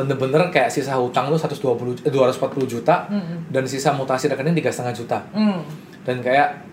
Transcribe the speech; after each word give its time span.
bener-bener 0.00 0.48
kayak 0.48 0.72
sisa 0.72 0.96
hutang 0.96 1.28
lu 1.28 1.36
120 1.36 2.00
eh, 2.00 2.08
240 2.08 2.64
juta 2.64 3.04
dan 3.52 3.64
sisa 3.68 3.92
mutasi 3.92 4.32
rekening 4.32 4.56
tiga 4.56 4.72
setengah 4.72 4.96
juta 4.96 5.18
Hmm. 5.36 5.60
dan 6.08 6.24
kayak 6.24 6.64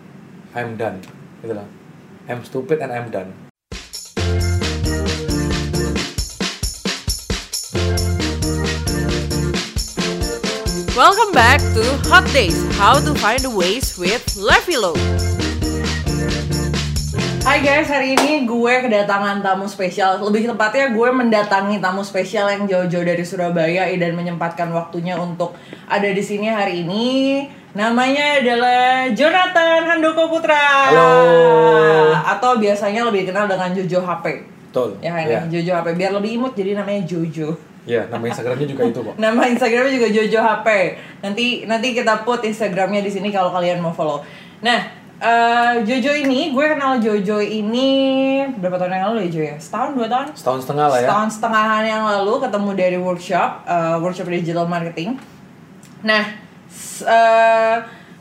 I'm 0.56 0.80
done 0.80 1.04
gitu 1.44 1.52
lah 1.52 1.68
I'm 2.32 2.48
stupid 2.48 2.80
and 2.80 2.96
I'm 2.96 3.12
done 3.12 3.36
Welcome 10.96 11.32
back 11.32 11.60
to 11.74 11.84
Hot 12.10 12.26
Days, 12.34 12.58
How 12.76 13.00
to 13.00 13.14
Find 13.16 13.40
the 13.40 13.50
Ways 13.50 13.98
with 13.98 14.26
Levilo. 14.36 14.94
Hai 17.48 17.64
guys, 17.64 17.88
hari 17.88 18.12
ini 18.12 18.44
gue 18.44 18.74
kedatangan 18.84 19.40
tamu 19.40 19.72
spesial. 19.72 20.20
Lebih 20.20 20.52
tepatnya 20.52 20.92
gue 20.92 21.10
mendatangi 21.16 21.80
tamu 21.80 22.04
spesial 22.04 22.52
yang 22.52 22.68
jauh-jauh 22.68 23.08
dari 23.08 23.24
Surabaya 23.24 23.88
dan 23.88 24.20
menyempatkan 24.20 24.68
waktunya 24.76 25.16
untuk 25.16 25.56
ada 25.88 26.12
di 26.12 26.20
sini 26.20 26.52
hari 26.52 26.84
ini. 26.84 27.48
Namanya 27.72 28.44
adalah 28.44 29.08
Jonathan 29.16 29.80
Handoko 29.80 30.28
Putra. 30.28 30.92
Halo. 30.92 32.20
Atau 32.20 32.60
biasanya 32.60 33.08
lebih 33.08 33.24
dikenal 33.24 33.48
dengan 33.48 33.72
Jojo 33.72 34.04
HP. 34.04 34.26
betul 34.68 35.00
Ya 35.00 35.16
kan, 35.16 35.24
ya, 35.24 35.40
ya. 35.40 35.42
Jojo 35.48 35.72
HP. 35.80 35.88
Biar 35.96 36.12
lebih 36.20 36.32
imut 36.44 36.52
jadi 36.52 36.76
namanya 36.76 37.08
Jojo. 37.08 37.56
ya 37.88 38.04
nama 38.12 38.28
Instagramnya 38.28 38.68
juga 38.68 38.84
itu 38.92 39.00
kok 39.00 39.16
Nama 39.24 39.42
Instagramnya 39.56 39.94
juga 39.96 40.08
Jojo 40.12 40.40
HP. 40.44 40.68
Nanti 41.24 41.64
nanti 41.64 41.88
kita 41.96 42.28
put 42.28 42.44
Instagramnya 42.44 43.00
di 43.00 43.08
sini 43.08 43.32
kalau 43.32 43.56
kalian 43.56 43.80
mau 43.80 43.96
follow. 43.96 44.20
Nah, 44.60 44.97
eh, 45.20 45.74
Jojo 45.82 46.12
ini 46.14 46.50
gue 46.50 46.66
kenal 46.68 46.98
Jojo 46.98 47.38
ini 47.40 47.90
berapa 48.54 48.78
tahun 48.78 48.92
yang 48.92 49.06
lalu 49.12 49.20
ya 49.26 49.30
Jo 49.30 49.42
ya? 49.44 49.56
Setahun 49.58 49.90
dua 49.94 50.08
tahun? 50.08 50.28
setahun 50.34 50.60
setengah 50.64 50.86
lah 50.88 50.98
ya 50.98 51.08
Setahun 51.08 51.30
setengahan 51.32 51.84
yang 51.84 52.04
lalu 52.06 52.34
ketemu 52.40 52.70
dari 52.74 52.98
workshop, 52.98 53.50
eh, 53.64 53.96
workshop 53.98 54.28
digital 54.28 54.66
marketing. 54.66 55.18
Nah, 56.00 56.24
s- 56.68 57.02
eh, 57.02 57.76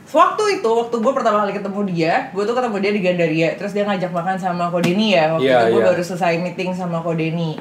waktu 0.07 0.43
itu 0.57 0.65
waktu 0.67 0.95
gue 0.95 1.13
pertama 1.13 1.43
kali 1.43 1.53
ketemu 1.53 1.79
dia, 1.85 2.13
gue 2.31 2.43
tuh 2.43 2.55
ketemu 2.55 2.75
dia 2.79 2.91
di 2.91 3.01
Gandaria. 3.01 3.49
Terus 3.53 3.71
dia 3.71 3.83
ngajak 3.83 4.09
makan 4.09 4.35
sama 4.35 4.67
Kodeni 4.67 5.13
ya. 5.13 5.33
Waktu 5.33 5.45
Iya, 5.45 5.57
itu 5.59 5.65
gue 5.69 5.81
iya. 5.81 5.87
baru 5.87 6.01
selesai 6.01 6.33
meeting 6.37 6.71
sama 6.71 6.99
Kodeni. 6.99 7.59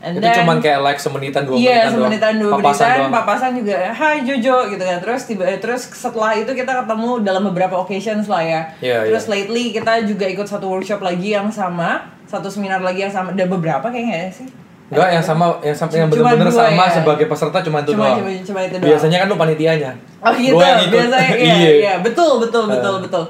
And 0.00 0.16
itu 0.16 0.24
then- 0.24 0.36
cuman 0.40 0.56
kayak 0.58 0.80
like 0.80 0.96
semenitan 0.96 1.44
dua 1.44 1.54
Iya, 1.54 1.76
menitan 1.84 1.92
semenitan 1.92 2.34
dua. 2.36 2.52
Papasan 2.54 2.80
menitan, 2.80 2.96
doang. 2.98 3.12
papasan 3.12 3.50
juga, 3.52 3.76
hai 3.90 4.16
Jojo 4.20 4.56
gitu 4.68 4.80
kan. 4.80 4.96
Terus 4.98 5.20
tiba 5.24 5.44
terus 5.54 5.82
setelah 5.86 6.32
itu 6.32 6.48
kita 6.50 6.72
ketemu 6.74 7.10
dalam 7.20 7.42
beberapa 7.44 7.76
occasions 7.76 8.24
lah 8.24 8.40
ya. 8.40 8.60
Iya, 8.78 9.04
terus 9.06 9.24
iya. 9.24 9.32
lately 9.36 9.64
kita 9.70 9.92
juga 10.02 10.24
ikut 10.26 10.46
satu 10.46 10.66
workshop 10.66 11.00
lagi 11.00 11.28
yang 11.30 11.48
sama, 11.50 12.00
satu 12.24 12.48
seminar 12.48 12.80
lagi 12.80 13.02
yang 13.02 13.10
sama. 13.10 13.30
Ada 13.30 13.44
beberapa 13.46 13.86
kayaknya 13.86 14.16
ya 14.18 14.30
sih. 14.34 14.48
Enggak, 14.88 15.08
yang 15.12 15.22
sama 15.22 15.44
yang 15.60 15.76
sama 15.76 15.90
yang 15.92 16.08
benar-benar 16.08 16.50
sama 16.50 16.82
ya? 16.82 16.90
sebagai 16.90 17.26
peserta 17.26 17.58
cuma 17.60 17.78
itu 17.78 17.92
Cuma- 17.92 18.10
doang. 18.10 18.18
cuma- 18.18 18.42
cuma 18.42 18.60
itu 18.64 18.74
doang. 18.74 18.88
Biasanya 18.88 19.16
kan 19.18 19.26
lu 19.28 19.36
panitianya. 19.36 19.90
Oh 20.18 20.32
gitu, 20.34 20.54
Gua 20.56 20.64
yang 20.66 20.80
ikut. 20.80 20.94
biasanya 20.96 21.30
iya, 21.38 21.54
Iya. 21.54 21.70
iya, 21.76 21.94
betul, 22.00 22.40
betul, 22.40 22.64
betul, 22.66 22.94
Eh. 22.96 23.00
betul. 23.04 23.24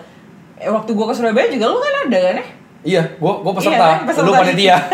Eh, 0.56 0.70
waktu 0.70 0.90
gua 0.94 1.06
ke 1.06 1.14
Surabaya 1.14 1.50
juga 1.50 1.66
lu 1.66 1.76
kan 1.76 1.94
ada 2.06 2.18
kan 2.22 2.34
ya? 2.38 2.46
Iya, 2.80 3.02
gua 3.18 3.42
gua 3.42 3.50
Iya 3.50 3.58
peserta, 3.58 3.84
kan, 3.84 3.98
peserta. 4.06 4.24
lu 4.24 4.32
panitia. 4.32 4.76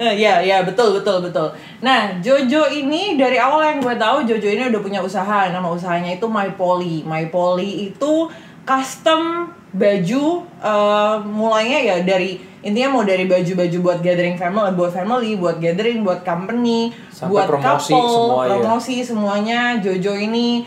Iya, 0.20 0.40
iya, 0.40 0.64
betul, 0.64 0.96
betul, 0.96 1.20
betul. 1.20 1.52
Nah, 1.84 2.16
Jojo 2.24 2.72
ini 2.72 3.20
dari 3.20 3.36
awal 3.36 3.76
yang 3.76 3.78
gue 3.84 3.94
tahu 4.00 4.24
Jojo 4.24 4.48
ini 4.48 4.72
udah 4.72 4.80
punya 4.80 5.00
usaha. 5.04 5.52
Nama 5.52 5.68
usahanya 5.68 6.16
itu 6.16 6.24
My 6.24 6.56
Poly. 6.56 7.04
My 7.04 7.28
Poly 7.28 7.92
itu 7.92 8.32
custom 8.64 9.52
baju 9.70 10.24
eh, 10.64 11.16
mulainya 11.28 11.78
ya 11.84 11.96
dari 12.02 12.40
intinya 12.60 13.00
mau 13.00 13.04
dari 13.04 13.24
baju-baju 13.24 13.76
buat 13.80 13.98
gathering 14.00 14.36
family, 14.36 14.72
buat 14.76 14.92
family, 14.92 15.36
buat 15.36 15.56
gathering, 15.60 16.04
buat 16.04 16.24
company, 16.24 16.92
Sampai 17.12 17.32
buat 17.32 17.46
promosi 17.48 17.92
couple, 17.92 18.08
semua 18.08 18.40
ya. 18.40 18.48
promosi 18.56 18.96
semuanya. 19.04 19.60
Jojo 19.80 20.12
ini 20.16 20.64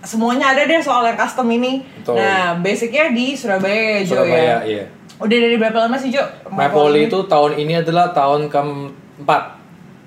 semuanya 0.00 0.56
ada 0.56 0.64
deh 0.64 0.80
soal 0.80 1.04
yang 1.08 1.16
custom 1.16 1.48
ini. 1.52 1.84
Betul. 2.00 2.16
Nah, 2.16 2.56
basicnya 2.60 3.12
di 3.12 3.36
Surabaya 3.36 4.00
ya, 4.00 4.00
Jo 4.04 4.12
Surabaya, 4.20 4.44
ya. 4.44 4.58
iya. 4.64 4.84
Udah 5.20 5.36
dari 5.36 5.56
berapa 5.56 5.78
lama 5.84 5.96
sih, 6.00 6.08
Jo? 6.08 6.24
My 6.48 6.72
Poly 6.72 7.06
itu 7.06 7.20
tahun 7.28 7.60
ini 7.60 7.84
adalah 7.84 8.10
tahun 8.10 8.48
keempat. 8.48 9.60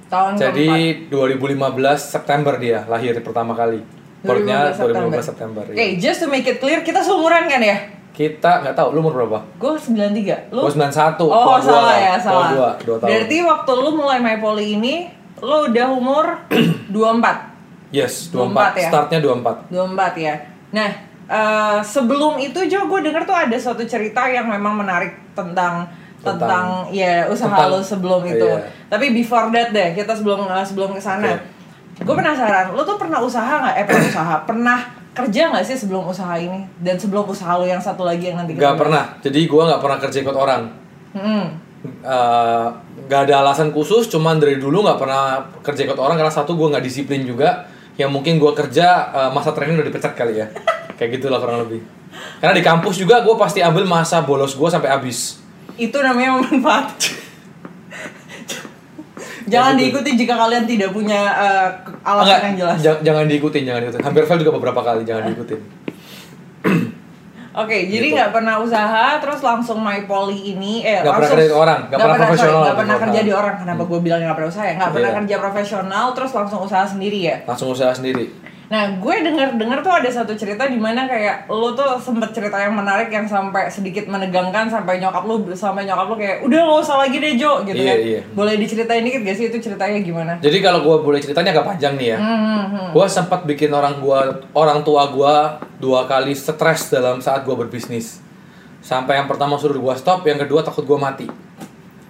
tahun 0.09 0.38
Jadi 0.38 0.69
2015 1.09 1.57
September 1.97 2.53
dia 2.57 2.85
lahir 2.85 3.18
pertama 3.22 3.53
kali. 3.53 3.81
Barunya 4.22 4.73
2015 4.73 5.13
2015 5.13 5.22
September. 5.25 5.63
Oke, 5.66 5.75
iya. 5.75 5.97
just 5.97 6.22
to 6.22 6.28
make 6.28 6.46
it 6.46 6.57
clear, 6.57 6.81
kita 6.81 7.02
seumuran 7.02 7.46
kan 7.46 7.59
ya? 7.59 7.78
Kita 8.09 8.62
nggak 8.62 8.78
tahu 8.78 8.94
lu 8.94 9.02
umur 9.02 9.13
berapa? 9.19 9.40
Gue 9.57 9.73
93, 9.73 10.53
lu? 10.53 10.62
Gua 10.62 10.69
91, 10.69 11.18
Oh, 11.28 11.57
salah 11.57 11.84
lah. 11.84 11.97
ya, 11.97 12.13
salah. 12.18 12.50
dua, 12.53 12.69
dua 12.81 12.96
tahun. 13.02 13.09
Berarti 13.09 13.38
waktu 13.41 13.72
lu 13.73 13.90
mulai 13.97 14.18
My 14.22 14.38
Poly 14.38 14.78
ini, 14.78 14.96
lu 15.41 15.57
udah 15.68 15.88
umur 15.90 16.25
24. 16.94 17.53
Yes, 17.90 18.29
24 18.29 18.78
24. 18.78 18.81
ya? 18.81 18.90
Startnya 18.90 19.19
24. 19.22 19.69
24 19.69 20.13
ya. 20.18 20.35
Nah, 20.72 20.90
eh, 21.34 21.80
sebelum 21.82 22.38
itu 22.38 22.60
Jo, 22.64 22.86
gue 22.86 23.00
denger 23.02 23.24
tuh 23.24 23.34
ada 23.34 23.58
suatu 23.58 23.82
cerita 23.84 24.22
yang 24.28 24.46
memang 24.46 24.78
menarik 24.78 25.18
tentang 25.34 25.90
tentang, 26.22 26.40
Tentang- 26.40 26.96
ya 26.96 27.28
usaha 27.28 27.52
tentang- 27.52 27.74
lo 27.74 27.80
sebelum 27.82 28.22
itu. 28.24 28.48
iya. 28.48 28.64
Tapi 28.88 29.12
before 29.12 29.50
that 29.50 29.70
deh, 29.70 29.92
kita 29.92 30.14
sebelum 30.14 30.46
eh, 30.46 30.64
sebelum 30.64 30.94
ke 30.94 31.02
sana, 31.02 31.36
Oke. 31.36 32.00
gue 32.00 32.16
penasaran, 32.16 32.72
lo 32.72 32.82
tuh 32.82 32.96
pernah 32.96 33.20
usaha 33.20 33.44
nggak? 33.60 33.76
Eh 33.76 33.84
pernah 33.84 34.06
usaha, 34.08 34.36
pernah 34.46 34.80
kerja 35.12 35.52
nggak 35.52 35.62
sih 35.64 35.76
sebelum 35.76 36.08
usaha 36.08 36.32
ini? 36.36 36.64
Dan 36.80 36.96
sebelum 36.96 37.28
usaha 37.28 37.54
lo 37.54 37.66
yang 37.66 37.78
satu 37.78 38.02
lagi 38.02 38.30
yang 38.30 38.40
nanti 38.40 38.56
kita 38.56 38.66
Gak 38.66 38.80
pernah. 38.80 39.04
Jadi 39.20 39.40
gua 39.46 39.68
nggak 39.68 39.82
pernah 39.84 39.98
kerja 40.00 40.18
ikut 40.22 40.38
orang. 40.38 40.62
Hmm. 41.12 41.46
Eh, 41.84 42.68
nggak 43.04 43.22
ada 43.28 43.36
alasan 43.44 43.70
khusus, 43.70 44.08
cuman 44.08 44.40
dari 44.40 44.56
dulu 44.56 44.80
nggak 44.82 44.96
pernah 44.96 45.24
kerja 45.60 45.84
ikut 45.84 46.00
orang 46.00 46.16
karena 46.16 46.32
satu 46.32 46.56
gua 46.56 46.72
nggak 46.72 46.82
disiplin 46.82 47.28
juga. 47.28 47.68
Yang 47.94 48.10
mungkin 48.10 48.40
gua 48.40 48.56
kerja 48.56 48.88
eh, 49.12 49.30
masa 49.30 49.52
training 49.52 49.76
udah 49.76 49.88
dipecat 49.88 50.16
kali 50.16 50.40
ya. 50.40 50.48
Kayak 51.03 51.19
gitulah 51.19 51.36
kurang 51.38 51.59
lebih. 51.59 51.84
Karena 52.40 52.56
di 52.56 52.64
kampus 52.64 52.96
juga 52.96 53.19
gua 53.19 53.36
pasti 53.36 53.59
ambil 53.59 53.84
masa 53.84 54.24
bolos 54.24 54.56
gua 54.56 54.72
sampai 54.72 54.88
habis. 54.88 55.44
Itu 55.75 56.00
namanya 56.00 56.40
manfaat. 56.40 56.96
Jangan 59.44 59.75
gitu. 59.75 60.00
diikuti 60.00 60.09
jika 60.18 60.40
kalian 60.40 60.64
tidak 60.64 60.90
punya 60.90 61.19
ke- 61.78 62.00
alasan 62.02 62.24
Enggak, 62.24 62.40
yang 62.41 62.56
jelas. 62.58 62.78
ja- 62.80 63.02
jangan 63.03 63.28
diikutin, 63.28 63.64
jangan 63.66 63.80
diikutin. 63.84 64.02
Hampir 64.02 64.24
fail 64.24 64.40
juga 64.40 64.53
beberapa 64.56 64.80
kali, 64.81 65.03
jangan 65.03 65.24
diikutin. 65.30 65.59
Oke, 67.53 67.85
jadi 67.85 68.08
Gitu. 68.08 68.16
nggak 68.16 68.31
pernah 68.31 68.58
usaha, 68.58 69.20
terus 69.20 69.44
langsung 69.44 69.78
my 69.78 70.08
poly 70.08 70.56
ini, 70.56 70.81
eh 70.81 70.97
Nggak 70.97 71.06
pernah 71.06 71.20
langsung 71.20 71.38
kerja 71.38 71.46
di 71.46 71.53
orang, 71.53 71.80
nggak 71.85 72.00
pernah 72.00 72.18
profesional 72.18 72.62
nggak 72.64 72.78
pernah 72.80 72.97
kerja 72.97 73.20
di 73.22 73.31
orang. 73.31 73.56
Kenapa 73.59 73.81
gue 73.84 74.00
bilang 74.00 74.20
nggak 74.24 74.34
pernah 74.34 74.50
usaha 74.50 74.66
ya? 74.66 74.74
Nggak 74.74 74.91
pernah 74.91 75.09
Iya. 75.09 75.18
kerja 75.20 75.35
profesional, 75.38 76.06
terus 76.14 76.31
langsung 76.31 76.59
usaha 76.62 76.85
sendiri 76.88 77.20
ya. 77.22 77.35
Langsung 77.44 77.70
usaha 77.70 77.91
sendiri. 77.91 78.25
Nah, 78.73 78.97
gue 78.97 79.16
denger 79.22 79.53
dengar 79.53 79.85
tuh 79.85 79.94
ada 79.94 80.09
satu 80.09 80.34
cerita 80.34 80.66
di 80.66 80.81
mana 80.81 81.06
kayak 81.06 81.45
lo 81.45 81.78
tuh 81.78 81.94
sempet 82.01 82.34
cerita 82.34 82.57
yang 82.57 82.73
menarik 82.73 83.13
yang 83.13 83.29
sampai 83.29 83.69
sedikit 83.69 84.09
menegangkan 84.09 84.66
sampai 84.66 84.97
nyokap 84.97 85.29
lu 85.29 85.45
sampai 85.53 85.85
nyokap 85.85 86.09
lu 86.09 86.16
kayak 86.17 86.41
udah 86.41 86.57
nggak 86.57 86.79
usah 86.81 86.97
lagi 86.97 87.22
deh 87.22 87.38
Jo 87.38 87.61
gitu 87.61 87.78
Iya, 87.78 87.94
kan. 87.94 87.97
iya. 88.01 88.22
Boleh 88.34 88.57
diceritain 88.57 89.06
dikit 89.06 89.22
gak 89.22 89.38
sih 89.38 89.45
itu 89.53 89.61
ceritanya 89.61 90.01
gimana? 90.01 90.41
Jadi 90.41 90.57
kalau 90.57 90.81
gua 90.81 91.06
boleh 91.06 91.22
ceritanya 91.22 91.53
agak 91.53 91.69
panjang 91.69 91.94
nih 91.94 92.07
ya. 92.07 92.17
Hmm, 92.17 92.89
Gua 92.89 93.06
sempat 93.06 93.45
bikin 93.45 93.69
orang 93.69 94.01
gua 94.01 94.41
orang 94.51 94.81
tua 94.81 95.05
gua 95.05 95.35
dua 95.78 96.09
kali 96.09 96.34
stres 96.34 96.90
dalam 96.90 97.22
saat 97.22 97.45
gua 97.45 97.53
berbisnis. 97.53 98.25
Sampai 98.81 99.22
yang 99.22 99.29
pertama 99.29 99.53
suruh 99.55 99.78
gua 99.78 99.94
stop, 99.94 100.25
yang 100.25 100.41
kedua 100.41 100.66
takut 100.66 100.81
gua 100.81 100.97
mati. 100.97 101.29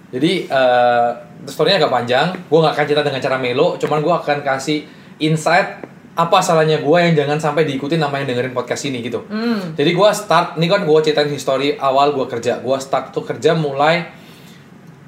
Jadi 0.08 0.48
eh 0.48 1.10
story-nya 1.44 1.76
agak 1.76 1.92
panjang. 1.92 2.26
Gua 2.48 2.64
nggak 2.64 2.72
akan 2.72 2.84
cerita 2.88 3.04
dengan 3.04 3.20
cara 3.20 3.36
melo, 3.36 3.76
cuman 3.76 4.00
gua 4.00 4.24
akan 4.24 4.40
kasih 4.40 4.88
insight 5.20 5.92
apa 6.14 6.38
salahnya 6.38 6.78
gua 6.78 7.02
yang 7.02 7.18
jangan 7.18 7.42
sampai 7.42 7.66
diikutin 7.66 7.98
nama 7.98 8.22
yang 8.22 8.30
dengerin 8.30 8.54
podcast 8.54 8.86
ini 8.86 9.02
gitu. 9.02 9.26
Hmm. 9.26 9.74
Jadi 9.74 9.90
gua 9.90 10.14
start, 10.14 10.54
ini 10.62 10.70
kan 10.70 10.86
gua 10.86 11.02
ceritain 11.02 11.26
history 11.26 11.74
awal 11.74 12.14
gua 12.14 12.30
kerja. 12.30 12.62
Gua 12.62 12.78
start 12.78 13.10
tuh 13.10 13.26
kerja 13.26 13.58
mulai 13.58 14.06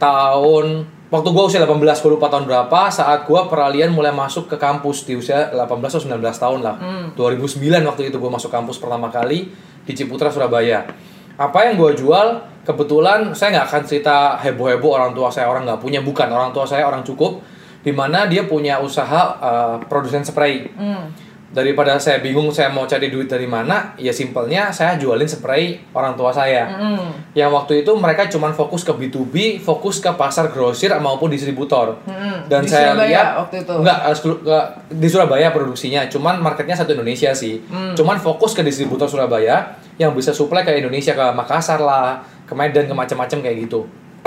tahun 0.02 0.82
waktu 1.06 1.28
gua 1.30 1.46
usia 1.46 1.62
18 1.62 1.78
gua 1.78 2.10
lupa 2.10 2.26
tahun 2.26 2.50
berapa 2.50 2.90
saat 2.90 3.22
gua 3.30 3.46
peralihan 3.46 3.94
mulai 3.94 4.10
masuk 4.10 4.50
ke 4.50 4.58
kampus 4.58 5.06
di 5.06 5.14
usia 5.14 5.54
18 5.54 5.62
atau 5.78 6.02
19 6.02 6.18
tahun 6.18 6.60
lah. 6.66 6.76
2009 7.14 7.62
waktu 7.86 8.10
itu 8.10 8.18
gua 8.18 8.34
masuk 8.34 8.50
kampus 8.50 8.82
pertama 8.82 9.06
kali 9.06 9.54
di 9.86 9.92
Ciputra 9.94 10.34
Surabaya. 10.34 10.90
Apa 11.38 11.70
yang 11.70 11.78
gua 11.78 11.94
jual 11.94 12.42
kebetulan 12.66 13.30
saya 13.30 13.62
nggak 13.62 13.66
akan 13.70 13.82
cerita 13.86 14.16
heboh-heboh 14.42 14.90
orang 14.90 15.14
tua 15.14 15.30
saya 15.30 15.46
orang 15.46 15.62
nggak 15.62 15.78
punya 15.78 16.02
bukan 16.02 16.26
orang 16.26 16.50
tua 16.50 16.66
saya 16.66 16.82
orang 16.82 17.06
cukup 17.06 17.38
di 17.86 17.94
mana 17.94 18.26
dia 18.26 18.42
punya 18.44 18.82
usaha 18.82 19.38
uh, 19.38 19.78
produsen 19.80 20.20
spray 20.20 20.66
Hmm. 20.74 21.06
daripada 21.46 21.94
saya 21.96 22.18
bingung 22.18 22.50
saya 22.50 22.66
mau 22.66 22.82
cari 22.84 23.06
duit 23.06 23.30
dari 23.30 23.46
mana 23.46 23.94
ya 23.96 24.10
simpelnya 24.10 24.68
saya 24.68 24.98
jualin 24.98 25.24
spray 25.24 25.78
orang 25.94 26.12
tua 26.12 26.34
saya 26.34 26.66
Hmm. 26.66 27.14
yang 27.32 27.48
waktu 27.48 27.80
itu 27.80 27.94
mereka 27.94 28.26
cuman 28.26 28.50
fokus 28.50 28.82
ke 28.82 28.90
B2B 28.90 29.62
fokus 29.62 29.96
ke 29.96 30.10
pasar 30.10 30.50
grosir 30.50 30.90
maupun 30.98 31.30
distributor 31.30 32.02
Hmm. 32.02 32.42
dan 32.44 32.66
Di 32.66 32.74
saya 32.74 32.90
Surabaya 32.90 33.06
lihat 33.06 33.26
waktu 33.38 33.56
itu? 33.62 33.72
enggak 33.78 33.98
eh, 34.02 34.66
di 34.90 35.06
Surabaya 35.06 35.48
produksinya 35.48 36.02
cuman 36.10 36.42
marketnya 36.42 36.74
satu 36.74 36.90
Indonesia 36.92 37.30
sih 37.30 37.62
Hmm. 37.62 37.94
cuman 37.94 38.18
fokus 38.18 38.50
ke 38.50 38.60
distributor 38.60 39.06
Surabaya 39.06 39.62
yang 39.96 40.10
bisa 40.10 40.34
supply 40.34 40.60
ke 40.60 40.74
Indonesia 40.74 41.14
ke 41.14 41.26
Makassar 41.30 41.78
lah 41.78 42.18
ke 42.42 42.52
Medan 42.52 42.84
ke 42.84 42.92
macam-macam 42.92 43.38
kayak 43.40 43.56
gitu 43.62 43.86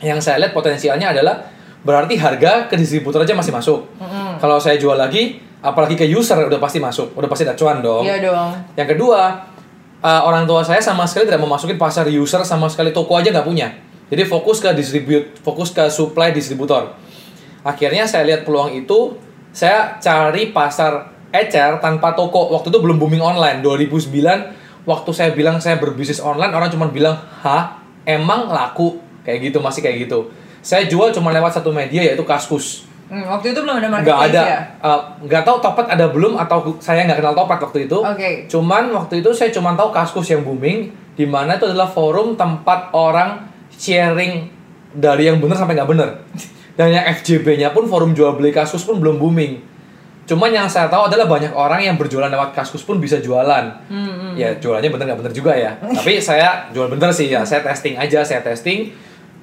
yang 0.00 0.22
saya 0.22 0.38
lihat 0.38 0.52
potensialnya 0.52 1.10
adalah 1.10 1.42
berarti 1.82 2.14
harga 2.16 2.70
ke 2.70 2.74
distributor 2.78 3.24
aja 3.24 3.34
masih 3.36 3.52
masuk. 3.52 3.84
Kalau 4.40 4.56
saya 4.60 4.76
jual 4.76 4.96
lagi, 4.96 5.40
apalagi 5.64 5.98
ke 5.98 6.06
user 6.06 6.46
udah 6.46 6.60
pasti 6.60 6.78
masuk, 6.78 7.16
udah 7.16 7.28
pasti 7.28 7.42
ada 7.42 7.58
cuan 7.58 7.80
dong. 7.82 8.04
Iya 8.04 8.22
dong. 8.22 8.52
Yang 8.78 8.96
kedua, 8.96 9.42
uh, 10.04 10.22
orang 10.24 10.44
tua 10.46 10.62
saya 10.62 10.78
sama 10.78 11.08
sekali 11.08 11.26
tidak 11.26 11.42
memasukin 11.42 11.74
pasar 11.80 12.06
user 12.06 12.42
sama 12.46 12.70
sekali 12.70 12.94
toko 12.94 13.16
aja 13.18 13.34
nggak 13.34 13.46
punya. 13.46 13.68
Jadi 14.06 14.22
fokus 14.22 14.62
ke 14.62 14.70
distribute, 14.70 15.34
fokus 15.42 15.74
ke 15.74 15.90
supply 15.90 16.30
distributor. 16.30 16.94
Akhirnya 17.66 18.06
saya 18.06 18.22
lihat 18.22 18.46
peluang 18.46 18.70
itu, 18.78 19.18
saya 19.50 19.98
cari 19.98 20.54
pasar 20.54 21.10
ecer 21.34 21.82
tanpa 21.82 22.14
toko. 22.14 22.54
Waktu 22.54 22.70
itu 22.70 22.78
belum 22.78 23.02
booming 23.02 23.18
online. 23.18 23.58
2009 23.66 24.86
waktu 24.86 25.10
saya 25.10 25.34
bilang 25.34 25.58
saya 25.58 25.82
berbisnis 25.82 26.22
online, 26.22 26.54
orang 26.54 26.70
cuma 26.70 26.86
bilang, 26.86 27.18
"Hah, 27.42 27.82
emang 28.06 28.46
laku?" 28.46 29.02
Kayak 29.26 29.50
gitu, 29.50 29.58
masih 29.58 29.82
kayak 29.82 30.06
gitu. 30.06 30.30
Saya 30.66 30.90
jual 30.90 31.14
cuma 31.14 31.30
lewat 31.30 31.62
satu 31.62 31.70
media 31.70 32.02
yaitu 32.02 32.26
Kaskus. 32.26 32.82
Hmm, 33.06 33.22
waktu 33.22 33.54
itu 33.54 33.62
belum 33.62 33.78
ada 33.78 33.86
nggak 33.86 34.02
marketplace 34.02 34.34
ada. 34.34 34.42
ya? 34.42 34.60
eh, 34.82 35.00
nggak 35.30 35.42
tahu 35.46 35.56
Topet 35.62 35.86
ada 35.86 36.10
belum 36.10 36.34
atau 36.42 36.74
saya 36.82 37.06
nggak 37.06 37.22
kenal 37.22 37.38
Topet 37.38 37.58
waktu 37.62 37.78
itu. 37.86 37.98
Oke. 38.02 38.30
cuman 38.50 38.90
waktu 38.90 39.22
itu 39.22 39.30
saya 39.30 39.54
cuma 39.54 39.78
tahu 39.78 39.94
Kaskus 39.94 40.26
yang 40.26 40.42
booming 40.42 40.90
di 41.14 41.22
mana 41.22 41.54
itu 41.54 41.70
adalah 41.70 41.86
forum 41.86 42.34
tempat 42.34 42.90
orang 42.90 43.46
sharing 43.70 44.50
dari 44.90 45.30
yang 45.30 45.38
benar 45.38 45.54
sampai 45.54 45.78
nggak 45.78 45.86
benar. 45.86 46.18
Dan 46.76 46.92
yang 46.92 47.06
FJB-nya 47.14 47.70
pun 47.70 47.86
forum 47.86 48.10
jual 48.10 48.34
beli 48.34 48.50
Kaskus 48.50 48.82
pun 48.82 48.98
belum 48.98 49.22
booming. 49.22 49.62
Cuman 50.26 50.50
yang 50.50 50.66
saya 50.66 50.90
tahu 50.90 51.06
adalah 51.06 51.30
banyak 51.30 51.54
orang 51.54 51.86
yang 51.86 51.94
berjualan 51.94 52.26
lewat 52.26 52.50
Kaskus 52.50 52.82
pun 52.82 52.98
bisa 52.98 53.22
jualan. 53.22 53.70
Hmm, 53.86 54.34
ya 54.34 54.58
jualannya 54.58 54.90
bener 54.90 55.14
nggak 55.14 55.20
bener 55.22 55.32
juga 55.32 55.54
ya. 55.54 55.78
Tapi 56.02 56.18
saya 56.18 56.66
jual 56.74 56.90
bener 56.90 57.14
sih 57.14 57.30
ya. 57.30 57.46
Saya 57.46 57.62
testing 57.62 57.94
aja 57.94 58.26
saya 58.26 58.42
testing 58.42 58.90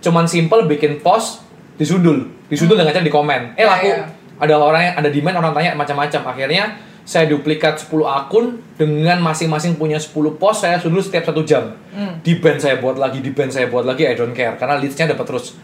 cuman 0.04 0.28
simple 0.28 0.68
bikin 0.68 1.00
post 1.00 1.42
disundul 1.80 2.28
disundul 2.52 2.76
dengan 2.76 2.92
cara 2.92 3.02
di 3.02 3.10
komen. 3.10 3.56
Eh 3.56 3.64
Ya, 3.64 3.72
laku. 3.72 3.88
ya. 3.90 4.04
ada 4.38 4.54
orang 4.60 4.82
yang 4.84 4.96
ada 5.00 5.10
demand 5.10 5.36
orang 5.40 5.54
tanya 5.56 5.72
macam-macam. 5.74 6.22
Akhirnya 6.36 6.64
saya 7.04 7.28
duplikat 7.28 7.80
10 7.80 8.04
akun 8.04 8.60
dengan 8.76 9.20
masing-masing 9.20 9.76
punya 9.76 9.96
10 9.98 10.12
post 10.36 10.64
saya 10.64 10.76
sundul 10.78 11.00
setiap 11.00 11.24
satu 11.24 11.42
jam. 11.42 11.72
Di 12.20 12.38
band 12.38 12.60
saya 12.60 12.78
buat 12.78 13.00
lagi 13.00 13.24
di 13.24 13.32
band 13.32 13.50
saya 13.50 13.72
buat 13.72 13.84
lagi 13.84 14.04
I 14.04 14.14
don't 14.14 14.36
care. 14.36 14.54
Karena 14.56 14.76
leadsnya 14.78 15.08
dapat 15.10 15.26
terus. 15.26 15.56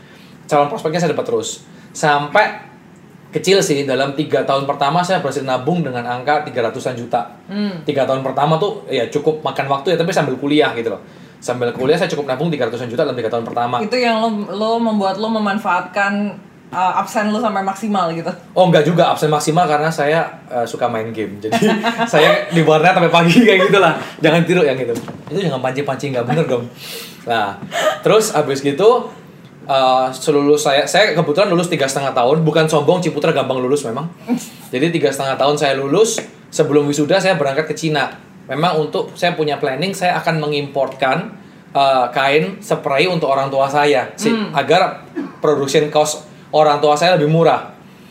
Calon 0.48 0.72
prospeknya 0.72 1.04
saya 1.04 1.12
dapat 1.12 1.28
terus. 1.28 1.62
Sampai 1.92 2.72
kecil 3.30 3.62
sih 3.62 3.86
dalam 3.86 4.18
tiga 4.18 4.42
tahun 4.42 4.66
pertama 4.66 5.06
saya 5.06 5.22
berhasil 5.22 5.46
nabung 5.46 5.86
dengan 5.86 6.02
angka 6.02 6.42
300-an 6.48 6.96
juta. 6.98 7.22
Tiga 7.86 8.08
tahun 8.08 8.26
pertama 8.26 8.58
tuh 8.58 8.90
ya 8.90 9.06
cukup 9.08 9.46
makan 9.46 9.70
waktu 9.70 9.94
ya 9.94 9.98
tapi 10.00 10.10
sambil 10.10 10.34
kuliah 10.36 10.74
gitu 10.74 10.90
loh 10.90 11.02
sambil 11.40 11.72
kuliah 11.72 11.96
saya 11.96 12.12
cukup 12.12 12.28
nabung 12.28 12.52
300-an 12.52 12.92
juta 12.92 13.08
dalam 13.08 13.16
tiga 13.16 13.32
tahun 13.32 13.48
pertama 13.48 13.80
Itu 13.80 13.96
yang 13.96 14.20
lo, 14.20 14.30
lo 14.52 14.72
membuat 14.80 15.16
lo 15.16 15.32
memanfaatkan 15.32 16.36
uh, 16.74 17.00
absen 17.02 17.34
lo 17.34 17.40
sampai 17.42 17.66
maksimal 17.66 18.12
gitu. 18.14 18.30
Oh 18.54 18.70
enggak 18.70 18.86
juga 18.86 19.10
absen 19.12 19.30
maksimal 19.30 19.66
karena 19.66 19.90
saya 19.90 20.44
eh, 20.50 20.66
suka 20.66 20.86
main 20.90 21.10
game. 21.10 21.42
Jadi 21.42 21.58
saya 22.14 22.50
di 22.52 22.62
warnet 22.62 22.94
sampai 22.96 23.12
pagi 23.12 23.36
kayak 23.48 23.70
gitu 23.70 23.78
lah. 23.82 23.98
Jangan 24.22 24.42
tiru 24.46 24.62
yang 24.64 24.78
gitu. 24.78 24.94
Itu 25.30 25.40
jangan 25.40 25.62
pancing-pancing 25.64 26.10
nggak 26.16 26.26
bener 26.28 26.46
dong. 26.46 26.64
Nah, 27.26 27.58
terus 28.02 28.34
abis 28.34 28.62
gitu 28.62 29.10
eh 29.70 30.08
selulus 30.18 30.66
saya 30.66 30.90
saya 30.90 31.14
kebetulan 31.14 31.46
lulus 31.54 31.70
tiga 31.70 31.86
setengah 31.86 32.10
tahun 32.18 32.42
bukan 32.42 32.66
sombong 32.66 33.06
Ciputra 33.06 33.30
gampang 33.30 33.62
lulus 33.62 33.86
memang 33.86 34.10
jadi 34.74 34.90
tiga 34.90 35.14
setengah 35.14 35.38
tahun 35.38 35.62
saya 35.62 35.78
lulus 35.78 36.18
sebelum 36.50 36.90
wisuda 36.90 37.22
saya 37.22 37.38
berangkat 37.38 37.70
ke 37.70 37.78
Cina 37.78 38.18
memang 38.50 38.81
untuk 38.81 39.13
saya 39.13 39.31
punya 39.31 39.56
planning 39.56 39.94
saya 39.94 40.18
akan 40.18 40.42
mengimportkan 40.42 41.38
eh, 41.69 42.06
kain 42.10 42.57
spray 42.60 43.06
untuk 43.06 43.30
orang 43.30 43.48
tua 43.48 43.66
saya 43.66 44.10
sih. 44.16 44.34
Agar 44.51 45.06
production 45.38 45.88
cost 45.88 46.25
orang 46.50 46.78
tua 46.78 46.94
saya 46.94 47.13
lebih 47.13 47.30
murah. 47.30 47.69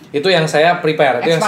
Itu 0.08 0.30
yang 0.30 0.46
saya 0.46 0.78
prepare 0.78 1.20
itu 1.20 1.36
yang- 1.36 1.42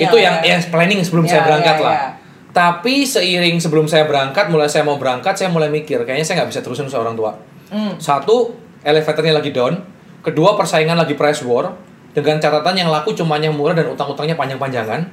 itu 0.00 0.16
lah 0.16 0.22
yang 0.22 0.36
ya. 0.40 0.48
yang 0.48 0.60
planning 0.64 1.00
sebelum 1.02 1.26
Ya, 1.26 1.30
saya 1.30 1.42
berangkat 1.44 1.76
ya, 1.76 1.84
lah. 1.84 1.92
ya. 1.92 2.08
tapi 2.50 3.04
seiring 3.04 3.56
sebelum 3.58 3.84
saya 3.84 4.06
berangkat 4.06 4.48
mulai 4.48 4.66
saya 4.66 4.82
mau 4.82 4.96
berangkat 4.96 5.34
saya 5.34 5.50
mulai 5.50 5.68
mikir 5.68 6.02
kayaknya 6.02 6.24
saya 6.24 6.34
nggak 6.40 6.50
bisa 6.50 6.60
terusin 6.60 6.86
seorang 6.86 7.12
tua. 7.12 7.34
Hmm. 7.68 7.94
satu 7.98 8.50
elevatornya 8.82 9.30
lagi 9.32 9.50
down. 9.50 9.78
Kedua 10.20 10.54
persaingan 10.54 10.96
lagi 10.96 11.14
price 11.14 11.42
war. 11.42 11.70
Dengan 12.10 12.38
catatan 12.38 12.74
yang 12.74 12.90
laku 12.90 13.14
cuma 13.14 13.38
yang 13.38 13.54
murah 13.54 13.72
dan 13.72 13.86
utang-utangnya 13.86 14.34
panjang-panjangan. 14.34 15.06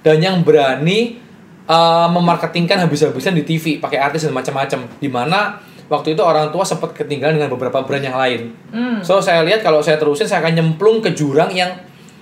Dan 0.00 0.16
yang 0.18 0.40
berani 0.40 1.20
uh, 1.68 2.08
memarketingkan 2.10 2.80
habis-habisan 2.82 3.36
di 3.36 3.44
TV 3.44 3.78
pakai 3.78 4.00
artis 4.00 4.24
dan 4.24 4.32
macam-macam 4.32 4.88
di 4.98 5.06
mana 5.06 5.60
waktu 5.88 6.16
itu 6.16 6.20
orang 6.24 6.48
tua 6.48 6.64
sempat 6.64 6.92
ketinggalan 6.92 7.36
dengan 7.36 7.52
beberapa 7.52 7.84
brand 7.84 8.02
yang 8.02 8.16
lain 8.16 8.52
Hmm. 8.72 8.98
so 9.00 9.20
saya 9.20 9.44
lihat 9.44 9.60
kalau 9.60 9.80
saya 9.80 10.00
terusin 10.00 10.26
saya 10.26 10.40
akan 10.44 10.52
nyemplung 10.56 11.00
ke 11.00 11.12
jurang 11.12 11.48
yang 11.52 11.72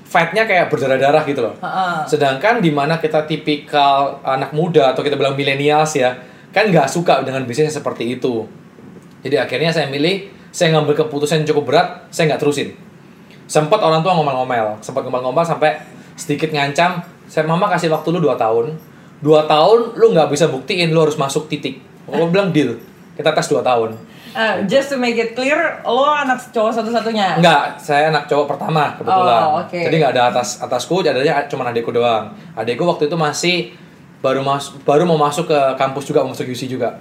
fight-nya 0.07 0.47
kayak 0.47 0.71
berdarah-darah 0.71 1.27
gitu 1.27 1.43
loh 1.43 1.55
Ha-ha. 1.59 2.07
Sedangkan 2.07 2.63
di 2.63 2.71
mana 2.71 3.03
kita 3.03 3.27
tipikal 3.27 4.23
anak 4.23 4.55
muda 4.55 4.95
atau 4.95 5.03
kita 5.03 5.19
bilang 5.19 5.35
milenials 5.35 5.99
ya, 5.99 6.15
kan 6.55 6.71
nggak 6.71 6.87
suka 6.87 7.27
dengan 7.27 7.43
bisnis 7.43 7.75
seperti 7.75 8.15
itu. 8.15 8.47
Jadi 9.27 9.35
akhirnya 9.35 9.75
saya 9.75 9.91
milih, 9.91 10.31
saya 10.55 10.71
ngambil 10.79 10.95
keputusan 11.05 11.43
yang 11.43 11.49
cukup 11.51 11.75
berat, 11.75 12.07
saya 12.15 12.31
nggak 12.31 12.39
terusin. 12.39 12.71
Sempat 13.51 13.83
orang 13.83 14.07
tua 14.07 14.15
ngomel-ngomel, 14.15 14.79
sempat 14.79 15.03
ngomel-ngomel 15.03 15.43
sampai 15.43 15.75
sedikit 16.15 16.55
ngancam, 16.55 17.03
saya 17.27 17.43
mama 17.43 17.67
kasih 17.67 17.91
waktu 17.91 18.15
lu 18.15 18.23
2 18.23 18.39
tahun. 18.39 18.79
2 19.23 19.53
tahun 19.53 19.79
lu 19.97 20.07
nggak 20.13 20.29
bisa 20.29 20.49
buktiin 20.53 20.93
lu 20.93 21.01
harus 21.01 21.17
masuk 21.17 21.49
titik. 21.49 21.81
Aku 22.07 22.29
bilang 22.29 22.53
deal, 22.53 22.77
kita 23.17 23.33
tes 23.33 23.47
2 23.49 23.61
tahun. 23.65 23.97
Uh, 24.37 24.61
just 24.69 24.93
to 24.93 25.01
make 25.01 25.17
it 25.17 25.33
clear, 25.33 25.81
lo 25.81 26.13
anak 26.13 26.37
cowok 26.53 26.69
satu-satunya. 26.69 27.41
Enggak, 27.41 27.81
saya 27.81 28.13
anak 28.13 28.29
cowok 28.29 28.53
pertama 28.53 28.93
kebetulan. 28.93 29.43
Oh, 29.49 29.65
oke. 29.65 29.81
Jadi 29.81 29.95
nggak 29.97 30.13
ada 30.13 30.29
atas 30.29 30.61
atasku, 30.61 31.01
adanya 31.01 31.49
cuma 31.49 31.65
adekku 31.65 31.89
doang. 31.89 32.37
Adekku 32.53 32.85
waktu 32.85 33.09
itu 33.09 33.17
masih 33.17 33.57
baru 34.21 34.45
mas 34.45 34.77
baru 34.85 35.09
mau 35.09 35.17
masuk 35.17 35.49
ke 35.49 35.61
kampus 35.81 36.05
juga, 36.05 36.21
mau 36.21 36.37
masuk 36.37 36.53
UC 36.53 36.69
juga. 36.69 37.01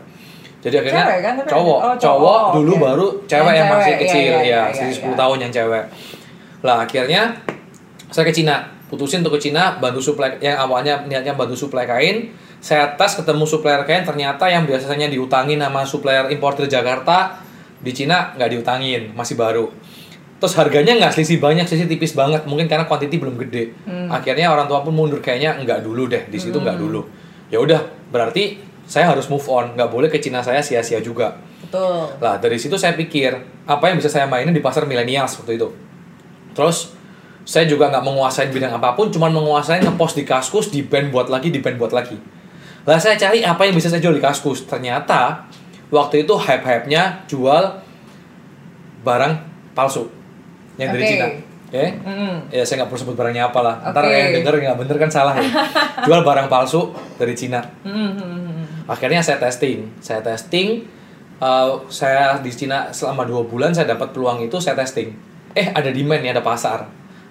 Jadi 0.64 0.82
akhirnya 0.82 1.06
Cewek 1.06 1.22
kan? 1.22 1.34
Tapi 1.44 1.52
cowok, 1.52 1.78
oh, 1.78 1.82
cowok. 1.84 2.00
cowok 2.00 2.40
Oh, 2.40 2.54
dulu 2.58 2.74
baru 2.80 3.08
cewek 3.30 3.52
Yang 3.52 3.60
yang, 3.60 3.70
masih 3.70 3.86
cewek, 3.86 4.02
kecil, 4.02 4.24
iya, 4.24 4.32
ya, 4.32 4.42
iya, 4.42 4.62
selisih 4.74 4.96
iya, 4.96 5.06
10 5.06 5.12
iya. 5.12 5.18
tahun 5.20 5.38
yang 5.38 5.52
cewek. 5.52 5.84
Lah 6.66 6.78
akhirnya 6.88 7.22
saya 8.10 8.24
ke 8.26 8.34
Cina, 8.34 8.56
putusin 8.90 9.26
untuk 9.26 9.38
ke 9.38 9.50
Cina, 9.50 9.78
bantu 9.82 10.02
suplai 10.02 10.38
yang 10.42 10.62
awalnya 10.62 11.02
niatnya 11.06 11.34
bantu 11.34 11.58
suplai 11.58 11.86
kain. 11.90 12.30
Saya 12.62 12.98
tes 12.98 13.14
ketemu 13.14 13.46
supplier 13.46 13.86
kain, 13.86 14.02
ternyata 14.02 14.50
yang 14.50 14.66
biasanya 14.66 15.06
diutangin 15.06 15.62
sama 15.62 15.86
supplier 15.86 16.30
importer 16.34 16.66
Jakarta 16.66 17.38
di 17.78 17.94
Cina 17.94 18.34
nggak 18.34 18.50
diutangin, 18.58 19.14
masih 19.14 19.38
baru. 19.38 19.70
Terus 20.42 20.54
harganya 20.58 20.98
nggak 20.98 21.14
selisih 21.14 21.38
banyak, 21.38 21.70
selisih 21.70 21.86
tipis 21.86 22.18
banget, 22.18 22.44
mungkin 22.50 22.66
karena 22.66 22.90
quantity 22.90 23.22
belum 23.22 23.38
gede. 23.46 23.72
Akhirnya 24.10 24.50
orang 24.50 24.66
tua 24.66 24.82
pun 24.82 24.98
mundur 24.98 25.22
kayaknya 25.22 25.62
nggak 25.62 25.86
dulu 25.86 26.10
deh, 26.10 26.26
di 26.26 26.38
situ 26.42 26.58
nggak 26.58 26.78
dulu. 26.78 27.06
Ya 27.54 27.62
udah, 27.62 27.86
berarti 28.10 28.58
saya 28.86 29.10
harus 29.14 29.30
move 29.30 29.46
on, 29.46 29.78
nggak 29.78 29.90
boleh 29.90 30.10
ke 30.10 30.18
Cina 30.18 30.42
saya 30.42 30.62
sia-sia 30.66 31.02
juga. 31.02 31.38
Betul. 31.62 32.18
Lah 32.22 32.38
dari 32.42 32.58
situ 32.58 32.78
saya 32.78 32.94
pikir 32.94 33.34
apa 33.66 33.90
yang 33.90 33.98
bisa 33.98 34.10
saya 34.10 34.26
mainin 34.26 34.54
di 34.54 34.62
pasar 34.62 34.86
milenials 34.90 35.38
waktu 35.42 35.58
itu. 35.58 35.70
Terus 36.54 36.94
saya 37.46 37.70
juga 37.70 37.94
nggak 37.94 38.04
menguasai 38.04 38.50
bidang 38.50 38.74
apa 38.76 38.98
pun, 38.98 39.14
cuman 39.14 39.30
menguasai 39.30 39.86
ngepost 39.86 40.18
di 40.18 40.26
Kaskus, 40.26 40.74
di 40.74 40.82
band 40.82 41.14
buat 41.14 41.30
lagi, 41.30 41.54
di 41.54 41.62
band 41.62 41.78
buat 41.78 41.94
lagi. 41.94 42.18
Lah 42.86 42.98
saya 42.98 43.16
cari 43.16 43.46
apa 43.46 43.66
yang 43.66 43.78
bisa 43.78 43.88
saya 43.90 44.02
jual 44.02 44.18
di 44.18 44.22
Kaskus. 44.22 44.66
Ternyata 44.66 45.46
waktu 45.94 46.26
itu 46.26 46.34
hype-hype-nya 46.34 47.30
jual 47.30 47.82
barang 49.06 49.34
palsu 49.78 50.10
yang 50.82 50.90
dari 50.90 51.06
Oke. 51.06 51.12
Cina. 51.14 51.28
Oke? 51.66 51.86
Mm-mm. 52.02 52.36
Ya 52.54 52.62
saya 52.66 52.82
nggak 52.82 52.90
perlu 52.94 53.02
sebut 53.06 53.16
barangnya 53.18 53.50
apa 53.50 53.60
lah. 53.62 53.76
Ntar 53.90 54.06
Oke. 54.06 54.14
yang 54.14 54.30
denger 54.42 54.54
nggak 54.62 54.78
bener 54.86 54.96
kan 55.02 55.10
salah 55.10 55.34
ya. 55.38 55.46
jual 56.06 56.22
barang 56.22 56.48
palsu 56.48 56.94
dari 57.18 57.34
Cina 57.34 57.64
Mm-mm. 57.84 58.86
akhirnya 58.86 59.24
saya 59.26 59.42
testing 59.42 59.90
saya 59.98 60.22
testing 60.22 60.86
eh, 61.42 61.70
saya 61.90 62.38
di 62.40 62.52
Cina 62.54 62.94
selama 62.94 63.26
dua 63.26 63.42
bulan 63.44 63.74
saya 63.74 63.98
dapat 63.98 64.14
peluang 64.14 64.46
itu 64.46 64.62
saya 64.62 64.78
testing 64.78 65.16
eh 65.58 65.74
ada 65.74 65.90
demand 65.90 66.22
nih 66.22 66.32
ada 66.36 66.44
pasar 66.46 66.86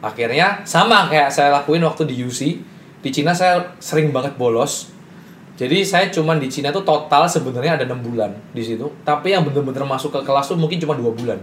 akhirnya 0.05 0.61
sama 0.69 1.09
kayak 1.09 1.33
saya 1.33 1.49
lakuin 1.49 1.81
waktu 1.81 2.05
di 2.05 2.21
UC 2.21 2.41
di 3.01 3.11
Cina 3.13 3.33
saya 3.33 3.75
sering 3.81 4.13
banget 4.13 4.37
bolos 4.37 4.93
jadi 5.57 5.81
saya 5.87 6.07
cuman 6.13 6.37
di 6.37 6.53
Cina 6.53 6.69
tuh 6.69 6.85
total 6.85 7.25
sebenarnya 7.25 7.81
ada 7.81 7.85
enam 7.89 8.05
bulan 8.05 8.37
di 8.53 8.61
situ 8.61 8.85
tapi 9.03 9.33
yang 9.33 9.43
bener-bener 9.49 9.89
masuk 9.89 10.13
ke 10.13 10.21
kelas 10.21 10.53
tuh 10.53 10.61
mungkin 10.61 10.77
cuma 10.77 10.93
dua 10.93 11.11
bulan 11.17 11.41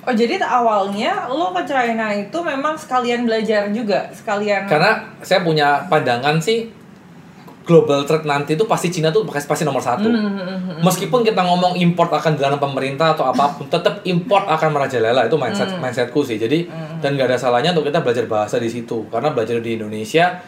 Oh 0.00 0.16
jadi 0.16 0.40
awalnya 0.40 1.28
lo 1.28 1.52
ke 1.52 1.60
China 1.68 2.08
itu 2.08 2.38
memang 2.40 2.72
sekalian 2.72 3.28
belajar 3.28 3.68
juga, 3.68 4.08
sekalian. 4.08 4.64
karena 4.64 4.96
saya 5.20 5.44
punya 5.44 5.84
pandangan 5.92 6.40
sih 6.40 6.72
global 7.60 8.02
trade 8.08 8.24
nanti 8.24 8.56
itu 8.56 8.64
pasti 8.64 8.88
Cina 8.88 9.12
tuh 9.12 9.22
pasti 9.28 9.46
pasti 9.46 9.64
nomor 9.68 9.84
satu. 9.84 10.08
Hmm, 10.08 10.80
meskipun 10.80 11.20
kita 11.22 11.44
ngomong 11.44 11.76
import 11.78 12.08
akan 12.10 12.34
dilarang 12.34 12.58
pemerintah 12.58 13.12
atau 13.14 13.28
apa 13.28 13.54
pun 13.54 13.68
tetap 13.68 14.00
import 14.02 14.48
akan 14.48 14.68
merajalela. 14.74 15.28
Itu 15.28 15.36
mindset 15.36 15.70
Hmm. 15.70 15.84
mindsetku 15.84 16.20
sih. 16.24 16.40
Jadi 16.40 16.66
dan 16.98 17.14
nggak 17.14 17.30
ada 17.30 17.38
salahnya 17.38 17.70
untuk 17.76 17.86
kita 17.86 18.00
belajar 18.00 18.24
bahasa 18.26 18.56
di 18.56 18.66
situ. 18.66 19.06
Karena 19.12 19.30
belajar 19.30 19.60
di 19.60 19.76
Indonesia 19.76 20.40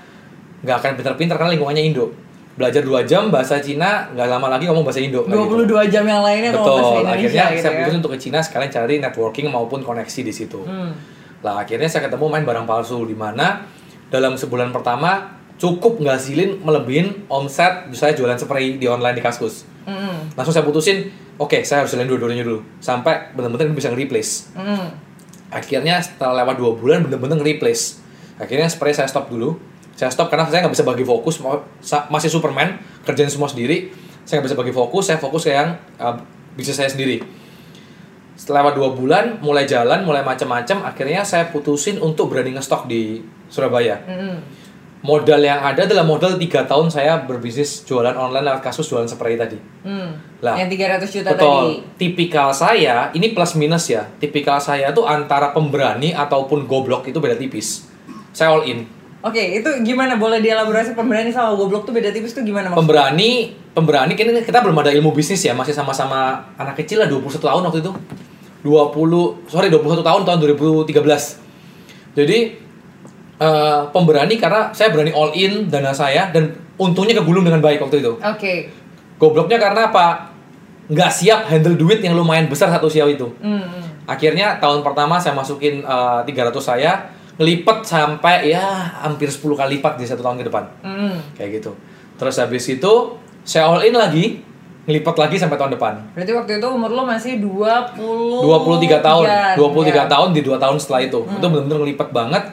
nggak 0.63 0.77
akan 0.79 0.91
pintar-pintar 0.99 1.37
karena 1.37 1.53
lingkungannya 1.55 1.85
Indo. 1.85 2.07
Belajar 2.53 2.85
dua 2.85 3.01
jam 3.05 3.33
bahasa 3.33 3.61
Cina 3.65 4.09
nggak 4.13 4.29
lama 4.29 4.47
lagi 4.49 4.65
ngomong 4.69 4.85
bahasa 4.85 5.01
Indo. 5.01 5.25
Kayak 5.25 5.37
gitu. 5.37 5.65
22 5.69 5.93
jam 5.93 6.05
yang 6.05 6.21
lainnya 6.25 6.51
ngomong 6.53 6.65
bahasa 6.65 6.81
betul. 6.81 7.01
Indonesia 7.01 7.13
akhirnya 7.13 7.45
gitu 7.53 7.63
saya 7.63 7.73
ya. 7.73 7.79
putusin 7.81 7.99
untuk 8.01 8.13
ke 8.13 8.19
Cina 8.21 8.39
sekalian 8.45 8.71
cari 8.73 8.95
networking 9.01 9.47
maupun 9.53 9.81
koneksi 9.81 10.21
di 10.25 10.33
situ. 10.33 10.61
Hmm. 10.65 10.93
Lah 11.45 11.61
akhirnya 11.61 11.89
saya 11.89 12.09
ketemu 12.09 12.25
main 12.29 12.45
barang 12.45 12.65
palsu 12.65 13.03
di 13.05 13.17
mana 13.17 13.65
dalam 14.13 14.37
sebulan 14.37 14.69
pertama 14.71 15.42
cukup 15.63 16.03
ngasilin 16.03 16.59
melebihin 16.67 17.23
omset 17.31 17.87
saya 17.95 18.19
jualan 18.19 18.35
spray 18.35 18.83
di 18.83 18.91
online 18.91 19.15
di 19.15 19.23
Kaskus. 19.23 19.63
Mm, 19.87 20.35
Langsung 20.35 20.51
saya 20.51 20.67
putusin, 20.67 21.07
oke 21.39 21.63
saya 21.63 21.87
harus 21.87 21.95
jualin 21.95 22.11
dua-duanya 22.11 22.43
dulu 22.43 22.67
sampai 22.83 23.31
benar-benar 23.31 23.71
bisa 23.71 23.95
nge-replace. 23.95 24.59
mm. 24.59 24.87
Akhirnya 25.55 26.03
setelah 26.03 26.43
lewat 26.43 26.59
dua 26.59 26.75
bulan 26.75 27.07
bener-bener 27.07 27.39
nge-replace. 27.39 28.03
Akhirnya 28.43 28.67
spray 28.67 28.91
saya 28.91 29.07
stop 29.07 29.31
dulu. 29.31 29.55
Saya 29.95 30.11
stop 30.11 30.33
karena 30.33 30.49
saya 30.51 30.67
nggak 30.67 30.75
bisa 30.75 30.83
bagi 30.83 31.05
fokus. 31.07 31.39
Masih 32.11 32.33
Superman, 32.33 32.83
kerjain 33.07 33.31
semua 33.31 33.47
sendiri. 33.47 33.93
Saya 34.27 34.41
nggak 34.41 34.51
bisa 34.51 34.59
bagi 34.59 34.75
fokus. 34.75 35.13
Saya 35.13 35.21
fokus 35.23 35.47
ke 35.47 35.55
yang 35.55 35.79
uh, 36.01 36.17
bisnis 36.59 36.75
saya 36.75 36.89
sendiri. 36.91 37.23
Setelah 38.35 38.67
lewat 38.67 38.75
dua 38.81 38.91
bulan, 38.97 39.25
mulai 39.45 39.69
jalan, 39.69 40.03
mulai 40.03 40.25
macam-macam. 40.25 40.89
Akhirnya 40.89 41.23
saya 41.23 41.53
putusin 41.53 42.01
untuk 42.01 42.33
berani 42.33 42.57
ngestok 42.57 42.89
di 42.89 43.21
Surabaya. 43.53 44.01
Mm-mm. 44.09 44.62
Modal 45.03 45.43
yang 45.43 45.59
ada 45.59 45.83
adalah 45.83 46.07
modal 46.07 46.39
tiga 46.39 46.63
tahun 46.63 46.87
saya 46.87 47.27
berbisnis 47.27 47.83
jualan 47.83 48.15
online 48.15 48.47
lewat 48.47 48.63
kasus 48.63 48.87
jualan 48.87 49.11
spray 49.11 49.35
tadi. 49.35 49.59
Hmm. 49.83 50.15
Lah, 50.39 50.55
yang 50.55 50.71
300 50.71 51.11
juta 51.11 51.35
Betul. 51.35 51.43
tadi. 51.43 51.75
Tipikal 51.99 52.55
saya, 52.55 53.11
ini 53.11 53.35
plus 53.35 53.59
minus 53.59 53.91
ya. 53.91 54.07
Tipikal 54.23 54.63
saya 54.63 54.95
tuh 54.95 55.03
antara 55.03 55.51
pemberani 55.51 56.15
ataupun 56.15 56.71
goblok 56.71 57.11
itu 57.11 57.19
beda 57.19 57.35
tipis. 57.35 57.91
Saya 58.31 58.55
all 58.55 58.63
in. 58.63 58.87
Oke, 59.27 59.43
itu 59.59 59.71
gimana? 59.83 60.15
Boleh 60.15 60.39
dielaborasi 60.39 60.95
pemberani 60.95 61.35
sama 61.35 61.59
goblok 61.59 61.83
tuh 61.83 61.91
beda 61.91 62.15
tipis 62.15 62.31
tuh 62.31 62.47
gimana 62.47 62.71
maksudnya? 62.71 62.87
Pemberani, 62.87 63.31
pemberani 63.75 64.13
ini 64.15 64.47
kita 64.47 64.63
belum 64.63 64.87
ada 64.87 64.95
ilmu 64.95 65.11
bisnis 65.11 65.43
ya, 65.43 65.51
masih 65.51 65.75
sama-sama 65.75 66.47
anak 66.55 66.79
kecil 66.79 67.03
lah 67.03 67.11
21 67.11 67.43
tahun 67.43 67.63
waktu 67.67 67.83
itu. 67.83 67.91
20, 68.63 69.51
sorry 69.51 69.67
21 69.67 70.07
tahun 70.07 70.23
tahun 70.23 70.39
2013. 70.39 70.95
Jadi 72.15 72.39
eh, 73.43 73.81
pemberani 73.91 74.39
karena 74.39 74.71
saya 74.71 74.95
berani 74.95 75.11
all 75.11 75.35
in 75.35 75.67
dana 75.67 75.91
saya 75.91 76.31
dan 76.31 76.55
untungnya 76.79 77.19
kegulung 77.19 77.43
dengan 77.43 77.59
baik 77.59 77.83
waktu 77.83 77.99
itu. 77.99 78.15
Oke. 78.23 78.71
Gobloknya 79.19 79.59
karena 79.59 79.91
apa? 79.91 80.31
Nggak 80.87 81.11
siap 81.11 81.51
handle 81.51 81.75
duit 81.79 82.03
yang 82.03 82.15
lumayan 82.15 82.47
besar 82.47 82.71
satu 82.71 82.87
siau 82.87 83.11
itu. 83.11 83.27
Hmm, 83.43 83.63
hmm. 83.63 84.07
Akhirnya 84.07 84.59
tahun 84.63 84.83
pertama 84.87 85.19
saya 85.19 85.35
masukin 85.35 85.83
eh, 85.83 86.21
300 86.27 86.55
saya 86.63 87.11
ngelipet 87.41 87.79
sampai 87.89 88.53
ya 88.53 88.63
hampir 89.03 89.27
10 89.33 89.41
kali 89.57 89.81
lipat 89.81 89.97
di 89.99 90.05
satu 90.07 90.23
tahun 90.23 90.39
ke 90.43 90.45
depan. 90.47 90.65
Hmm. 90.85 91.17
Kayak 91.35 91.63
gitu. 91.63 91.73
Terus 92.21 92.39
habis 92.39 92.65
itu 92.69 92.93
saya 93.43 93.67
all 93.67 93.83
in 93.83 93.97
lagi, 93.97 94.39
ngelipet 94.87 95.17
lagi 95.19 95.37
sampai 95.39 95.57
tahun 95.59 95.75
depan. 95.75 95.95
Berarti 96.15 96.33
waktu 96.35 96.53
itu 96.63 96.69
umur 96.69 96.91
lo 96.93 97.03
masih 97.03 97.43
20 97.43 97.99
23 97.99 99.03
tahun, 99.03 99.25
23 99.59 99.91
ya. 99.91 100.05
tahun 100.07 100.29
di 100.31 100.41
2 100.45 100.59
tahun 100.59 100.77
setelah 100.79 101.01
itu. 101.03 101.21
Itu 101.27 101.47
benar-benar 101.47 101.79
ngelipet 101.83 102.09
banget. 102.11 102.45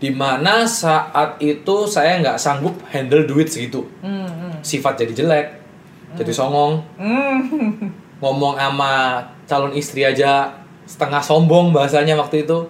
Di 0.00 0.08
mana 0.08 0.64
saat 0.64 1.36
itu 1.38 1.84
saya 1.84 2.16
nggak 2.18 2.40
sanggup 2.40 2.72
handle 2.88 3.28
duit 3.28 3.46
segitu. 3.46 3.84
Hmm, 4.00 4.24
hmm. 4.24 4.64
Sifat 4.64 4.96
jadi 4.96 5.12
jelek, 5.12 5.46
jadi 6.16 6.32
songong, 6.32 6.80
Hmm. 6.96 7.38
ngomong 8.20 8.56
sama 8.56 8.92
calon 9.48 9.72
istri 9.72 10.04
aja 10.04 10.52
setengah 10.84 11.22
sombong 11.24 11.72
bahasanya 11.72 12.18
waktu 12.18 12.44
itu 12.44 12.68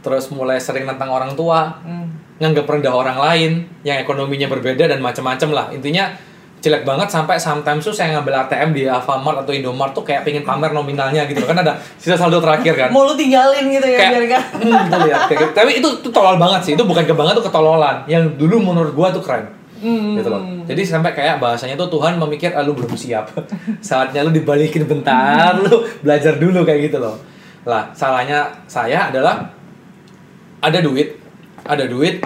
terus 0.00 0.32
mulai 0.32 0.58
sering 0.58 0.88
tentang 0.88 1.12
orang 1.12 1.36
tua 1.38 1.78
Hmm. 1.86 2.10
nganggap 2.40 2.66
rendah 2.66 2.90
orang 2.90 3.18
lain 3.20 3.52
yang 3.84 4.00
ekonominya 4.00 4.48
berbeda 4.48 4.88
dan 4.88 4.98
macam-macam 4.98 5.48
lah 5.52 5.66
intinya 5.70 6.10
jelek 6.60 6.84
banget 6.84 7.08
sampai 7.08 7.40
sometimes 7.40 7.80
tuh 7.80 7.92
saya 7.96 8.16
ngambil 8.16 8.44
ATM 8.44 8.76
di 8.76 8.84
Alfamart 8.84 9.44
atau 9.44 9.52
Indomart 9.56 9.96
tuh 9.96 10.04
kayak 10.04 10.28
pengen 10.28 10.44
pamer 10.44 10.76
nominalnya 10.76 11.24
gitu 11.24 11.40
kan 11.48 11.56
ada 11.56 11.80
sisa 11.96 12.20
saldo 12.20 12.36
terakhir 12.38 12.76
kan. 12.76 12.88
Mau 12.92 13.08
lu 13.08 13.16
tinggalin 13.16 13.64
gitu 13.72 13.88
ya 13.88 13.98
biar 14.12 14.12
kayak 14.12 14.28
gak 14.28 14.44
hmm, 14.60 14.82
tuh 14.92 14.98
lihat 15.08 15.20
kayak 15.26 15.38
gitu. 15.40 15.52
tapi 15.56 15.70
itu 15.80 15.88
tuh 16.04 16.12
tolol 16.12 16.36
banget 16.36 16.60
sih. 16.68 16.72
Itu 16.76 16.84
bukan 16.84 17.08
kebanget 17.08 17.40
tuh 17.40 17.44
ketololan. 17.48 18.04
Yang 18.04 18.36
dulu 18.36 18.56
menurut 18.60 18.92
gua 18.92 19.08
tuh 19.08 19.24
keren. 19.24 19.56
Hmm. 19.80 20.12
gitu 20.12 20.28
loh. 20.28 20.44
Jadi 20.68 20.84
sampai 20.84 21.16
kayak 21.16 21.40
bahasanya 21.40 21.72
tuh 21.72 21.88
Tuhan 21.88 22.20
memikir 22.20 22.52
ah, 22.52 22.60
lu 22.60 22.76
belum 22.76 22.92
siap. 22.92 23.32
Saatnya 23.88 24.20
lu 24.20 24.28
dibalikin 24.28 24.84
bentar 24.84 25.56
lu 25.56 25.88
belajar 26.04 26.36
dulu 26.36 26.68
kayak 26.68 26.92
gitu 26.92 27.00
loh. 27.00 27.16
Lah 27.64 27.88
salahnya 27.96 28.52
saya 28.68 29.08
adalah 29.08 29.48
ada 30.60 30.78
duit 30.84 31.16
ada 31.64 31.88
duit 31.88 32.20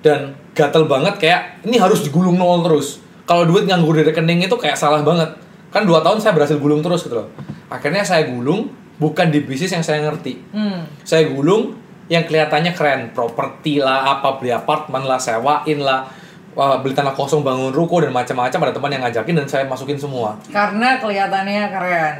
dan 0.00 0.38
gatel 0.54 0.86
banget 0.86 1.18
kayak 1.18 1.40
ini 1.66 1.76
harus 1.78 2.06
digulung 2.06 2.38
nol 2.38 2.62
terus 2.62 3.02
kalau 3.30 3.46
duit 3.46 3.62
nganggur 3.64 3.94
di 3.94 4.02
rekening 4.02 4.42
itu 4.42 4.56
kayak 4.56 4.74
salah 4.74 5.00
banget 5.00 5.30
kan 5.70 5.86
dua 5.86 6.02
tahun 6.02 6.18
saya 6.18 6.34
berhasil 6.34 6.58
gulung 6.58 6.82
terus 6.82 7.06
gitu 7.06 7.14
loh 7.14 7.30
akhirnya 7.70 8.02
saya 8.02 8.26
gulung 8.26 8.66
bukan 8.98 9.30
di 9.30 9.40
bisnis 9.40 9.70
yang 9.70 9.86
saya 9.86 10.02
ngerti 10.02 10.42
Hmm. 10.50 10.82
saya 11.00 11.30
gulung 11.30 11.78
yang 12.10 12.26
kelihatannya 12.26 12.74
keren 12.74 13.00
properti 13.10 13.78
lah 13.78 14.18
apa 14.18 14.34
beli 14.34 14.50
apartemen 14.50 15.06
lah 15.06 15.14
sewain 15.16 15.78
lah 15.78 16.10
beli 16.76 16.90
tanah 16.90 17.14
kosong 17.14 17.40
bangun 17.40 17.70
ruko 17.70 18.02
dan 18.02 18.10
macam-macam 18.10 18.58
ada 18.60 18.72
teman 18.74 18.90
yang 18.90 19.02
ngajakin 19.06 19.34
dan 19.36 19.46
saya 19.46 19.64
masukin 19.64 19.94
semua 19.94 20.34
Karena 20.50 20.98
kelihatannya 20.98 21.70
keren. 21.70 22.16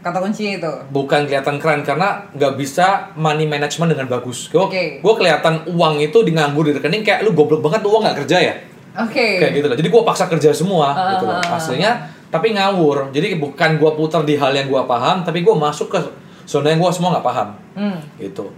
Kata 0.00 0.20
kuncinya 0.20 0.52
itu. 0.58 0.72
bukan 0.90 1.24
kelihatan 1.24 1.56
keren 1.56 1.80
karena 1.80 2.28
nggak 2.30 2.56
bisa 2.56 3.12
money 3.14 3.44
management 3.44 3.88
dengan 3.90 4.04
bagus 4.06 4.48
gue 4.48 4.56
Oke. 4.58 4.84
gue 5.00 5.14
kelihatan 5.14 5.64
uang 5.66 5.96
itu 5.98 6.20
di 6.20 6.32
nganggur 6.32 6.64
di 6.64 6.72
rekening 6.72 7.00
kayak 7.00 7.20
lu 7.20 7.32
goblok 7.32 7.60
banget 7.60 7.80
lu 7.80 7.92
uang 7.92 8.04
nggak 8.04 8.16
kerja 8.20 8.36
ya 8.38 8.54
Oke. 8.96 9.38
kayak 9.38 9.52
gitu 9.52 9.66
loh 9.66 9.74
jadi 9.74 9.88
gue 9.88 10.02
paksa 10.02 10.24
kerja 10.26 10.50
semua 10.50 10.86
Ah, 10.88 11.10
gitu 11.12 11.24
loh 11.24 11.34
ah, 11.34 11.42
ah. 11.44 11.56
aslinya 11.56 11.92
tapi 12.28 12.50
ngawur 12.50 13.10
jadi 13.10 13.34
bukan 13.34 13.76
gue 13.76 13.90
putar 13.92 14.22
di 14.22 14.34
hal 14.34 14.50
yang 14.50 14.66
gue 14.66 14.82
paham 14.84 15.20
tapi 15.20 15.40
gue 15.40 15.50
masuk 15.52 15.88
ke 15.88 15.98
zona 16.44 16.70
yang 16.70 16.78
gue 16.78 16.90
semua 16.90 17.10
nggak 17.12 17.24
paham 17.24 17.48
Hmm. 17.74 17.98
gitu 18.16 18.54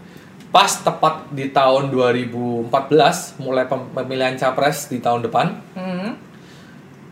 pas 0.48 0.68
tepat 0.70 1.28
di 1.30 1.50
tahun 1.50 1.88
2014 1.88 2.68
mulai 3.38 3.64
pem- 3.64 3.88
pemilihan 3.90 4.34
capres 4.34 4.86
di 4.86 4.98
tahun 4.98 5.20
depan 5.22 5.56
Hmm. 5.72 6.16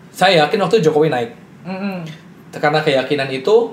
saya 0.08 0.44
yakin 0.44 0.60
waktu 0.60 0.80
Jokowi 0.80 1.08
naik 1.08 1.32
Hmm. 1.62 2.04
karena 2.50 2.80
keyakinan 2.80 3.28
itu 3.28 3.72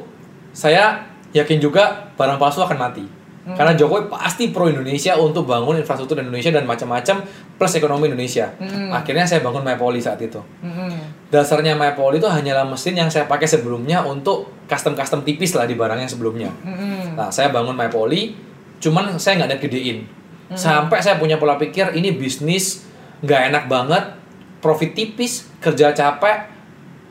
saya 0.51 1.03
yakin 1.31 1.60
juga 1.60 2.12
barang 2.15 2.36
palsu 2.36 2.60
akan 2.60 2.77
mati 2.77 3.05
karena 3.41 3.74
Jokowi 3.74 4.05
pasti 4.05 4.53
pro 4.53 4.69
Indonesia 4.69 5.17
untuk 5.17 5.50
bangun 5.50 5.81
infrastruktur 5.81 6.13
Indonesia 6.21 6.53
dan 6.53 6.69
macam-macam 6.69 7.25
plus 7.57 7.74
ekonomi 7.74 8.07
Indonesia 8.07 8.53
Hmm. 8.55 8.93
akhirnya 8.93 9.25
saya 9.25 9.41
bangun 9.41 9.65
Mypoli 9.65 9.98
saat 9.98 10.21
itu 10.21 10.38
Hmm. 10.62 10.93
dasarnya 11.33 11.74
Mypoli 11.74 12.21
itu 12.21 12.29
hanyalah 12.29 12.69
mesin 12.69 12.93
yang 12.93 13.10
saya 13.10 13.25
pakai 13.25 13.50
sebelumnya 13.50 14.05
untuk 14.05 14.50
custom-custom 14.69 15.25
tipis 15.25 15.57
lah 15.57 15.65
di 15.65 15.74
barang 15.74 15.98
yang 15.98 16.12
sebelumnya 16.12 16.53
Hmm. 16.62 17.17
Nah, 17.17 17.27
saya 17.27 17.51
bangun 17.51 17.75
MyPoly, 17.75 18.33
cuman 18.79 19.19
saya 19.19 19.36
nggak 19.36 19.50
niat 19.51 19.62
gedein. 19.62 19.98
Sampai 20.51 21.00
saya 21.00 21.15
punya 21.15 21.36
pola 21.36 21.55
pikir 21.55 21.91
ini 21.91 22.12
bisnis 22.12 22.88
nggak 23.19 23.41
enak 23.51 23.63
banget, 23.67 24.03
profit 24.60 24.91
tipis, 24.91 25.51
kerja 25.60 25.91
capek, 25.91 26.48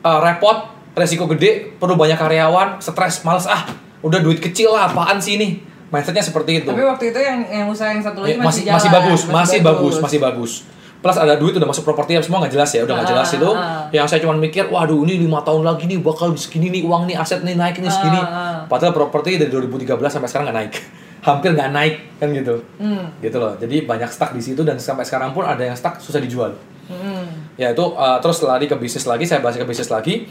eh, 0.01 0.19
repot, 0.21 0.67
resiko 0.93 1.29
gede, 1.29 1.77
perlu 1.77 1.95
banyak 1.95 2.17
karyawan, 2.17 2.81
stres, 2.81 3.21
males 3.21 3.45
ah, 3.45 3.65
udah 4.01 4.19
duit 4.19 4.41
kecil 4.41 4.73
lah, 4.73 4.89
apaan 4.89 5.21
sih 5.21 5.37
ini? 5.37 5.61
Mindsetnya 5.91 6.23
seperti 6.23 6.63
itu. 6.63 6.69
Tapi 6.71 6.81
waktu 6.81 7.11
itu 7.11 7.19
yang 7.19 7.39
yang 7.45 7.67
usaha 7.67 7.91
yang 7.91 7.99
satu 7.99 8.23
lagi 8.23 8.33
Ya, 8.33 8.37
masih, 8.39 8.47
masih 8.47 8.63
jalan. 8.63 8.75
masih 8.79 8.89
bagus, 8.89 9.21
masih 9.27 9.59
bagus, 9.59 9.95
masih 9.99 10.19
bagus. 10.19 10.53
Plus 11.01 11.17
ada 11.17 11.33
duit 11.33 11.51
udah 11.51 11.65
masuk 11.65 11.81
properti 11.81 12.13
semua 12.21 12.39
nggak 12.39 12.53
jelas 12.53 12.69
ya, 12.71 12.85
udah 12.85 12.93
nggak 12.95 13.09
Ah, 13.09 13.13
jelas 13.17 13.29
itu. 13.33 13.49
ah, 13.49 13.57
ah. 13.57 13.83
Yang 13.89 14.05
saya 14.07 14.19
cuma 14.21 14.37
mikir, 14.37 14.69
waduh 14.69 15.01
ini 15.01 15.19
lima 15.19 15.41
tahun 15.41 15.65
lagi 15.65 15.89
nih 15.89 15.97
bakal 15.97 16.31
segini 16.37 16.69
nih 16.69 16.85
uang 16.85 17.09
nih 17.09 17.17
aset 17.17 17.41
nih 17.41 17.57
naik 17.57 17.75
nih 17.75 17.89
segini. 17.89 18.15
Ah, 18.15 18.23
ah. 18.23 18.55
Padahal 18.69 18.93
properti 18.93 19.35
dari 19.35 19.49
2013 19.49 19.89
sampai 20.07 20.29
sekarang 20.29 20.45
nggak 20.47 20.57
naik, 20.61 20.73
hampir 21.27 21.49
nggak 21.51 21.69
naik 21.73 21.95
kan 22.17 22.29
gitu. 22.31 22.55
Hmm. 22.77 23.03
Gitu 23.17 23.35
loh. 23.35 23.57
Jadi 23.57 23.75
banyak 23.83 24.07
stuck 24.07 24.31
di 24.31 24.39
situ 24.39 24.61
dan 24.61 24.77
sampai 24.77 25.03
sekarang 25.03 25.33
pun 25.33 25.41
ada 25.41 25.59
yang 25.59 25.73
stuck 25.73 25.97
susah 25.97 26.21
dijual. 26.21 26.53
Hmm. 26.85 27.49
Ya 27.57 27.73
itu 27.73 27.81
uh, 27.83 28.21
terus 28.21 28.37
lari 28.45 28.69
ke 28.69 28.77
bisnis 28.77 29.03
lagi, 29.03 29.25
saya 29.25 29.41
bahas 29.41 29.57
ke 29.57 29.65
bisnis 29.65 29.89
lagi. 29.89 30.29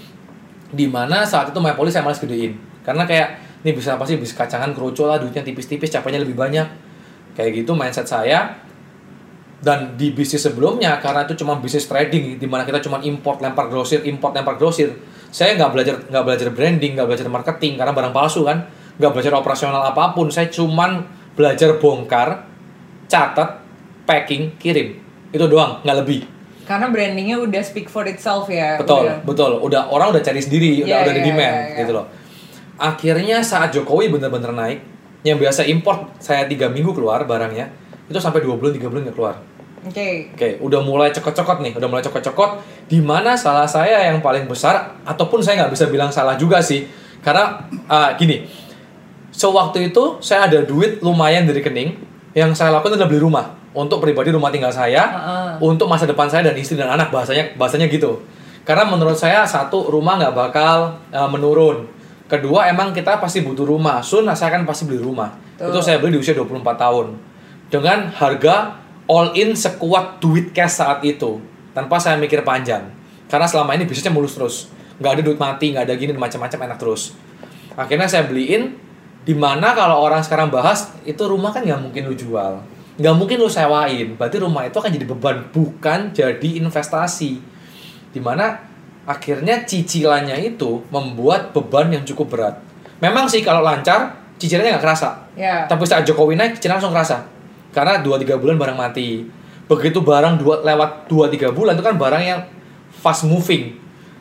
Di 0.70 0.86
mana 0.86 1.26
saat 1.26 1.50
itu 1.50 1.58
MyPoly 1.58 1.90
saya 1.90 2.00
malas 2.00 2.16
gedein. 2.16 2.54
Karena 2.80 3.02
kayak 3.04 3.49
ini 3.60 3.70
bisa 3.76 4.00
apa 4.00 4.08
sih 4.08 4.16
bisa 4.16 4.32
kacangan 4.32 4.72
kerucut 4.72 5.04
lah 5.04 5.20
duitnya 5.20 5.44
tipis-tipis 5.44 5.92
capeknya 5.92 6.24
lebih 6.24 6.36
banyak. 6.36 6.64
Kayak 7.36 7.64
gitu 7.64 7.76
mindset 7.76 8.08
saya. 8.08 8.56
Dan 9.60 10.00
di 10.00 10.16
bisnis 10.16 10.40
sebelumnya 10.40 10.96
karena 11.04 11.28
itu 11.28 11.44
cuma 11.44 11.60
bisnis 11.60 11.84
trading 11.84 12.40
di 12.40 12.46
mana 12.48 12.64
kita 12.64 12.80
cuma 12.80 12.96
import 13.04 13.44
lempar 13.44 13.68
grosir, 13.68 14.00
import 14.08 14.32
lempar 14.32 14.56
grosir. 14.56 14.96
Saya 15.28 15.52
nggak 15.60 15.70
belajar 15.76 15.94
nggak 16.08 16.24
belajar 16.24 16.48
branding, 16.48 16.96
nggak 16.96 17.08
belajar 17.12 17.28
marketing 17.28 17.76
karena 17.76 17.92
barang 17.92 18.14
palsu 18.16 18.48
kan. 18.48 18.64
Nggak 18.96 19.12
belajar 19.12 19.32
operasional 19.36 19.84
apa 19.84 20.16
pun. 20.16 20.32
Saya 20.32 20.48
cuman 20.48 21.04
belajar 21.36 21.76
bongkar, 21.76 22.48
catat, 23.12 23.60
packing, 24.08 24.56
kirim. 24.56 24.96
Itu 25.28 25.44
doang, 25.44 25.84
nggak 25.84 25.98
lebih. 26.00 26.20
Karena 26.64 26.86
brandingnya 26.88 27.36
udah 27.42 27.60
speak 27.60 27.92
for 27.92 28.08
itself 28.08 28.48
ya. 28.48 28.80
Betul, 28.80 29.04
udah. 29.04 29.16
betul. 29.26 29.52
Udah 29.60 29.92
orang 29.92 30.16
udah 30.16 30.22
cari 30.22 30.40
sendiri, 30.40 30.80
Iya, 30.80 30.86
udah 30.86 30.98
udah 31.04 31.14
di 31.14 31.20
iya, 31.20 31.28
demand 31.28 31.52
iya, 31.52 31.66
iya. 31.68 31.78
gitu 31.84 31.92
loh. 31.92 32.06
Akhirnya 32.80 33.44
saat 33.44 33.76
Jokowi 33.76 34.08
bener-bener 34.08 34.56
naik, 34.56 34.80
yang 35.20 35.36
biasa 35.36 35.68
import 35.68 36.16
saya 36.16 36.48
tiga 36.48 36.72
minggu 36.72 36.96
keluar 36.96 37.28
barangnya, 37.28 37.68
itu 38.08 38.16
sampai 38.16 38.40
dua 38.40 38.56
bulan 38.56 38.72
tiga 38.72 38.88
bulan 38.88 39.04
nggak 39.04 39.16
keluar. 39.20 39.36
Oke. 39.84 40.32
Oke, 40.32 40.48
udah 40.64 40.80
mulai 40.80 41.12
cokot-cokot 41.12 41.60
nih, 41.60 41.72
udah 41.76 41.88
mulai 41.88 42.00
cokot-cokot. 42.00 42.60
Di 42.88 43.04
mana 43.04 43.36
salah 43.36 43.68
saya 43.68 44.08
yang 44.08 44.24
paling 44.24 44.48
besar, 44.48 44.96
ataupun 45.04 45.44
saya 45.44 45.64
nggak 45.64 45.72
bisa 45.76 45.84
bilang 45.92 46.08
salah 46.08 46.40
juga 46.40 46.64
sih, 46.64 46.88
karena 47.20 47.68
ah, 47.88 48.16
gini, 48.16 48.48
sewaktu 49.32 49.92
itu 49.92 50.20
saya 50.24 50.48
ada 50.48 50.64
duit 50.64 51.04
lumayan 51.04 51.44
dari 51.44 51.60
rekening, 51.60 52.00
yang 52.32 52.56
saya 52.56 52.72
lakukan 52.72 52.96
adalah 52.96 53.12
beli 53.12 53.20
rumah 53.20 53.60
untuk 53.76 54.02
pribadi 54.02 54.32
rumah 54.32 54.48
tinggal 54.48 54.72
saya, 54.72 55.04
Heeh. 55.04 55.50
untuk 55.60 55.84
masa 55.88 56.08
depan 56.08 56.26
saya 56.32 56.48
dan 56.48 56.56
istri 56.56 56.80
dan 56.80 56.90
anak 56.92 57.12
bahasanya 57.12 57.54
bahasanya 57.60 57.86
gitu. 57.92 58.20
Karena 58.64 58.84
menurut 58.84 59.16
saya 59.16 59.48
satu 59.48 59.88
rumah 59.88 60.20
nggak 60.20 60.34
bakal 60.36 61.00
uh, 61.10 61.28
menurun. 61.30 61.99
Kedua 62.30 62.70
emang 62.70 62.94
kita 62.94 63.18
pasti 63.18 63.42
butuh 63.42 63.66
rumah. 63.66 63.98
Sun 64.06 64.30
saya 64.30 64.54
kan 64.54 64.62
pasti 64.62 64.86
beli 64.86 65.02
rumah. 65.02 65.34
Betul. 65.58 65.74
Itu 65.74 65.78
saya 65.82 65.98
beli 65.98 66.14
di 66.14 66.18
usia 66.22 66.38
24 66.38 66.62
tahun 66.78 67.06
dengan 67.66 68.06
harga 68.14 68.78
all 69.10 69.34
in 69.34 69.58
sekuat 69.58 70.22
duit 70.22 70.54
cash 70.54 70.78
saat 70.78 71.02
itu 71.02 71.42
tanpa 71.74 71.98
saya 71.98 72.14
mikir 72.22 72.46
panjang. 72.46 72.86
Karena 73.26 73.50
selama 73.50 73.74
ini 73.74 73.82
bisnisnya 73.86 74.14
mulus 74.14 74.38
terus, 74.38 74.70
nggak 75.02 75.10
ada 75.18 75.22
duit 75.26 75.38
mati, 75.42 75.74
nggak 75.74 75.90
ada 75.90 75.94
gini 75.98 76.14
macam-macam 76.14 76.70
enak 76.70 76.78
terus. 76.78 77.14
Akhirnya 77.74 78.06
saya 78.06 78.26
beliin 78.30 78.78
di 79.20 79.34
mana 79.36 79.76
kalau 79.76 80.00
orang 80.00 80.24
sekarang 80.24 80.48
bahas 80.48 80.96
itu 81.04 81.20
rumah 81.28 81.52
kan 81.52 81.60
nggak 81.60 81.80
mungkin 81.82 82.08
lu 82.08 82.16
jual 82.16 82.64
nggak 82.96 83.14
mungkin 83.16 83.36
lu 83.40 83.48
sewain 83.48 84.16
berarti 84.16 84.36
rumah 84.40 84.64
itu 84.64 84.76
akan 84.80 84.92
jadi 84.92 85.06
beban 85.08 85.36
bukan 85.52 86.12
jadi 86.12 86.48
investasi 86.60 87.40
di 88.12 88.20
mana 88.20 88.69
akhirnya 89.10 89.66
cicilannya 89.66 90.38
itu 90.38 90.86
membuat 90.94 91.50
beban 91.50 91.90
yang 91.90 92.06
cukup 92.06 92.30
berat. 92.30 92.54
Memang 93.02 93.26
sih 93.26 93.42
kalau 93.42 93.66
lancar 93.66 94.14
cicilannya 94.38 94.78
nggak 94.78 94.84
kerasa. 94.86 95.10
Ya. 95.34 95.64
tapi 95.64 95.88
saat 95.88 96.06
Jokowi 96.06 96.38
naik 96.38 96.62
cicilan 96.62 96.78
langsung 96.78 96.94
kerasa. 96.94 97.26
Karena 97.74 97.98
2-3 98.02 98.38
bulan 98.38 98.54
barang 98.54 98.78
mati. 98.78 99.26
Begitu 99.66 100.02
barang 100.02 100.42
dua, 100.42 100.62
lewat 100.62 101.06
2-3 101.06 101.54
bulan 101.54 101.74
itu 101.78 101.84
kan 101.86 101.94
barang 101.98 102.22
yang 102.22 102.40
fast 102.90 103.26
moving. 103.26 103.74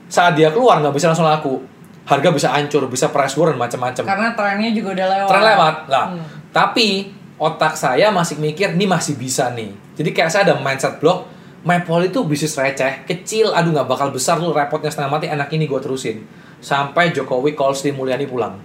Saat 0.10 0.38
dia 0.38 0.50
keluar 0.50 0.82
nggak 0.82 0.94
bisa 0.94 1.14
langsung 1.14 1.26
laku. 1.26 1.62
Harga 2.10 2.34
bisa 2.34 2.50
hancur 2.50 2.90
bisa 2.90 3.14
price 3.14 3.38
war 3.38 3.54
dan 3.54 3.62
macam-macam. 3.62 4.02
Karena 4.02 4.30
trennya 4.34 4.70
juga 4.74 4.98
udah 4.98 5.08
lewat. 5.14 5.30
tren 5.30 5.44
lewat 5.46 5.76
lah. 5.86 6.06
Hmm. 6.10 6.26
tapi 6.50 7.14
otak 7.38 7.78
saya 7.78 8.10
masih 8.10 8.42
mikir 8.42 8.74
ini 8.74 8.90
masih 8.90 9.14
bisa 9.14 9.54
nih. 9.54 9.70
Jadi 9.94 10.10
kayak 10.10 10.30
saya 10.34 10.50
ada 10.50 10.58
mindset 10.58 10.98
block 10.98 11.30
Maple 11.60 12.08
itu 12.08 12.24
bisnis 12.24 12.56
receh 12.56 13.04
kecil 13.04 13.52
aduh 13.52 13.76
nggak 13.76 13.88
bakal 13.92 14.08
besar 14.16 14.40
lu 14.40 14.56
repotnya 14.56 14.88
setengah 14.88 15.12
mati 15.12 15.28
anak 15.28 15.52
ini 15.52 15.68
gue 15.68 15.80
terusin. 15.84 16.24
Sampai 16.64 17.12
Jokowi 17.12 17.56
call 17.56 17.76
Sri 17.76 17.92
Mulyani 17.92 18.24
pulang. 18.28 18.56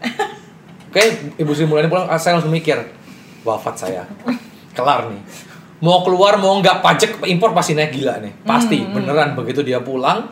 Oke 0.88 1.02
ibu 1.36 1.52
Sri 1.52 1.68
Mulyani 1.68 1.92
pulang 1.92 2.08
saya 2.16 2.40
langsung 2.40 2.52
mikir 2.52 2.80
wafat 3.44 3.76
saya. 3.76 4.02
Kelar 4.72 5.12
nih. 5.12 5.20
Mau 5.84 6.00
keluar 6.04 6.40
mau 6.40 6.56
nggak 6.60 6.80
pajak 6.80 7.10
impor 7.28 7.52
pasti 7.52 7.76
naik 7.76 7.92
gila 7.92 8.20
nih. 8.24 8.32
Pasti 8.44 8.88
beneran. 8.88 9.36
Begitu 9.36 9.60
dia 9.60 9.84
pulang 9.84 10.24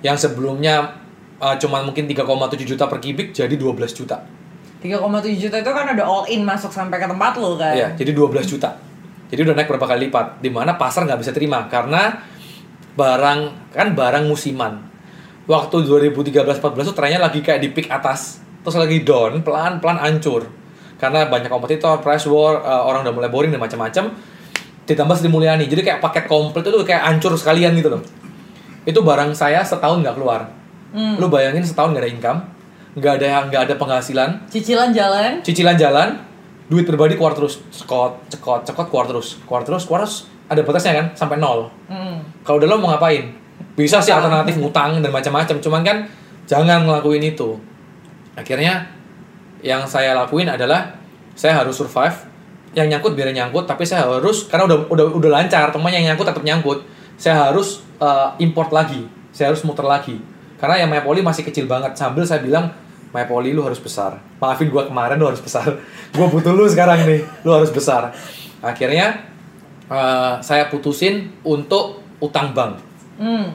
yang 0.00 0.16
sebelumnya 0.16 0.96
uh, 1.40 1.56
cuman 1.60 1.84
mungkin 1.84 2.08
3,7 2.08 2.24
juta 2.64 2.88
per 2.88 3.04
kubik 3.04 3.36
jadi 3.36 3.52
12 3.52 3.76
juta. 3.92 4.24
3,7 4.80 5.36
juta 5.36 5.56
itu 5.60 5.70
kan 5.76 5.92
udah 5.92 6.06
all 6.08 6.24
in 6.32 6.40
masuk 6.40 6.72
sampai 6.72 6.96
ke 6.96 7.04
tempat 7.04 7.36
lo 7.36 7.60
kan. 7.60 7.76
Iya, 7.76 7.92
jadi 8.00 8.16
12 8.16 8.48
juta. 8.48 8.80
Jadi 9.30 9.40
udah 9.46 9.54
naik 9.54 9.70
berapa 9.70 9.86
kali 9.86 10.10
lipat. 10.10 10.42
Di 10.42 10.50
mana 10.50 10.74
pasar 10.74 11.06
nggak 11.06 11.20
bisa 11.22 11.30
terima 11.30 11.70
karena 11.70 12.18
barang 12.98 13.40
kan 13.70 13.88
barang 13.94 14.24
musiman. 14.26 14.90
Waktu 15.46 15.86
2013-14 15.86 16.90
tuh 16.92 16.94
trennya 16.94 17.18
lagi 17.22 17.42
kayak 17.42 17.58
di 17.62 17.70
peak 17.74 17.90
atas, 17.90 18.38
terus 18.62 18.76
lagi 18.78 19.02
down, 19.02 19.42
pelan-pelan 19.42 19.98
hancur. 19.98 20.46
Karena 21.00 21.26
banyak 21.26 21.48
kompetitor, 21.48 21.98
price 22.04 22.28
war, 22.28 22.60
eh, 22.60 22.82
orang 22.86 23.02
udah 23.02 23.14
mulai 23.14 23.30
boring 23.32 23.50
dan 23.50 23.58
macam-macam. 23.58 24.14
Ditambah 24.84 25.16
Sri 25.16 25.30
Mulyani, 25.30 25.66
jadi 25.70 25.82
kayak 25.86 25.98
paket 26.02 26.24
komplit 26.26 26.66
itu 26.66 26.76
kayak 26.82 27.02
hancur 27.02 27.34
sekalian 27.34 27.74
gitu 27.78 27.88
loh. 27.98 28.02
Itu 28.84 29.00
barang 29.02 29.34
saya 29.34 29.62
setahun 29.62 30.02
nggak 30.02 30.14
keluar. 30.18 30.50
Hmm. 30.90 31.18
Lu 31.18 31.30
bayangin 31.30 31.62
setahun 31.62 31.94
nggak 31.94 32.04
ada 32.04 32.10
income, 32.10 32.38
nggak 32.98 33.12
ada 33.22 33.28
nggak 33.50 33.62
ada 33.70 33.74
penghasilan, 33.78 34.28
Cicilan 34.50 34.90
jalan. 34.90 35.30
cicilan 35.46 35.76
jalan 35.78 36.08
duit 36.70 36.86
pribadi 36.86 37.18
keluar 37.18 37.34
terus 37.34 37.58
cekot 37.74 38.30
cekot 38.30 38.62
cekot 38.64 38.86
keluar 38.88 39.06
terus. 39.10 39.42
Keluar 39.44 39.62
terus 39.66 39.82
keluar 39.84 40.06
terus 40.06 40.30
ada 40.46 40.62
batasnya 40.62 40.92
kan 40.96 41.06
sampai 41.14 41.36
nol. 41.38 41.70
Hmm. 41.90 42.22
kalau 42.46 42.62
udah 42.62 42.68
lo 42.70 42.76
mau 42.78 42.94
ngapain? 42.94 43.34
Bisa 43.74 43.98
sih 44.00 44.14
alternatif 44.14 44.56
ngutang 44.56 45.02
dan 45.02 45.10
macam-macam 45.10 45.56
cuman 45.58 45.82
kan 45.82 45.96
jangan 46.46 46.86
ngelakuin 46.86 47.22
itu. 47.22 47.58
Akhirnya 48.38 48.86
yang 49.60 49.84
saya 49.84 50.14
lakuin 50.14 50.48
adalah 50.48 50.94
saya 51.34 51.60
harus 51.60 51.74
survive. 51.74 52.30
Yang 52.70 52.86
nyangkut 52.94 53.12
biar 53.18 53.34
nyangkut 53.34 53.66
tapi 53.66 53.82
saya 53.82 54.06
harus 54.06 54.46
karena 54.46 54.70
udah 54.70 54.78
udah 54.94 55.06
udah 55.10 55.30
lancar 55.42 55.74
teman 55.74 55.90
yang 55.90 56.06
nyangkut 56.06 56.30
tetap 56.30 56.46
nyangkut. 56.46 56.86
Saya 57.18 57.50
harus 57.50 57.82
uh, 57.98 58.32
import 58.38 58.70
lagi 58.70 59.20
saya 59.30 59.54
harus 59.54 59.62
muter 59.62 59.86
lagi. 59.86 60.18
Karena 60.60 60.84
yang 60.84 60.90
Mayapoli 60.92 61.24
masih 61.24 61.46
kecil 61.46 61.64
banget. 61.64 61.96
Sambil 61.96 62.26
saya 62.26 62.44
bilang 62.44 62.68
Mayapoli 63.10 63.50
lu 63.50 63.66
harus 63.66 63.82
besar. 63.82 64.22
Maafin 64.38 64.70
gua 64.70 64.86
kemarin 64.86 65.18
lu 65.18 65.26
harus 65.26 65.42
besar. 65.42 65.66
Gua 66.14 66.30
butuh 66.30 66.54
lu 66.54 66.66
sekarang 66.70 67.06
nih 67.06 67.22
lu 67.42 67.50
harus 67.50 67.70
besar. 67.74 68.14
Akhirnya 68.62 69.26
uh, 69.90 70.38
saya 70.38 70.70
putusin 70.70 71.34
untuk 71.42 72.02
utang 72.22 72.54
bank. 72.54 72.78
Hmm. 73.20 73.52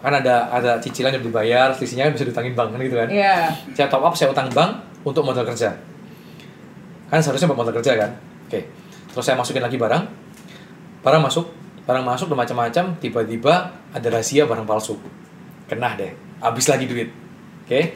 kan 0.00 0.16
ada 0.16 0.48
ada 0.48 0.80
cicilan 0.80 1.12
yang 1.12 1.20
dibayar 1.20 1.76
selisihnya 1.76 2.08
kan 2.08 2.12
bisa 2.16 2.24
ditangin 2.24 2.56
bank 2.56 2.72
kan 2.72 2.80
gitu 2.80 2.96
kan? 2.96 3.08
Iya. 3.12 3.52
saya 3.76 3.84
top 3.84 4.00
up 4.00 4.16
saya 4.16 4.32
utang 4.32 4.48
bank 4.48 4.80
untuk 5.04 5.20
modal 5.20 5.44
kerja. 5.44 5.76
Kan 7.12 7.20
seharusnya 7.20 7.52
buat 7.52 7.60
modal 7.60 7.76
kerja 7.76 8.00
kan? 8.00 8.10
Oke. 8.48 8.64
Terus 9.12 9.24
saya 9.24 9.36
masukin 9.36 9.60
lagi 9.60 9.76
barang. 9.76 10.04
Barang 11.04 11.20
masuk 11.20 11.52
barang 11.84 12.00
masuk 12.00 12.32
dan 12.32 12.38
macam-macam 12.40 12.84
tiba-tiba 12.96 13.54
ada 13.92 14.08
rahasia 14.08 14.48
barang 14.48 14.64
palsu. 14.64 14.96
Kena 15.68 15.92
deh. 16.00 16.16
Habis 16.40 16.72
lagi 16.72 16.88
duit. 16.88 17.12
Oke 17.68 17.92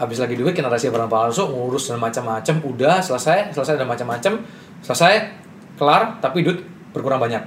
habis 0.00 0.16
lagi 0.16 0.32
duit 0.32 0.56
kena 0.56 0.66
rahasia 0.66 0.88
barang 0.88 1.06
palsu 1.06 1.44
ngurus 1.44 1.92
dan 1.92 2.00
macam-macam 2.00 2.54
udah 2.64 2.98
selesai 2.98 3.52
selesai 3.52 3.76
dan 3.76 3.84
macam-macam 3.84 4.40
selesai 4.80 5.28
kelar 5.76 6.16
tapi 6.18 6.40
duit 6.40 6.64
berkurang 6.90 7.20
banyak 7.20 7.44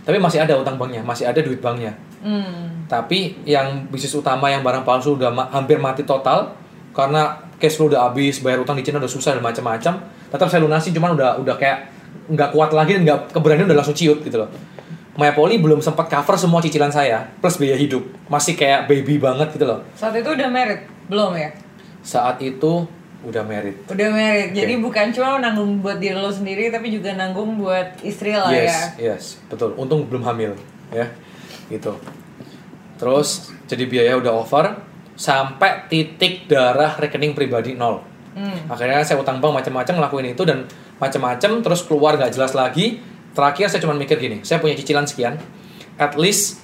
tapi 0.00 0.16
masih 0.16 0.40
ada 0.40 0.56
utang 0.56 0.80
banknya 0.80 1.04
masih 1.04 1.28
ada 1.28 1.38
duit 1.38 1.60
banknya 1.60 1.92
Hmm. 2.20 2.84
tapi 2.84 3.40
yang 3.48 3.88
bisnis 3.88 4.12
utama 4.12 4.52
yang 4.52 4.60
barang 4.60 4.84
palsu 4.84 5.16
udah 5.16 5.32
ma- 5.32 5.48
hampir 5.48 5.80
mati 5.80 6.04
total 6.04 6.52
karena 6.92 7.32
cash 7.56 7.76
flow 7.76 7.88
udah 7.88 8.08
habis, 8.08 8.40
bayar 8.40 8.60
utang 8.60 8.76
di 8.76 8.84
Cina 8.84 9.00
udah 9.00 9.08
susah 9.08 9.32
dan 9.32 9.40
macam-macam. 9.40 10.00
Tetap 10.28 10.48
saya 10.48 10.60
lunasin 10.60 10.92
cuman 10.92 11.16
udah 11.16 11.40
udah 11.40 11.56
kayak 11.56 11.88
nggak 12.28 12.52
kuat 12.52 12.72
lagi 12.72 13.00
dan 13.00 13.08
nggak 13.08 13.32
keberanian 13.32 13.64
udah 13.68 13.78
langsung 13.78 13.96
ciut 13.96 14.20
gitu 14.20 14.36
loh. 14.36 14.52
Mayapoli 15.16 15.60
belum 15.60 15.80
sempat 15.80 16.08
cover 16.08 16.36
semua 16.36 16.60
cicilan 16.60 16.88
saya 16.88 17.24
plus 17.40 17.56
biaya 17.56 17.76
hidup. 17.76 18.00
Masih 18.28 18.52
kayak 18.52 18.84
baby 18.84 19.16
banget 19.16 19.52
gitu 19.52 19.64
loh. 19.64 19.80
Saat 19.92 20.12
itu 20.12 20.28
udah 20.28 20.48
merit? 20.48 20.84
Belum 21.08 21.32
ya? 21.32 21.48
Saat 22.00 22.40
itu 22.40 22.88
udah 23.20 23.44
married. 23.44 23.76
Udah 23.84 24.08
merit. 24.08 24.56
Jadi 24.56 24.80
Oke. 24.80 24.82
bukan 24.88 25.12
cuma 25.12 25.36
nanggung 25.36 25.84
buat 25.84 26.00
diri 26.00 26.16
lo 26.16 26.32
sendiri 26.32 26.72
tapi 26.72 26.88
juga 26.88 27.12
nanggung 27.12 27.60
buat 27.60 28.00
istri 28.00 28.32
lah 28.32 28.48
ya. 28.48 28.64
Yes, 28.64 28.76
yes, 28.96 29.22
betul. 29.52 29.76
Untung 29.76 30.08
belum 30.08 30.24
hamil, 30.24 30.56
ya, 30.88 31.04
gitu. 31.68 32.00
Terus 32.96 33.52
jadi 33.68 33.84
biaya 33.84 34.16
udah 34.16 34.32
over 34.32 34.66
sampai 35.20 35.84
titik 35.92 36.48
darah 36.48 36.96
rekening 36.96 37.36
pribadi 37.36 37.76
nol. 37.76 38.00
Hmm. 38.32 38.72
Akhirnya 38.72 39.04
saya 39.04 39.20
utang 39.20 39.42
bank 39.42 39.60
macam-macam 39.60 39.94
ngelakuin 40.00 40.32
itu 40.32 40.42
dan 40.48 40.64
macam-macam 40.96 41.60
terus 41.60 41.84
keluar 41.84 42.16
nggak 42.16 42.32
jelas 42.32 42.56
lagi. 42.56 43.04
Terakhir 43.36 43.70
saya 43.70 43.84
cuma 43.84 43.94
mikir 43.94 44.18
gini, 44.18 44.42
saya 44.42 44.58
punya 44.58 44.74
cicilan 44.74 45.06
sekian, 45.06 45.38
at 46.00 46.18
least 46.18 46.58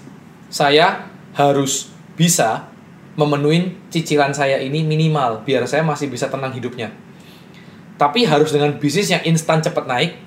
saya 0.50 1.06
harus 1.36 1.92
bisa 2.18 2.66
memenuhi 3.16 3.72
cicilan 3.88 4.30
saya 4.36 4.60
ini 4.60 4.84
minimal 4.84 5.42
biar 5.42 5.64
saya 5.64 5.80
masih 5.82 6.12
bisa 6.12 6.28
tenang 6.28 6.52
hidupnya. 6.52 6.92
Tapi 7.96 8.28
harus 8.28 8.52
dengan 8.52 8.76
bisnis 8.76 9.08
yang 9.08 9.24
instan 9.24 9.64
cepat 9.64 9.88
naik 9.88 10.20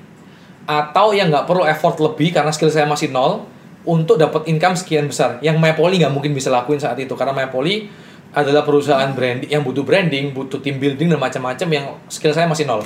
atau 0.66 1.14
yang 1.14 1.30
nggak 1.30 1.46
perlu 1.46 1.66
effort 1.70 2.02
lebih 2.02 2.34
karena 2.34 2.50
skill 2.50 2.74
saya 2.74 2.90
masih 2.90 3.14
nol 3.14 3.46
untuk 3.86 4.18
dapat 4.18 4.50
income 4.50 4.74
sekian 4.74 5.06
besar. 5.06 5.38
Yang 5.46 5.62
Mayapoli 5.62 6.02
nggak 6.02 6.14
mungkin 6.14 6.34
bisa 6.34 6.50
lakuin 6.50 6.82
saat 6.82 6.98
itu 6.98 7.14
karena 7.14 7.32
Mayapoli 7.32 7.90
adalah 8.34 8.62
perusahaan 8.62 9.10
branding 9.14 9.50
yang 9.50 9.62
butuh 9.62 9.86
branding, 9.86 10.34
butuh 10.34 10.62
team 10.62 10.78
building 10.82 11.14
dan 11.14 11.22
macam-macam 11.22 11.68
yang 11.70 11.86
skill 12.10 12.34
saya 12.34 12.50
masih 12.50 12.66
nol. 12.66 12.82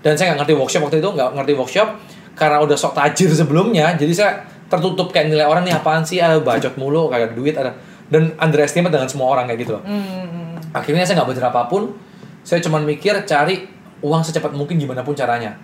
Dan 0.00 0.16
saya 0.16 0.32
nggak 0.32 0.44
ngerti 0.44 0.54
workshop 0.56 0.82
waktu 0.88 0.98
itu, 1.00 1.10
nggak 1.12 1.28
ngerti 1.36 1.52
workshop 1.56 1.88
karena 2.36 2.56
udah 2.64 2.76
sok 2.76 2.96
tajir 2.96 3.28
sebelumnya, 3.36 3.92
jadi 4.00 4.12
saya 4.16 4.32
tertutup 4.72 5.12
kayak 5.12 5.28
nilai 5.28 5.44
orang 5.44 5.60
nih 5.60 5.76
apaan 5.76 6.00
sih, 6.00 6.24
ah, 6.24 6.40
bacot 6.40 6.72
mulu, 6.80 7.12
kayak 7.12 7.36
duit 7.36 7.52
ada 7.52 7.76
dan 8.10 8.34
underestimate 8.36 8.90
dengan 8.90 9.06
semua 9.06 9.30
orang 9.30 9.46
kayak 9.46 9.60
gitu 9.62 9.72
loh. 9.78 9.84
Hmm. 9.86 10.58
Akhirnya 10.74 11.06
saya 11.06 11.22
nggak 11.22 11.28
belajar 11.30 11.46
apa 11.48 11.70
pun, 11.70 11.94
saya 12.42 12.58
cuma 12.60 12.82
mikir 12.82 13.14
cari 13.24 13.70
uang 14.02 14.22
secepat 14.26 14.50
mungkin 14.52 14.76
gimana 14.76 15.06
pun 15.06 15.14
caranya. 15.14 15.56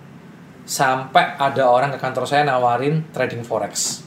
Sampai 0.67 1.35
ada 1.39 1.67
orang 1.67 1.95
ke 1.95 1.99
kantor 1.99 2.27
saya 2.27 2.43
nawarin 2.47 3.03
trading 3.11 3.43
forex. 3.43 4.03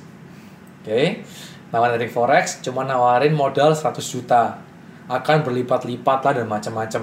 Oke, 0.80 1.24
nawarin 1.72 1.96
trading 1.96 2.12
forex, 2.12 2.64
cuma 2.64 2.84
nawarin 2.84 3.32
modal 3.36 3.76
100 3.76 4.00
juta. 4.00 4.60
Akan 5.10 5.42
berlipat-lipat 5.42 6.18
lah 6.22 6.32
dan 6.36 6.46
macam-macam. 6.46 7.02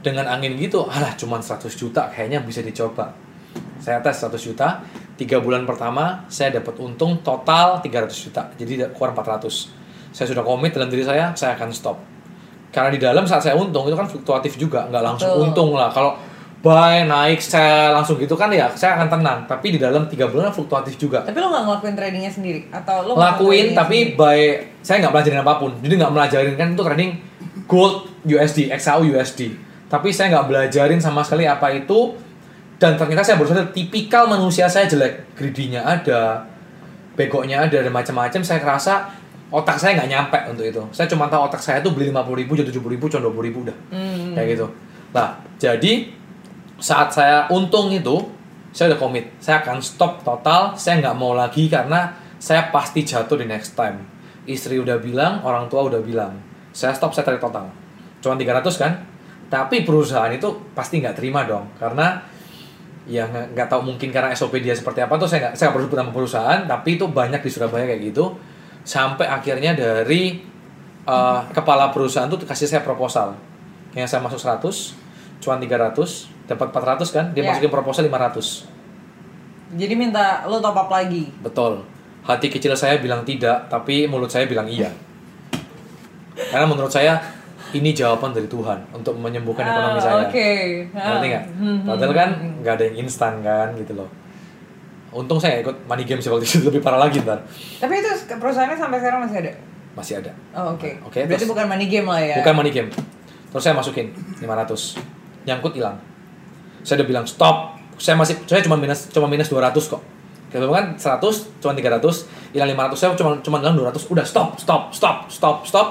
Dengan 0.00 0.24
angin 0.30 0.54
gitu, 0.56 0.86
alah 0.86 1.12
cuma 1.18 1.42
100 1.42 1.66
juta 1.74 2.08
kayaknya 2.08 2.40
bisa 2.40 2.62
dicoba. 2.62 3.12
Saya 3.76 4.00
tes 4.00 4.16
100 4.16 4.38
juta, 4.40 4.80
tiga 5.20 5.42
bulan 5.42 5.68
pertama 5.68 6.24
saya 6.32 6.56
dapat 6.56 6.80
untung 6.80 7.20
total 7.20 7.82
300 7.84 8.08
juta. 8.08 8.48
Jadi 8.56 8.86
kurang 8.96 9.18
400. 9.18 9.85
Saya 10.16 10.32
sudah 10.32 10.40
komit 10.40 10.72
dalam 10.72 10.88
diri 10.88 11.04
saya, 11.04 11.36
saya 11.36 11.60
akan 11.60 11.68
stop. 11.68 12.00
Karena 12.72 12.88
di 12.88 12.96
dalam 12.96 13.28
saat 13.28 13.44
saya 13.44 13.52
untung 13.52 13.84
itu 13.84 13.92
kan 13.92 14.08
fluktuatif 14.08 14.56
juga, 14.56 14.88
nggak 14.88 15.02
langsung 15.04 15.28
Betul. 15.28 15.44
untung 15.52 15.70
lah. 15.76 15.92
Kalau 15.92 16.16
buy 16.64 17.04
naik 17.04 17.38
sell 17.44 17.92
langsung 17.92 18.16
gitu 18.16 18.32
kan 18.32 18.48
ya 18.48 18.72
saya 18.72 18.96
akan 18.96 19.12
tenang. 19.12 19.38
Tapi 19.44 19.76
di 19.76 19.78
dalam 19.78 20.08
tiga 20.08 20.32
bulan 20.32 20.48
fluktuatif 20.56 20.96
juga. 20.96 21.20
Tapi 21.20 21.36
lo 21.36 21.52
nggak 21.52 21.64
ngelakuin 21.68 21.94
tradingnya 21.94 22.32
sendiri? 22.32 22.72
Atau 22.72 23.04
lo 23.04 23.12
lakuin 23.12 23.20
ngelakuin 23.20 23.66
tapi 23.76 23.98
by 24.16 24.40
saya 24.80 25.04
nggak 25.04 25.12
belajarin 25.12 25.40
apa 25.44 25.54
pun. 25.60 25.72
Jadi 25.84 25.92
nggak 26.00 26.12
belajarin 26.16 26.54
kan 26.56 26.68
itu 26.72 26.82
trading 26.82 27.10
gold 27.68 28.08
USD 28.24 28.72
XAU 28.72 29.04
USD 29.12 29.66
tapi 29.86 30.10
saya 30.10 30.34
nggak 30.34 30.46
belajarin 30.50 30.98
sama 30.98 31.22
sekali 31.22 31.46
apa 31.46 31.70
itu. 31.70 32.18
Dan 32.76 33.00
ternyata 33.00 33.24
saya 33.24 33.40
baru 33.40 33.56
sadar 33.56 33.72
tipikal 33.72 34.28
manusia 34.28 34.68
saya 34.68 34.84
jelek. 34.84 35.32
Greedy-nya 35.32 35.80
ada 35.80 36.44
begoknya 37.16 37.64
ada 37.64 37.80
dan 37.80 37.88
macam-macam. 37.88 38.44
Saya 38.44 38.60
kerasa 38.60 39.08
otak 39.50 39.78
saya 39.78 39.94
nggak 39.98 40.10
nyampe 40.10 40.38
untuk 40.50 40.64
itu. 40.66 40.82
Saya 40.90 41.06
cuma 41.06 41.30
tahu 41.30 41.46
otak 41.46 41.62
saya 41.62 41.78
tuh 41.78 41.94
beli 41.94 42.10
50 42.10 42.40
ribu 42.40 42.52
jadi 42.58 42.70
70 42.70 42.94
ribu 42.98 43.04
cuma 43.06 43.22
20 43.30 43.46
ribu 43.46 43.58
udah. 43.66 43.76
Hmm. 43.94 44.34
kayak 44.34 44.48
gitu. 44.58 44.66
Nah 45.14 45.38
jadi 45.56 45.92
saat 46.76 47.08
saya 47.14 47.46
untung 47.48 47.88
itu 47.94 48.16
saya 48.74 48.92
udah 48.92 49.00
komit. 49.00 49.32
Saya 49.40 49.62
akan 49.62 49.78
stop 49.80 50.20
total 50.26 50.74
saya 50.74 51.00
nggak 51.00 51.16
mau 51.16 51.32
lagi 51.32 51.70
karena 51.70 52.12
saya 52.36 52.68
pasti 52.74 53.06
jatuh 53.06 53.38
di 53.40 53.46
next 53.48 53.78
time. 53.78 54.02
Istri 54.46 54.82
udah 54.82 54.98
bilang 55.00 55.42
orang 55.42 55.70
tua 55.70 55.86
udah 55.86 56.02
bilang. 56.02 56.36
Saya 56.76 56.92
stop 56.92 57.16
saya 57.16 57.24
tarik 57.24 57.40
total. 57.40 57.72
Cuma 58.20 58.36
300 58.36 58.62
kan? 58.76 58.92
Tapi 59.46 59.86
perusahaan 59.86 60.28
itu 60.28 60.74
pasti 60.74 61.00
nggak 61.00 61.16
terima 61.16 61.46
dong. 61.48 61.70
Karena 61.78 62.20
ya 63.06 63.22
nggak 63.30 63.70
tahu 63.70 63.86
mungkin 63.86 64.10
karena 64.10 64.34
SOP 64.34 64.58
dia 64.58 64.74
seperti 64.74 64.98
apa 64.98 65.14
tuh 65.14 65.30
saya 65.30 65.48
nggak 65.48 65.54
saya 65.54 65.70
nggak 65.70 65.78
perlu 65.78 65.94
nama 65.94 66.10
perusahaan 66.10 66.60
tapi 66.66 66.98
itu 66.98 67.06
banyak 67.06 67.38
di 67.38 67.50
Surabaya 67.54 67.86
kayak 67.86 68.02
gitu 68.10 68.34
sampai 68.86 69.26
akhirnya 69.26 69.74
dari 69.74 70.38
eh, 71.04 71.40
kepala 71.50 71.90
perusahaan 71.90 72.26
tuh 72.26 72.38
kasih 72.40 72.66
saya 72.68 72.80
proposal. 72.80 73.34
Yang 73.92 74.08
saya 74.08 74.20
masuk 74.20 74.38
100 74.38 74.94
cuan 75.38 75.58
300 75.58 75.98
dapat 76.46 76.66
400 76.68 77.10
kan? 77.10 77.24
Dia 77.30 77.42
Ya. 77.42 77.50
masukin 77.50 77.68
proposal 77.68 78.06
500 78.06 78.66
Jadi 79.68 79.94
minta 79.94 80.46
lo 80.46 80.58
top 80.58 80.76
up 80.76 80.88
lagi. 80.88 81.26
betul. 81.36 81.82
Hati 82.22 82.46
kecil 82.48 82.70
saya 82.72 82.96
bilang 82.96 83.22
tidak 83.22 83.66
tapi 83.66 84.06
mulut 84.06 84.26
saya 84.26 84.46
bilang 84.46 84.66
iya. 84.66 84.90
Karena 86.36 86.64
menurut 86.64 86.88
saya 86.88 87.18
ini 87.72 87.90
jawaban 87.90 88.30
dari 88.30 88.46
Tuhan 88.46 88.78
untuk 88.90 89.16
menyembuhkan 89.16 89.64
ekonomi 89.64 89.98
Ah, 89.98 90.04
saya. 90.04 90.14
Oke. 90.24 90.50
ngerti 90.88 91.26
nggak? 91.28 91.44
Hmm, 91.56 91.78
padahal 91.84 92.12
kan 92.12 92.30
nggak 92.60 92.74
ada 92.74 92.84
yang 92.84 92.96
instan 93.00 93.40
kan 93.40 93.74
gitu 93.74 93.94
loh 93.94 94.08
untung 95.10 95.38
saya 95.38 95.60
ikut 95.60 95.86
money 95.86 96.02
game 96.02 96.18
sih 96.18 96.28
waktu 96.28 96.44
itu 96.44 96.62
lebih 96.68 96.80
parah 96.80 96.98
lagi 96.98 97.20
ntar. 97.20 97.42
Tapi 97.78 97.92
itu 97.94 98.10
perusahaannya 98.32 98.76
sampai 98.76 98.98
sekarang 98.98 99.20
masih 99.22 99.38
ada. 99.42 99.52
masih 99.92 100.14
ada. 100.20 100.32
Oh, 100.52 100.76
oke. 100.76 100.90
Oke, 101.08 101.24
Berarti 101.24 101.40
terus- 101.40 101.50
bukan 101.50 101.66
money 101.66 101.86
game 101.86 102.04
lah 102.04 102.20
ya. 102.20 102.36
bukan 102.40 102.54
money 102.54 102.70
game. 102.70 102.90
Terus 103.48 103.62
saya 103.62 103.72
masukin 103.72 104.12
500 104.38 105.00
nyangkut 105.44 105.72
hilang. 105.72 105.96
Saya 106.82 107.00
udah 107.00 107.08
bilang 107.08 107.24
stop. 107.24 107.78
Saya 107.96 108.12
masih 108.14 108.36
saya 108.44 108.60
cuma 108.60 108.76
minus 108.76 109.08
cuma 109.08 109.24
minus 109.24 109.48
200 109.48 109.72
kok. 109.88 110.02
Kalau 110.52 110.68
kan 110.70 110.94
100 110.94 111.18
cuma 111.58 111.72
300 111.72 111.96
hilang 112.52 112.68
500 112.70 112.92
saya 112.94 113.08
cuma 113.16 113.30
cuma 113.40 113.56
hilang 113.58 113.74
200 113.74 113.96
udah 114.06 114.24
stop 114.24 114.60
stop 114.60 114.92
stop 114.92 115.16
stop 115.26 115.56
stop. 115.64 115.88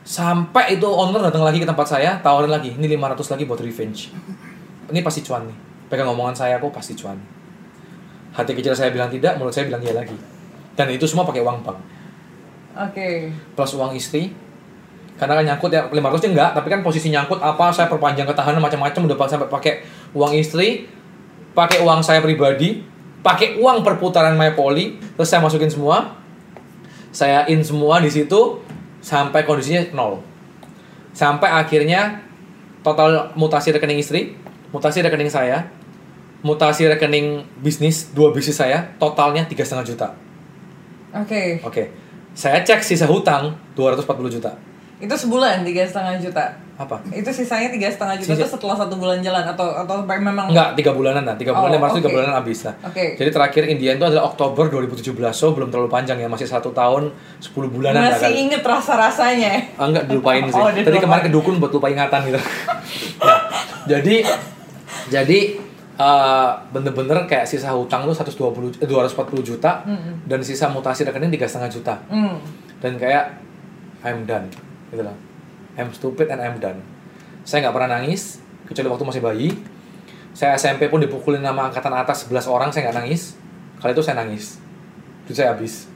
Sampai 0.00 0.74
itu 0.74 0.86
owner 0.86 1.20
datang 1.20 1.42
lagi 1.42 1.58
ke 1.58 1.66
tempat 1.66 1.84
saya 1.86 2.16
tawarin 2.22 2.48
lagi 2.48 2.72
ini 2.72 2.86
500 2.88 3.34
lagi 3.34 3.44
buat 3.44 3.60
revenge. 3.60 4.14
Ini 4.88 5.00
pasti 5.02 5.20
cuan 5.20 5.44
nih. 5.44 5.56
Pegang 5.90 6.06
omongan 6.08 6.34
saya 6.34 6.56
kok 6.56 6.70
pasti 6.70 6.94
cuan 6.94 7.18
hati 8.34 8.52
kecil 8.54 8.74
saya 8.74 8.94
bilang 8.94 9.10
tidak 9.10 9.36
mulut 9.36 9.54
saya 9.54 9.66
bilang 9.66 9.82
iya 9.82 9.94
lagi. 9.94 10.14
Dan 10.74 10.86
itu 10.94 11.04
semua 11.04 11.26
pakai 11.26 11.42
uang 11.42 11.60
bank. 11.66 11.78
Oke. 12.70 13.34
plus 13.58 13.72
uang 13.74 13.92
istri. 13.98 14.32
Karena 15.18 15.36
kan 15.36 15.44
nyangkut 15.44 15.68
ya 15.68 15.84
500 15.92 16.00
nya 16.00 16.28
enggak 16.32 16.50
tapi 16.56 16.66
kan 16.72 16.80
posisi 16.80 17.12
nyangkut 17.12 17.44
apa 17.44 17.68
saya 17.76 17.92
perpanjang 17.92 18.24
ketahanan 18.24 18.62
macam-macam 18.64 19.04
udah 19.04 19.16
sampai 19.28 19.52
pakai 19.52 19.72
uang 20.16 20.32
istri 20.32 20.88
pakai 21.52 21.84
uang 21.84 22.00
saya 22.00 22.24
pribadi 22.24 22.80
pakai 23.20 23.60
uang 23.60 23.84
perputaran 23.84 24.32
MyPoly 24.38 24.96
terus 25.18 25.28
saya 25.28 25.44
masukin 25.44 25.68
semua. 25.68 26.16
Saya 27.10 27.44
in 27.50 27.60
semua 27.60 27.98
di 28.00 28.08
situ 28.08 28.62
sampai 29.02 29.44
kondisinya 29.44 29.82
nol. 29.92 30.22
Sampai 31.12 31.50
akhirnya 31.52 32.22
total 32.80 33.34
mutasi 33.36 33.76
rekening 33.76 34.00
istri 34.00 34.38
mutasi 34.70 35.04
rekening 35.04 35.28
saya 35.28 35.68
mutasi 36.40 36.86
rekening 36.86 37.26
bisnis 37.58 38.10
dua 38.10 38.30
bisnis 38.30 38.56
saya 38.56 38.80
totalnya 38.96 39.44
tiga 39.44 39.60
setengah 39.60 39.86
juta 39.86 40.08
Oke. 41.12 41.58
oke 41.60 41.84
saya 42.32 42.60
cek 42.60 42.80
sisa 42.80 43.04
hutang 43.04 43.50
240 43.74 44.06
juta 44.30 44.52
Itu 44.96 45.16
sebulan 45.16 45.64
tiga 45.64 45.80
setengah 45.82 46.16
juta. 46.18 46.44
apa 46.76 47.00
Itu 47.08 47.28
sisanya 47.28 47.68
tiga 47.68 47.88
setengah 47.88 48.14
juta 48.14 48.30
Sisa- 48.30 48.40
itu 48.42 48.48
setelah 48.50 48.76
satu 48.76 48.94
bulan 48.94 49.18
jalan 49.18 49.42
atau 49.42 49.72
atau 49.74 50.00
memang 50.04 50.48
Enggak, 50.48 50.76
tiga 50.76 50.92
bulanan 50.92 51.24
lah, 51.24 51.36
tiga 51.36 51.52
bulan, 51.52 51.72
Oh, 51.72 51.82
ratus 51.82 51.96
tiga 51.98 52.08
bulanan 52.10 52.34
habis 52.34 52.60
lah. 52.62 52.74
Oke. 52.82 53.04
Jadi 53.14 53.30
terakhir 53.30 53.62
Indian 53.66 53.96
itu 53.96 54.04
adalah 54.06 54.24
Oktober 54.26 54.68
2017, 54.70 55.00
so 55.30 55.50
belum 55.50 55.68
terlalu 55.68 55.88
panjang 55.88 56.16
ya, 56.16 56.24
masih 56.26 56.44
satu 56.44 56.68
tahun 56.70 57.12
10 57.38 57.52
bulanan 57.66 58.00
masih 58.02 58.28
kali. 58.28 58.44
inget 58.44 58.62
rasa 58.62 58.92
rasanya. 58.94 59.56
Ah, 59.74 59.88
enggak 59.88 60.04
dilupain 60.06 60.44
sih. 60.46 60.56
Oh, 60.58 60.68
Tadi 60.68 60.98
kemarin 60.98 61.22
ke 61.22 61.32
dukun 61.32 61.56
buat 61.56 61.68
lupa 61.70 61.88
ingatan 61.88 62.20
gitu. 62.22 62.40
Nah, 63.18 63.40
jadi 63.90 64.14
jadi 65.08 65.38
eh, 66.00 66.50
bener-bener 66.72 67.28
kayak 67.28 67.44
sisa 67.44 67.76
hutang 67.76 68.08
lu 68.08 68.16
120 68.16 68.80
eh, 68.80 68.88
240 68.88 69.44
juta 69.44 69.84
dan 70.24 70.40
sisa 70.40 70.72
mutasi 70.72 71.04
rekening 71.04 71.28
tiga 71.36 71.44
setengah 71.44 71.70
juta. 71.70 71.94
Hmm. 72.08 72.40
dan 72.80 72.96
kayak 72.96 73.36
I'm 74.00 74.24
done 74.24 74.48
gitu 74.88 75.04
loh. 75.04 75.16
I'm 75.76 75.92
stupid 75.92 76.32
and 76.32 76.40
I'm 76.40 76.56
done. 76.56 76.80
Saya 77.44 77.68
nggak 77.68 77.74
pernah 77.76 78.00
nangis 78.00 78.40
kecuali 78.64 78.88
waktu 78.88 79.04
masih 79.04 79.22
bayi. 79.22 79.48
Saya 80.32 80.56
SMP 80.56 80.88
pun 80.88 81.02
dipukulin 81.02 81.42
nama 81.42 81.68
angkatan 81.68 81.92
atas 81.92 82.24
11 82.24 82.48
orang 82.48 82.68
saya 82.72 82.88
nggak 82.88 82.98
nangis. 83.04 83.36
Kali 83.80 83.92
itu 83.92 84.02
saya 84.04 84.24
nangis. 84.24 84.56
Itu 85.28 85.36
saya 85.36 85.52
habis. 85.52 85.88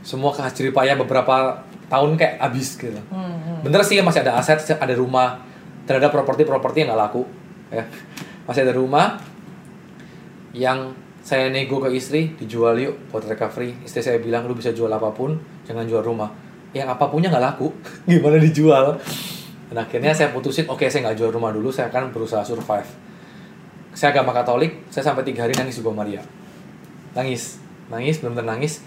Semua 0.00 0.32
kehadiran 0.32 0.72
payah 0.72 0.96
beberapa 0.96 1.62
tahun 1.92 2.16
kayak 2.16 2.40
habis 2.40 2.80
gitu. 2.80 2.96
Loh. 2.96 3.04
Hmm. 3.12 3.60
bener 3.60 3.84
sih 3.84 4.00
masih 4.00 4.24
ada 4.24 4.40
aset 4.40 4.58
ada 4.80 4.94
rumah. 4.96 5.44
Ada 5.84 6.08
properti-properti 6.08 6.86
yang 6.86 6.94
nggak 6.94 7.00
laku 7.04 7.22
ya. 7.68 7.84
Masih 8.48 8.64
ada 8.64 8.72
rumah 8.72 9.20
yang 10.52 10.92
saya 11.22 11.48
nego 11.54 11.78
ke 11.78 11.88
istri 11.94 12.34
dijual 12.34 12.76
yuk 12.76 12.94
buat 13.08 13.24
recovery. 13.24 13.78
Istri 13.86 14.00
saya 14.02 14.18
bilang 14.18 14.44
lu 14.50 14.58
bisa 14.58 14.74
jual 14.74 14.90
apa 14.90 15.14
pun 15.14 15.38
jangan 15.64 15.86
jual 15.86 16.02
rumah. 16.02 16.28
Yang 16.74 16.98
apapunnya 16.98 17.30
nggak 17.30 17.44
laku. 17.44 17.70
Gimana 18.10 18.42
dijual? 18.42 18.98
Dan 19.70 19.76
akhirnya 19.78 20.12
saya 20.12 20.34
putusin 20.34 20.66
oke 20.68 20.84
saya 20.90 21.08
nggak 21.08 21.16
jual 21.16 21.30
rumah 21.30 21.54
dulu 21.54 21.70
saya 21.70 21.88
akan 21.88 22.10
berusaha 22.10 22.42
survive. 22.42 22.90
Saya 23.94 24.12
agama 24.12 24.34
Katolik 24.34 24.82
saya 24.90 25.06
sampai 25.06 25.22
tiga 25.22 25.46
hari 25.46 25.54
nangis 25.54 25.78
Gua 25.78 25.94
Maria. 25.94 26.20
Nangis. 27.14 27.62
Nangis 27.86 28.18
benar-benar 28.18 28.58
nangis. 28.58 28.82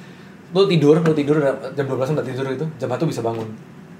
Lu 0.52 0.68
tidur 0.68 1.00
lu 1.02 1.14
tidur 1.16 1.40
jam 1.74 1.86
12 1.88 2.20
udah 2.20 2.26
tidur 2.26 2.46
itu 2.52 2.66
jam 2.76 2.90
satu 2.92 3.08
bisa 3.08 3.24
bangun. 3.24 3.48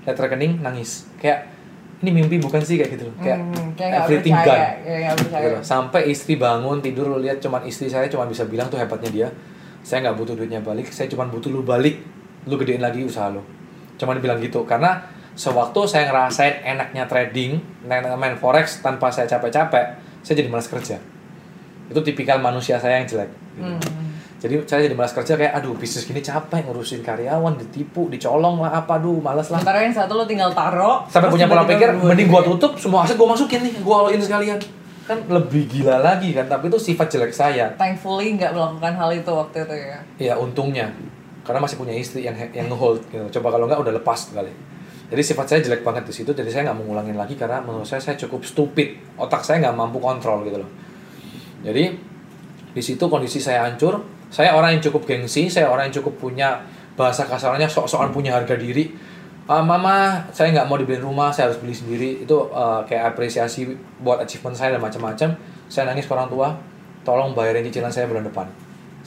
Lihat 0.04 0.18
rekening 0.20 0.60
nangis. 0.60 1.08
Kayak 1.18 1.55
ini 2.04 2.10
mimpi 2.12 2.36
bukan 2.44 2.60
sih 2.60 2.76
kayak 2.76 2.92
gitu 3.00 3.08
kayak, 3.24 3.40
Hmm, 3.40 3.72
kayak 3.78 3.92
everything 4.04 4.36
gone 4.36 4.46
kayak. 4.84 5.16
Gitu 5.16 5.58
sampai 5.64 6.02
istri 6.12 6.36
bangun 6.36 6.84
tidur 6.84 7.08
lu 7.08 7.18
lihat 7.24 7.40
cuman 7.40 7.64
istri 7.64 7.88
saya 7.88 8.12
cuman 8.12 8.28
bisa 8.28 8.44
bilang 8.44 8.68
tuh 8.68 8.80
hebatnya 8.80 9.12
dia 9.12 9.28
saya 9.86 10.04
nggak 10.10 10.18
butuh 10.18 10.34
duitnya 10.36 10.60
balik 10.60 10.92
saya 10.92 11.08
cuman 11.08 11.32
butuh 11.32 11.50
lu 11.54 11.62
balik 11.64 12.04
lu 12.46 12.56
gedein 12.60 12.84
lagi 12.84 13.06
usaha 13.06 13.32
lu 13.32 13.42
cuman 13.96 14.20
bilang 14.20 14.44
gitu 14.44 14.68
karena 14.68 15.08
sewaktu 15.36 15.80
saya 15.88 16.12
ngerasain 16.12 16.64
enaknya 16.64 17.08
trading 17.08 17.60
main 17.88 18.36
forex 18.40 18.84
tanpa 18.84 19.12
saya 19.12 19.28
capek-capek 19.28 20.00
saya 20.24 20.36
jadi 20.36 20.50
malas 20.52 20.68
kerja 20.68 21.00
itu 21.86 22.00
tipikal 22.02 22.42
manusia 22.42 22.82
saya 22.82 23.04
yang 23.04 23.08
jelek 23.08 23.30
gitu. 23.56 23.72
Hmm. 23.72 24.05
Jadi 24.46 24.62
saya 24.70 24.86
jadi 24.86 24.94
malas 24.94 25.10
kerja 25.18 25.34
kayak 25.34 25.58
aduh 25.58 25.74
bisnis 25.74 26.06
gini 26.06 26.22
capek 26.22 26.70
ngurusin 26.70 27.02
karyawan 27.02 27.58
ditipu 27.58 28.06
dicolong 28.14 28.62
lah 28.62 28.78
apa 28.78 29.02
aduh 29.02 29.18
males 29.18 29.50
lah. 29.50 29.58
Sementara 29.58 29.82
yang 29.82 29.98
satu 29.98 30.14
lo 30.14 30.30
tinggal 30.30 30.54
taro. 30.54 31.02
sampai 31.10 31.34
punya 31.34 31.50
pola 31.50 31.66
pikir 31.66 31.98
mending 31.98 32.30
gua 32.30 32.46
tutup 32.46 32.78
semua 32.78 33.10
aset 33.10 33.18
gua 33.18 33.34
masukin 33.34 33.66
nih 33.66 33.82
gua 33.82 34.06
all 34.06 34.14
in 34.14 34.22
sekalian. 34.22 34.62
Kan 35.10 35.26
lebih 35.26 35.66
gila 35.66 35.98
lagi 35.98 36.30
kan 36.38 36.46
tapi 36.46 36.70
itu 36.70 36.78
sifat 36.78 37.10
jelek 37.10 37.34
saya. 37.34 37.74
Thankfully 37.74 38.38
nggak 38.38 38.54
melakukan 38.54 38.94
hal 38.94 39.10
itu 39.18 39.32
waktu 39.34 39.58
itu 39.66 39.76
ya. 39.82 40.00
ya 40.22 40.34
untungnya. 40.38 40.94
Karena 41.42 41.66
masih 41.66 41.82
punya 41.82 41.98
istri 41.98 42.22
yang 42.22 42.38
yang 42.54 42.70
ngehold 42.70 43.02
gitu. 43.10 43.42
Coba 43.42 43.58
kalau 43.58 43.66
nggak 43.66 43.82
udah 43.82 43.94
lepas 43.98 44.30
kali 44.30 44.54
jadi 45.06 45.22
sifat 45.22 45.46
saya 45.46 45.60
jelek 45.62 45.86
banget 45.86 46.10
di 46.10 46.14
situ 46.18 46.34
jadi 46.34 46.50
saya 46.50 46.70
nggak 46.70 46.78
mau 46.82 46.86
ngulangin 46.90 47.14
lagi 47.14 47.38
karena 47.38 47.62
menurut 47.62 47.86
saya 47.86 48.02
saya 48.02 48.18
cukup 48.18 48.42
stupid. 48.42 49.18
Otak 49.22 49.46
saya 49.46 49.62
nggak 49.62 49.78
mampu 49.78 50.02
kontrol 50.02 50.42
gitu 50.46 50.66
loh. 50.66 50.70
Jadi 51.62 51.94
di 52.74 52.82
situ 52.82 53.06
kondisi 53.06 53.38
saya 53.38 53.70
hancur 53.70 54.15
saya 54.36 54.52
orang 54.52 54.76
yang 54.76 54.84
cukup 54.84 55.08
gengsi 55.08 55.48
saya 55.48 55.72
orang 55.72 55.88
yang 55.88 56.04
cukup 56.04 56.20
punya 56.20 56.60
bahasa 57.00 57.24
kasarnya 57.24 57.72
sok-sokan 57.72 58.12
punya 58.12 58.36
harga 58.36 58.60
diri. 58.60 58.92
"Ah, 59.48 59.64
mama 59.64 60.28
saya 60.36 60.52
nggak 60.52 60.68
mau 60.68 60.76
dibeliin 60.76 61.04
rumah 61.08 61.32
saya 61.32 61.48
harus 61.48 61.64
beli 61.64 61.72
sendiri. 61.72 62.28
Itu 62.28 62.52
eh, 62.52 62.82
kayak 62.84 63.16
apresiasi 63.16 63.72
buat 64.04 64.20
achievement 64.20 64.60
saya 64.60 64.76
dan 64.76 64.84
macam-macam. 64.84 65.40
Saya 65.72 65.88
nangis 65.88 66.04
ke 66.04 66.12
orang 66.12 66.28
tua 66.28 66.52
tolong 67.08 67.32
bayarin 67.32 67.64
cicilan 67.64 67.88
saya 67.88 68.12
bulan 68.12 68.28
depan. 68.28 68.44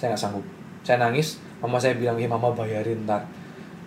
Saya 0.00 0.16
nggak 0.16 0.22
sanggup. 0.24 0.44
Saya 0.80 0.96
nangis 0.96 1.36
mama 1.60 1.76
saya 1.76 1.92
bilang 2.00 2.16
ya 2.16 2.28
mama 2.28 2.48
bayarin 2.56 3.04
ntar. 3.04 3.28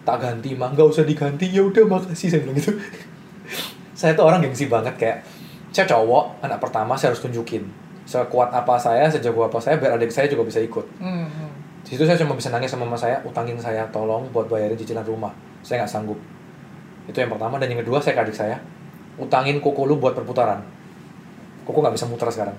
Tak 0.05 0.17
ganti 0.21 0.53
mah 0.53 0.69
nggak 0.77 0.87
usah 0.93 1.09
diganti. 1.09 1.49
Ya 1.49 1.65
udah 1.65 1.89
makasih 1.89 2.29
saya 2.29 2.41
bilang 2.45 2.57
gitu. 2.61 2.73
Saya 4.01 4.17
tuh 4.17 4.25
orang 4.25 4.41
gengsi 4.41 4.65
banget 4.65 4.97
kayak 4.97 5.21
saya 5.71 5.87
cowok 5.87 6.43
anak 6.43 6.59
pertama 6.59 6.99
saya 6.99 7.15
harus 7.15 7.23
tunjukin 7.23 7.63
sekuat 8.11 8.51
apa 8.51 8.75
saya 8.75 9.07
sejago 9.07 9.47
apa 9.47 9.55
saya 9.55 9.79
biar 9.79 9.95
adik 9.95 10.11
saya 10.11 10.27
juga 10.27 10.43
bisa 10.43 10.59
ikut. 10.59 10.83
Hmm, 10.99 11.23
hmm. 11.23 11.49
di 11.87 11.95
situ 11.95 12.03
saya 12.03 12.19
cuma 12.19 12.35
bisa 12.35 12.51
nangis 12.51 12.67
sama 12.67 12.83
mama 12.83 12.99
saya 12.99 13.23
utangin 13.23 13.55
saya 13.55 13.87
tolong 13.87 14.27
buat 14.35 14.51
bayarin 14.51 14.75
cicilan 14.75 15.07
rumah. 15.07 15.31
Saya 15.63 15.87
nggak 15.87 15.91
sanggup. 15.95 16.19
Itu 17.07 17.15
yang 17.23 17.31
pertama. 17.31 17.55
Dan 17.55 17.71
yang 17.71 17.79
kedua 17.79 18.03
saya 18.03 18.19
ke 18.19 18.27
adik 18.27 18.35
saya 18.35 18.59
utangin 19.15 19.63
koko 19.63 19.87
lu 19.87 19.95
buat 19.95 20.11
perputaran. 20.11 20.59
Koko 21.63 21.79
nggak 21.79 21.95
bisa 21.95 22.05
muter 22.11 22.27
sekarang. 22.27 22.57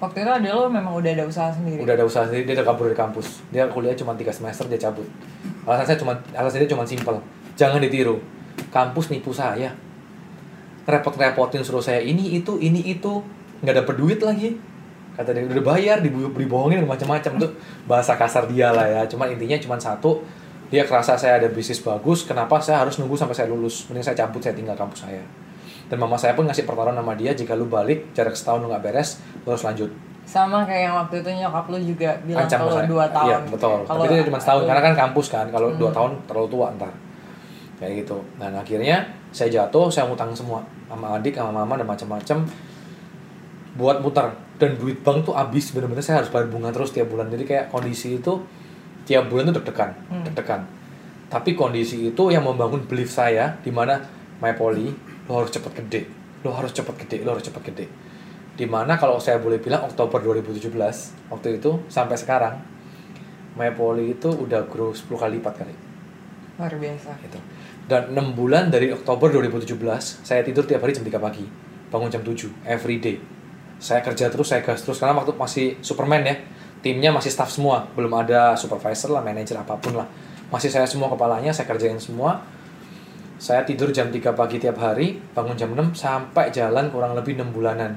Waktu 0.00 0.24
itu 0.24 0.32
ada 0.32 0.50
lo 0.56 0.64
memang 0.72 0.96
udah 0.96 1.12
ada 1.12 1.28
usaha 1.28 1.52
sendiri. 1.52 1.84
udah 1.84 1.92
ada 1.92 2.08
usaha 2.08 2.24
sendiri 2.24 2.48
dia 2.48 2.56
udah 2.56 2.72
kabur 2.72 2.88
dari 2.88 2.96
kampus. 2.96 3.44
Dia 3.52 3.68
kuliah 3.68 3.92
cuma 3.92 4.16
tiga 4.16 4.32
semester 4.32 4.64
dia 4.64 4.80
cabut. 4.80 5.04
Alasan 5.68 5.84
saya 5.92 5.98
cuma 6.00 6.16
alasan 6.32 6.64
dia 6.64 6.72
cuma 6.72 6.88
simpel. 6.88 7.20
Jangan 7.52 7.84
ditiru. 7.84 8.16
Kampus 8.72 9.12
nipu 9.12 9.36
saya. 9.36 9.76
Repot-repotin 10.88 11.60
suruh 11.60 11.84
saya 11.84 12.00
ini 12.00 12.32
itu 12.32 12.56
ini 12.56 12.80
itu. 12.96 13.20
Nggak 13.60 13.84
dapet 13.84 13.94
duit 14.00 14.20
lagi 14.24 14.56
kata 15.20 15.30
dia 15.30 15.44
udah 15.44 15.64
bayar 15.66 16.00
dibu- 16.00 16.32
dibohongin 16.32 16.80
macam-macam 16.82 17.36
tuh 17.38 17.50
bahasa 17.84 18.14
kasar 18.14 18.44
dia 18.46 18.68
lah 18.68 18.84
ya 18.84 19.02
cuman 19.04 19.28
intinya 19.30 19.54
cuma 19.58 19.76
satu 19.76 20.24
dia 20.66 20.82
kerasa 20.82 21.14
saya 21.14 21.36
ada 21.36 21.48
bisnis 21.48 21.78
bagus 21.78 22.22
kenapa 22.22 22.56
saya 22.56 22.80
harus 22.80 22.96
nunggu 22.96 23.14
sampai 23.14 23.34
saya 23.34 23.46
lulus 23.46 23.84
mending 23.86 24.00
saya 24.02 24.16
cabut 24.18 24.38
saya 24.38 24.52
tinggal 24.52 24.72
kampus 24.72 25.04
saya 25.04 25.20
dan 25.86 25.96
mama 25.96 26.14
saya 26.14 26.32
pun 26.32 26.44
ngasih 26.44 26.62
pertaruhan 26.62 26.94
sama 26.94 27.12
dia 27.12 27.30
jika 27.30 27.52
lu 27.52 27.66
balik 27.66 28.10
jarak 28.10 28.32
setahun 28.32 28.60
lu 28.60 28.68
nggak 28.68 28.80
beres 28.80 29.18
lu 29.42 29.50
harus 29.50 29.62
lanjut 29.62 29.90
Sama 30.22 30.62
kayak 30.62 30.82
yang 30.86 30.94
waktu 30.94 31.14
itu 31.18 31.30
nyokap 31.34 31.66
lo 31.66 31.74
juga 31.76 32.14
bilang 32.22 32.46
ancam 32.46 32.62
kalau 32.62 32.86
dua 32.86 33.04
tahun. 33.10 33.26
Iya, 33.26 33.38
betul. 33.50 33.78
Kalau 33.82 33.98
Tapi 34.00 34.14
itu 34.14 34.24
cuma 34.24 34.38
setahun 34.38 34.62
lu- 34.62 34.68
karena 34.70 34.82
kan 34.84 34.94
kampus 34.96 35.26
kan. 35.26 35.46
Kalau 35.50 35.68
dua 35.74 35.90
Hmm. 35.90 35.96
tahun 35.98 36.10
terlalu 36.22 36.48
tua 36.48 36.66
ntar. 36.70 36.92
Kayak 37.76 37.92
gitu. 37.98 38.18
Dan 38.38 38.54
akhirnya 38.54 38.96
saya 39.28 39.50
jatuh, 39.50 39.90
saya 39.90 40.06
ngutang 40.06 40.30
semua 40.30 40.62
sama 40.86 41.18
adik, 41.18 41.34
sama 41.34 41.50
mama 41.50 41.74
dan 41.74 41.82
macam-macam 41.84 42.46
buat 43.72 43.96
muter 43.98 44.30
dan 44.60 44.76
duit 44.76 45.00
bank 45.00 45.24
tuh 45.24 45.32
habis 45.32 45.72
bener-bener 45.72 46.04
saya 46.04 46.20
harus 46.20 46.28
bayar 46.28 46.46
bunga 46.46 46.68
terus 46.68 46.92
tiap 46.92 47.08
bulan 47.08 47.26
jadi 47.26 47.42
kayak 47.42 47.64
kondisi 47.72 48.20
itu 48.20 48.44
tiap 49.02 49.26
bulan 49.26 49.48
tuh 49.48 49.58
deg-degan 49.58 49.90
Hmm. 50.12 50.22
deg-degan 50.22 50.62
tapi 51.26 51.56
kondisi 51.56 52.12
itu 52.12 52.22
yang 52.28 52.44
membangun 52.44 52.84
belief 52.84 53.08
saya 53.08 53.56
di 53.58 53.72
mana 53.72 53.96
my 54.38 54.52
poly 54.52 54.92
lo 55.26 55.40
harus 55.40 55.48
cepet 55.48 55.72
gede 55.80 56.02
lo 56.44 56.52
harus 56.52 56.70
cepet 56.70 56.94
gede 57.00 57.24
lo 57.24 57.32
harus 57.32 57.42
cepet 57.42 57.72
gede 57.72 57.86
di 58.54 58.68
mana 58.68 59.00
kalau 59.00 59.16
saya 59.16 59.40
boleh 59.40 59.56
bilang 59.56 59.88
Oktober 59.88 60.20
2017 60.20 60.68
waktu 61.32 61.56
itu 61.56 61.70
sampai 61.88 62.20
sekarang 62.20 62.60
my 63.56 63.72
poly 63.72 64.12
itu 64.12 64.28
udah 64.28 64.68
grow 64.68 64.92
10 64.92 65.08
kali 65.10 65.40
lipat 65.40 65.54
kali 65.58 65.74
luar 66.60 66.76
biasa. 66.76 67.16
gitu. 67.24 67.40
Dan 67.88 68.12
6 68.12 68.36
bulan 68.36 68.68
dari 68.68 68.92
Oktober 68.92 69.32
2017, 69.32 69.80
saya 70.20 70.44
tidur 70.44 70.68
tiap 70.68 70.84
hari 70.84 70.92
jam 70.92 71.00
3 71.02 71.16
pagi. 71.16 71.48
Bangun 71.88 72.12
jam 72.12 72.20
7, 72.20 72.52
every 72.68 73.00
day. 73.00 73.16
Saya 73.80 74.04
kerja 74.04 74.28
terus, 74.28 74.52
saya 74.52 74.60
gas 74.60 74.84
terus. 74.84 75.00
Karena 75.00 75.16
waktu 75.16 75.32
masih 75.34 75.80
Superman 75.80 76.22
ya, 76.22 76.36
timnya 76.84 77.10
masih 77.10 77.32
staff 77.32 77.48
semua. 77.50 77.88
Belum 77.96 78.12
ada 78.12 78.54
supervisor 78.54 79.10
lah, 79.10 79.24
manajer 79.24 79.56
apa 79.56 79.74
pun 79.80 79.96
lah. 79.96 80.06
Masih 80.52 80.68
saya 80.68 80.84
semua 80.84 81.08
kepalanya, 81.08 81.50
saya 81.50 81.64
kerjain 81.64 81.96
semua. 81.96 82.44
Saya 83.40 83.64
tidur 83.64 83.88
jam 83.88 84.12
3 84.12 84.36
pagi 84.36 84.60
tiap 84.60 84.76
hari, 84.76 85.16
bangun 85.32 85.56
jam 85.56 85.72
6, 85.72 85.96
sampai 85.96 86.52
jalan 86.52 86.92
kurang 86.92 87.16
lebih 87.16 87.40
6 87.40 87.56
bulanan. 87.56 87.96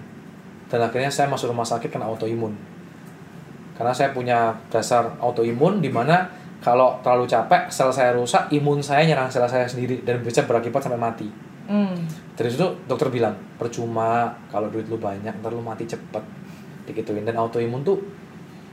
Dan 0.72 0.80
akhirnya 0.80 1.12
saya 1.12 1.28
masuk 1.28 1.52
rumah 1.52 1.68
sakit 1.68 1.92
kena 1.92 2.08
autoimun. 2.08 2.56
Karena 3.76 3.92
saya 3.92 4.16
punya 4.16 4.56
dasar 4.72 5.20
autoimun 5.20 5.84
di 5.84 5.92
mana 5.92 6.32
kalau 6.64 7.04
terlalu 7.04 7.28
capek, 7.28 7.68
sel 7.68 7.92
saya 7.92 8.16
rusak, 8.16 8.48
imun 8.56 8.80
saya 8.80 9.04
nyerang 9.04 9.28
sel 9.28 9.44
saya 9.52 9.68
sendiri 9.68 10.00
dan 10.08 10.24
bisa 10.24 10.48
berakibat 10.48 10.80
sampai 10.80 10.96
mati. 10.96 11.28
Hmm. 11.68 11.92
Dari 12.34 12.50
situ 12.50 12.66
dokter 12.90 13.14
bilang, 13.14 13.38
percuma 13.62 14.34
kalau 14.50 14.74
duit 14.74 14.90
lu 14.90 14.98
banyak, 14.98 15.38
ntar 15.42 15.54
lu 15.54 15.62
mati 15.62 15.86
cepet. 15.86 16.24
Dikituin. 16.90 17.24
Dan 17.24 17.38
autoimun 17.38 17.86
tuh 17.86 18.02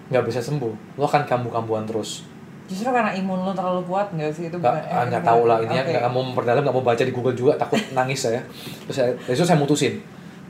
nggak 0.08 0.24
bisa 0.24 0.40
sembuh. 0.40 0.96
Lu 0.96 1.02
akan 1.04 1.28
kambuh-kambuhan 1.28 1.84
terus. 1.84 2.24
Justru 2.70 2.94
karena 2.94 3.10
imun 3.18 3.42
lo 3.42 3.50
terlalu 3.50 3.82
kuat 3.82 4.14
nggak 4.14 4.30
sih 4.30 4.46
itu? 4.46 4.56
Nggak, 4.56 4.86
eh, 4.86 5.04
nggak 5.10 5.24
tahu 5.26 5.42
lah, 5.50 5.58
ini 5.58 5.74
Oke. 5.74 5.90
nggak 5.90 6.12
mau 6.14 6.22
memperdalam, 6.22 6.62
nggak 6.62 6.76
mau 6.78 6.86
baca 6.86 7.02
di 7.02 7.10
Google 7.10 7.34
juga, 7.34 7.58
takut 7.58 7.82
nangis 7.98 8.30
saya. 8.30 8.40
Terus 8.86 8.96
saya, 8.96 9.10
situ 9.34 9.42
saya 9.42 9.58
mutusin. 9.58 9.98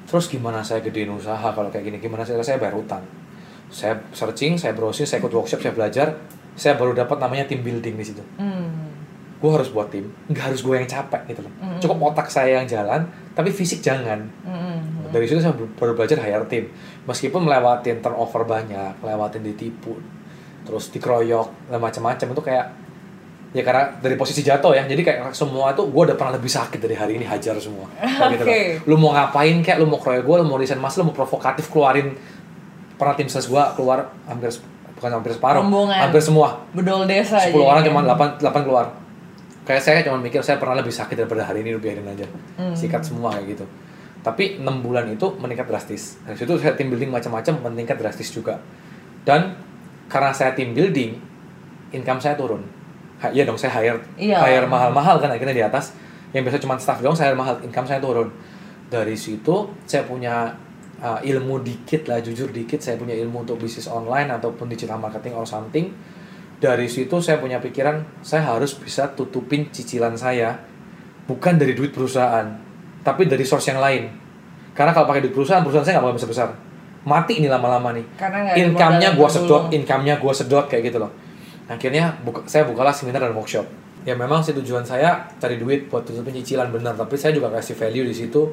Terus 0.05 0.29
gimana 0.29 0.61
saya 0.61 0.85
gedein 0.85 1.09
usaha 1.11 1.49
kalau 1.55 1.73
kayak 1.73 1.89
gini? 1.89 1.97
Gimana 1.97 2.21
saya, 2.21 2.45
saya 2.45 2.61
bayar 2.61 2.77
utang? 2.77 3.01
Saya 3.73 3.97
searching, 4.13 4.61
saya 4.61 4.77
browsing, 4.77 5.09
saya 5.09 5.23
ikut 5.25 5.33
workshop, 5.33 5.65
saya 5.65 5.73
belajar. 5.73 6.09
Saya 6.59 6.77
baru 6.77 6.93
dapat 6.93 7.17
namanya 7.23 7.49
team 7.49 7.65
building 7.65 7.95
di 7.97 8.05
situ. 8.05 8.21
Hmm. 8.37 8.90
Gue 9.41 9.51
harus 9.51 9.69
buat 9.69 9.89
tim 9.89 10.05
nggak 10.27 10.45
harus 10.47 10.61
gue 10.61 10.75
yang 10.75 10.85
capek 10.85 11.21
gitu 11.27 11.41
loh 11.41 11.53
Mm-mm. 11.55 11.81
cukup 11.81 11.97
otak 12.07 12.29
saya 12.29 12.61
yang 12.61 12.67
jalan 12.67 13.05
tapi 13.33 13.49
fisik 13.51 13.81
jangan 13.81 14.29
Hmm. 14.43 15.09
dari 15.09 15.25
situ 15.25 15.39
saya 15.39 15.51
baru 15.53 15.93
belajar 15.93 16.19
hire 16.19 16.45
tim 16.45 16.69
meskipun 17.03 17.41
melewatin 17.41 17.99
turnover 17.99 18.45
banyak 18.45 18.95
melewatin 18.99 19.43
ditipu 19.43 19.97
terus 20.63 20.89
dikeroyok 20.89 21.49
dan 21.67 21.79
macam-macam 21.79 22.27
itu 22.29 22.43
kayak 22.43 22.67
ya 23.51 23.63
karena 23.63 23.91
dari 23.97 24.15
posisi 24.15 24.41
jatuh 24.41 24.71
ya 24.71 24.85
jadi 24.85 25.01
kayak 25.01 25.19
semua 25.33 25.73
itu 25.73 25.83
gue 25.83 26.03
udah 26.05 26.15
pernah 26.15 26.37
lebih 26.37 26.47
sakit 26.49 26.79
dari 26.79 26.95
hari 26.95 27.17
ini 27.17 27.25
hajar 27.25 27.57
semua 27.57 27.91
Kayak 27.99 28.31
gitu 28.31 28.45
loh. 28.45 28.55
Lu 28.87 28.97
mau 28.97 29.11
ngapain 29.11 29.57
kayak 29.59 29.79
lu 29.79 29.87
mau 29.87 29.99
keroyok 29.99 30.23
gue 30.23 30.37
lu 30.37 30.47
mau 30.47 30.55
resign 30.55 30.79
mas 30.79 30.95
lu 30.95 31.03
mau 31.03 31.13
provokatif 31.13 31.67
keluarin 31.67 32.15
pernah 32.95 33.15
tim 33.15 33.27
ses 33.27 33.45
gue 33.45 33.63
keluar 33.75 33.99
hampir 34.25 34.53
bukan 34.95 35.11
hampir 35.13 35.33
separuh 35.33 35.65
Rombongan. 35.65 35.99
hampir 35.99 36.21
semua 36.21 36.61
Bedol 36.71 37.03
desa 37.05 37.41
10 37.41 37.49
jadi 37.49 37.59
orang 37.59 37.83
kan. 37.83 37.89
cuma 37.89 38.01
8, 38.37 38.45
8 38.55 38.63
keluar 38.63 38.87
kayak 39.71 39.83
saya 39.87 40.03
cuma 40.03 40.19
mikir 40.19 40.43
saya 40.43 40.59
pernah 40.59 40.83
lebih 40.83 40.91
sakit 40.91 41.15
daripada 41.15 41.47
hari 41.47 41.63
ini 41.63 41.79
biarin 41.79 42.03
aja. 42.11 42.27
Hmm. 42.59 42.75
sikat 42.75 43.07
semua 43.07 43.31
kayak 43.39 43.55
gitu. 43.55 43.65
Tapi 44.27 44.59
6 44.59 44.67
bulan 44.83 45.07
itu 45.07 45.31
meningkat 45.39 45.71
drastis. 45.71 46.19
Dari 46.27 46.35
situ 46.35 46.59
saya 46.59 46.75
tim 46.75 46.91
building 46.91 47.15
macam-macam 47.15 47.71
meningkat 47.71 48.03
drastis 48.03 48.35
juga. 48.35 48.59
Dan 49.23 49.55
karena 50.11 50.35
saya 50.35 50.59
tim 50.59 50.75
building 50.75 51.15
income 51.95 52.19
saya 52.19 52.35
turun. 52.35 52.67
Ha, 53.23 53.31
iya 53.31 53.47
dong 53.47 53.55
saya 53.55 53.79
hire 53.79 54.03
Iya. 54.19 54.43
hire 54.43 54.67
mahal-mahal 54.67 55.23
kan 55.23 55.31
akhirnya 55.31 55.55
di 55.55 55.63
atas. 55.63 55.95
Yang 56.35 56.51
biasa 56.51 56.59
cuma 56.67 56.75
staff 56.83 56.99
doang 56.99 57.15
saya 57.15 57.31
hire 57.31 57.39
mahal 57.39 57.63
income 57.63 57.87
saya 57.87 58.03
turun. 58.03 58.27
Dari 58.91 59.15
situ 59.15 59.71
saya 59.87 60.03
punya 60.03 60.51
uh, 60.99 61.23
ilmu 61.23 61.63
dikit 61.63 62.11
lah 62.11 62.19
jujur 62.19 62.51
dikit 62.51 62.83
saya 62.83 62.99
punya 62.99 63.15
ilmu 63.15 63.47
untuk 63.47 63.63
bisnis 63.63 63.87
online 63.87 64.35
ataupun 64.35 64.67
digital 64.67 64.99
marketing 64.99 65.39
or 65.39 65.47
something 65.47 65.95
dari 66.61 66.93
situ 66.93 67.25
saya 67.25 67.41
punya 67.41 67.57
pikiran 67.57 68.21
saya 68.21 68.53
harus 68.53 68.77
bisa 68.77 69.09
tutupin 69.17 69.73
cicilan 69.73 70.13
saya. 70.15 70.61
Bukan 71.25 71.57
dari 71.57 71.73
duit 71.73 71.91
perusahaan 71.97 72.45
tapi 73.01 73.25
dari 73.25 73.49
source 73.49 73.73
yang 73.73 73.81
lain. 73.81 74.13
Karena 74.77 74.93
kalau 74.93 75.09
pakai 75.09 75.25
duit 75.25 75.33
perusahaan 75.33 75.65
perusahaan 75.65 75.89
saya 75.89 75.99
nggak 75.99 76.05
bakal 76.05 76.17
besar 76.21 76.31
besar. 76.31 76.49
Mati 77.01 77.41
ini 77.41 77.49
lama-lama 77.49 77.97
nih. 77.97 78.05
Income-nya 78.61 79.17
gua 79.17 79.29
sedot 79.33 79.73
income-nya 79.73 80.21
gua 80.21 80.37
sedot 80.37 80.69
kayak 80.69 80.93
gitu 80.93 81.01
loh. 81.01 81.09
Akhirnya 81.65 82.13
buka, 82.21 82.45
saya 82.45 82.69
bukalah 82.69 82.93
seminar 82.93 83.25
dan 83.25 83.33
workshop. 83.33 83.65
Ya 84.05 84.13
memang 84.13 84.45
sih 84.45 84.53
tujuan 84.53 84.85
saya 84.85 85.33
cari 85.41 85.57
duit 85.57 85.89
buat 85.89 86.05
tutupin 86.05 86.37
cicilan 86.37 86.69
benar. 86.69 86.93
Tapi 86.93 87.17
saya 87.17 87.33
juga 87.33 87.49
kasih 87.57 87.73
value 87.73 88.05
di 88.05 88.13
situ 88.13 88.53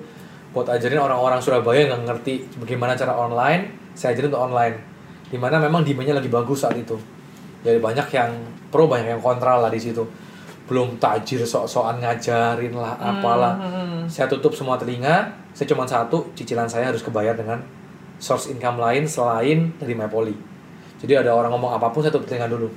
buat 0.55 0.63
ajarin 0.71 1.03
orang-orang 1.03 1.43
Surabaya 1.43 1.91
yang 1.91 1.99
nggak 1.99 2.23
ngerti 2.23 2.33
bagaimana 2.63 2.95
cara 2.95 3.19
online 3.19 3.91
saya 3.99 4.15
ajarin 4.15 4.31
untuk 4.31 4.43
online. 4.47 4.75
Di 5.27 5.35
mana 5.35 5.59
memang 5.59 5.83
demandnya 5.83 6.15
lagi 6.15 6.31
bagus 6.31 6.63
saat 6.63 6.79
itu 6.79 6.95
jadi 7.67 7.83
banyak 7.83 8.07
yang 8.15 8.31
pro 8.71 8.87
banyak 8.87 9.19
yang 9.19 9.21
kontra 9.21 9.59
lah 9.59 9.67
di 9.67 9.79
situ. 9.83 10.07
Belum 10.67 10.95
tajir 10.99 11.43
sok-sokan 11.43 11.99
ngajarin 11.99 12.71
lah 12.75 12.95
apalah. 12.95 13.55
Hmm. 13.59 14.03
saya 14.07 14.31
tutup 14.31 14.55
semua 14.55 14.79
telinga 14.79 15.27
saya 15.51 15.67
cuma 15.67 15.83
satu 15.83 16.31
cicilan 16.31 16.67
saya 16.67 16.87
harus 16.87 17.03
kebayar 17.03 17.35
dengan 17.35 17.59
source 18.23 18.47
income 18.47 18.79
lain 18.79 19.03
selain 19.03 19.75
dari 19.79 19.91
MyPoly 19.91 20.57
jadi 20.97 21.21
ada 21.21 21.31
orang 21.33 21.53
ngomong 21.53 21.77
apa 21.77 21.93
pun 21.93 22.01
saya 22.01 22.13
tutup 22.13 22.25
telinga 22.25 22.49
dulu. 22.49 22.69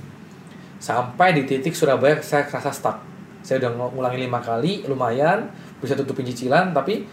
Sampai 0.80 1.36
di 1.36 1.44
titik 1.44 1.72
Surabaya 1.72 2.20
saya 2.20 2.44
kerasa 2.44 2.72
stuck. 2.72 3.00
Saya 3.40 3.64
udah 3.64 3.70
ng- 3.72 3.92
ngulangin 3.96 4.28
lima 4.28 4.40
kali 4.44 4.84
lumayan 4.84 5.48
bisa 5.80 5.96
tutupin 5.96 6.28
cicilan 6.28 6.76
tapi 6.76 7.08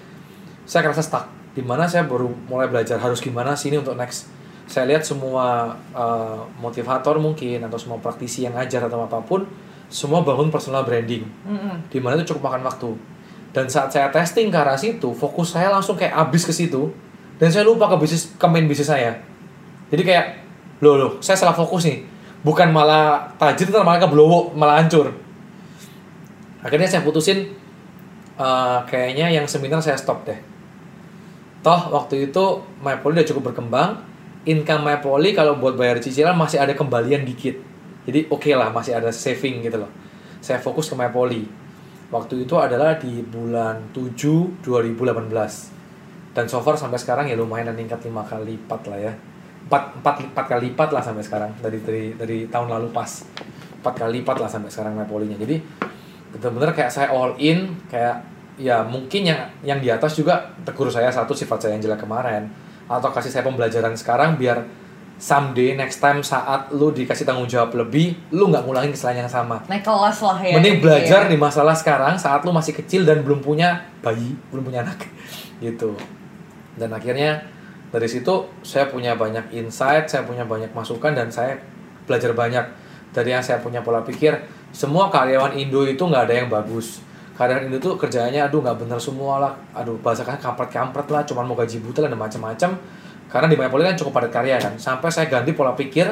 saya 0.67 0.83
kerasa 0.83 1.03
stuck. 1.03 1.25
Di 1.55 1.63
mana 1.63 1.87
saya 1.87 2.03
baru 2.03 2.27
mulai 2.51 2.67
belajar 2.67 2.99
harus 2.99 3.23
gimana 3.23 3.55
sini 3.55 3.79
untuk 3.79 3.95
next 3.95 4.27
saya 4.67 4.83
lihat 4.83 5.07
semua 5.07 5.79
uh, 5.95 6.43
motivator 6.59 7.15
mungkin 7.23 7.63
atau 7.63 7.79
semua 7.79 7.97
praktisi 8.03 8.43
yang 8.43 8.53
ngajar 8.53 8.83
atau 8.91 9.07
apa 9.07 9.23
pun 9.23 9.47
semua 9.87 10.19
bangun 10.19 10.51
personal 10.51 10.83
branding. 10.83 11.23
Hmm. 11.47 11.79
di 11.87 12.03
mana 12.03 12.19
itu 12.19 12.35
cukup 12.35 12.51
makan 12.51 12.67
waktu. 12.67 12.91
Dan 13.55 13.71
saat 13.71 13.95
saya 13.95 14.11
testing 14.11 14.51
ke 14.51 14.59
arah 14.59 14.75
situ 14.75 15.15
fokus 15.15 15.55
saya 15.55 15.71
langsung 15.71 15.95
kayak 15.95 16.13
abis 16.13 16.43
ke 16.43 16.53
situ 16.53 16.91
dan 17.39 17.47
saya 17.47 17.63
lupa 17.63 17.87
ke 17.87 17.95
bisnis 18.03 18.35
ke 18.35 18.45
main 18.45 18.67
bisnis 18.67 18.91
saya. 18.91 19.15
Jadi 19.87 20.03
kayak 20.03 20.25
loh 20.83 20.99
loh 20.99 21.11
saya 21.23 21.39
salah 21.39 21.55
fokus 21.55 21.87
nih. 21.87 22.03
Bukan 22.43 22.69
malah 22.69 23.33
tajir 23.39 23.71
ntar 23.71 23.87
malah 23.87 24.03
keblowo 24.03 24.51
malah 24.53 24.83
hancur. 24.83 25.15
Akhirnya 26.59 26.91
saya 26.91 27.01
putusin 27.07 27.55
eh, 28.35 28.79
kayaknya 28.85 29.31
yang 29.31 29.47
seminar 29.47 29.79
saya 29.79 29.95
stop 29.95 30.27
deh. 30.27 30.37
Toh 31.63 31.81
waktu 31.89 32.29
itu 32.29 32.61
MyPoly 32.83 33.23
udah 33.23 33.27
cukup 33.31 33.43
berkembang 33.51 34.03
income 34.47 34.87
MyPoly 34.87 35.35
kalau 35.35 35.59
buat 35.59 35.75
bayar 35.75 35.99
cicilan 35.99 36.33
masih 36.33 36.63
ada 36.63 36.71
kembalian 36.71 37.27
dikit. 37.27 37.59
Jadi 38.07 38.31
oke 38.31 38.47
lah 38.55 38.71
masih 38.71 38.95
ada 38.95 39.11
saving 39.11 39.61
gitu 39.61 39.83
loh. 39.83 39.91
Saya 40.39 40.63
fokus 40.63 40.87
ke 40.87 40.95
MyPoly 40.95 41.43
waktu 42.07 42.47
itu 42.47 42.55
adalah 42.55 42.95
di 42.95 43.19
bulan 43.19 43.91
7 43.91 44.63
2018 44.63 46.31
dan 46.31 46.47
so 46.47 46.63
far 46.63 46.79
sampai 46.79 46.95
sekarang 46.95 47.27
ya 47.27 47.35
lumayan 47.35 47.75
meningkat 47.75 47.99
lima 48.07 48.23
kali 48.23 48.55
lipat 48.55 48.81
lah 48.87 48.99
ya. 49.11 49.13
Empat 49.67 49.99
empat 49.99 50.15
empat 50.31 50.45
kali 50.47 50.71
lipat 50.71 50.89
lah 50.95 51.03
sampai 51.03 51.23
sekarang. 51.27 51.51
Dari 51.59 51.77
dari 51.83 52.03
dari 52.15 52.37
tahun 52.47 52.71
lalu 52.71 52.95
pas. 52.95 53.27
Empat 53.83 53.93
kali 53.99 54.23
lipat 54.23 54.39
lah 54.39 54.47
sampai 54.47 54.71
sekarang 54.71 54.95
Napolinya 54.95 55.35
jadi 55.35 55.59
bener-bener 56.27 56.75
kayak 56.75 56.91
saya 56.91 57.07
all 57.11 57.33
in 57.39 57.71
kayak 57.87 58.19
ya 58.59 58.83
mungkin 58.83 59.21
yang 59.23 59.47
yang 59.63 59.79
di 59.79 59.87
atas 59.87 60.17
juga 60.17 60.49
tegur 60.65 60.89
saya 60.91 61.07
satu 61.13 61.31
sifat 61.31 61.61
saya 61.61 61.71
yang 61.77 61.83
jelek 61.87 62.03
kemarin 62.03 62.49
atau 62.87 63.11
kasih 63.11 63.31
saya 63.31 63.43
pembelajaran 63.43 63.93
sekarang 63.99 64.39
biar 64.39 64.63
someday 65.17 65.73
next 65.73 65.97
time 65.97 66.21
saat 66.21 66.69
lu 66.71 66.93
dikasih 66.93 67.25
tanggung 67.25 67.49
jawab 67.49 67.73
lebih 67.73 68.15
lu 68.31 68.47
nggak 68.53 68.63
ngulangin 68.63 68.93
kesalahan 68.93 69.25
yang 69.25 69.31
sama. 69.31 69.65
Naik 69.65 69.83
kelas 69.83 70.17
lah 70.23 70.37
ya 70.39 70.55
mending 70.55 70.77
gitu 70.79 70.83
belajar 70.87 71.21
ya. 71.25 71.29
di 71.33 71.37
masalah 71.37 71.75
sekarang 71.75 72.15
saat 72.21 72.45
lu 72.45 72.53
masih 72.53 72.77
kecil 72.77 73.03
dan 73.03 73.25
belum 73.25 73.41
punya 73.41 73.89
bayi 74.05 74.37
belum 74.53 74.63
punya 74.69 74.85
anak 74.85 75.09
gitu. 75.65 75.97
Dan 76.77 76.93
akhirnya 76.93 77.43
dari 77.89 78.05
situ 78.05 78.45
saya 78.61 78.87
punya 78.87 79.17
banyak 79.17 79.51
insight 79.57 80.07
saya 80.07 80.23
punya 80.23 80.45
banyak 80.45 80.69
masukan 80.71 81.17
dan 81.17 81.33
saya 81.33 81.59
belajar 82.05 82.31
banyak. 82.37 82.65
Dari 83.11 83.33
yang 83.33 83.41
saya 83.41 83.57
punya 83.57 83.81
pola 83.81 84.05
pikir 84.05 84.37
semua 84.69 85.09
karyawan 85.09 85.57
Indo 85.57 85.81
itu 85.89 86.05
nggak 86.05 86.29
ada 86.29 86.35
yang 86.45 86.47
bagus 86.53 87.01
karyawan 87.37 87.69
Indo 87.69 87.77
tuh 87.77 87.93
kerjanya 87.95 88.49
aduh 88.49 88.65
nggak 88.65 88.81
bener 88.81 88.97
semua 88.97 89.37
lah. 89.37 89.53
Aduh 89.77 90.01
bahasa 90.01 90.25
kan 90.25 90.41
kampret 90.41 90.73
kampret 90.73 91.07
lah 91.13 91.21
cuman 91.21 91.45
mau 91.45 91.53
gaji 91.53 91.77
buta 91.85 92.01
lah 92.01 92.09
dan 92.09 92.19
macam-macam. 92.19 92.69
Karena 93.29 93.47
di 93.47 93.55
Mayapoli 93.55 93.85
kan 93.85 93.95
cukup 93.95 94.11
padat 94.17 94.31
karya 94.33 94.57
kan. 94.57 94.73
Sampai 94.81 95.13
saya 95.13 95.29
ganti 95.29 95.53
pola 95.53 95.77
pikir 95.77 96.09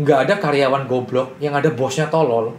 nggak 0.00 0.18
ada 0.24 0.34
karyawan 0.40 0.88
goblok 0.88 1.36
yang 1.44 1.52
ada 1.52 1.68
bosnya 1.68 2.08
tolol. 2.08 2.56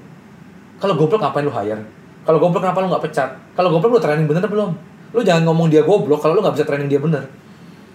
Kalau 0.78 0.94
goblok 0.94 1.26
ngapain 1.26 1.42
lu 1.42 1.50
hire? 1.50 1.82
Kalau 2.22 2.38
goblok 2.38 2.62
kenapa 2.62 2.86
lu 2.86 2.94
nggak 2.94 3.04
pecat? 3.10 3.30
Kalau 3.58 3.74
goblok 3.74 3.98
lu 3.98 4.00
training 4.00 4.30
bener 4.30 4.46
belum? 4.46 4.72
Lu 5.12 5.26
jangan 5.26 5.50
ngomong 5.50 5.74
dia 5.74 5.82
goblok 5.82 6.22
kalau 6.22 6.38
lu 6.38 6.42
nggak 6.46 6.54
bisa 6.62 6.66
training 6.70 6.86
dia 6.86 7.02
bener. 7.02 7.26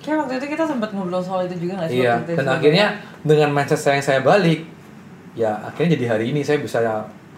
Kayak 0.06 0.22
waktu 0.22 0.38
itu 0.38 0.46
kita 0.54 0.62
sempat 0.62 0.94
ngobrol 0.94 1.18
soal 1.18 1.50
itu 1.50 1.66
juga 1.66 1.82
nggak 1.82 1.90
sih 1.90 1.98
iya 1.98 2.22
itu 2.22 2.38
dan 2.38 2.46
akhirnya 2.46 2.86
dengan 3.26 3.50
mindset 3.50 3.80
saya 3.82 3.98
yang 3.98 4.06
saya 4.06 4.20
balik 4.22 4.62
ya 5.34 5.50
akhirnya 5.66 5.98
jadi 5.98 6.04
hari 6.14 6.30
ini 6.30 6.46
saya 6.46 6.62
bisa 6.62 6.78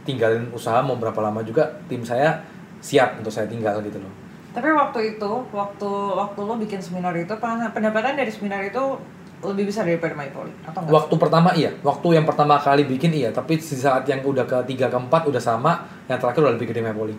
tinggalin 0.09 0.49
usaha 0.51 0.81
mau 0.81 0.97
berapa 0.97 1.21
lama 1.21 1.45
juga 1.45 1.69
tim 1.85 2.01
saya 2.01 2.41
siap 2.81 3.21
untuk 3.21 3.29
saya 3.29 3.45
tinggal 3.45 3.77
gitu 3.81 4.01
loh. 4.01 4.09
Tapi 4.49 4.73
waktu 4.73 5.15
itu, 5.15 5.31
waktu 5.53 5.91
waktu 6.17 6.41
lo 6.41 6.57
bikin 6.57 6.81
seminar 6.81 7.13
itu, 7.13 7.31
pen- 7.37 7.69
pendapatan 7.69 8.17
dari 8.17 8.33
seminar 8.33 8.65
itu 8.65 8.81
lebih 9.39 9.71
besar 9.71 9.87
daripada 9.87 10.17
MyPoly 10.17 10.51
atau 10.65 10.83
enggak? 10.83 10.95
waktu 10.97 11.15
pertama 11.15 11.51
iya. 11.53 11.71
Waktu 11.79 12.09
yang 12.11 12.27
pertama 12.27 12.59
kali 12.59 12.83
bikin 12.83 13.13
iya. 13.13 13.31
Tapi 13.31 13.55
di 13.55 13.77
saat 13.77 14.03
yang 14.03 14.25
udah 14.25 14.43
ketiga 14.43 14.89
keempat 14.89 15.29
udah 15.29 15.39
sama 15.39 15.79
yang 16.09 16.19
terakhir 16.19 16.43
udah 16.43 16.55
lebih 16.59 16.73
gede 16.73 16.83
Mapoli 16.83 17.15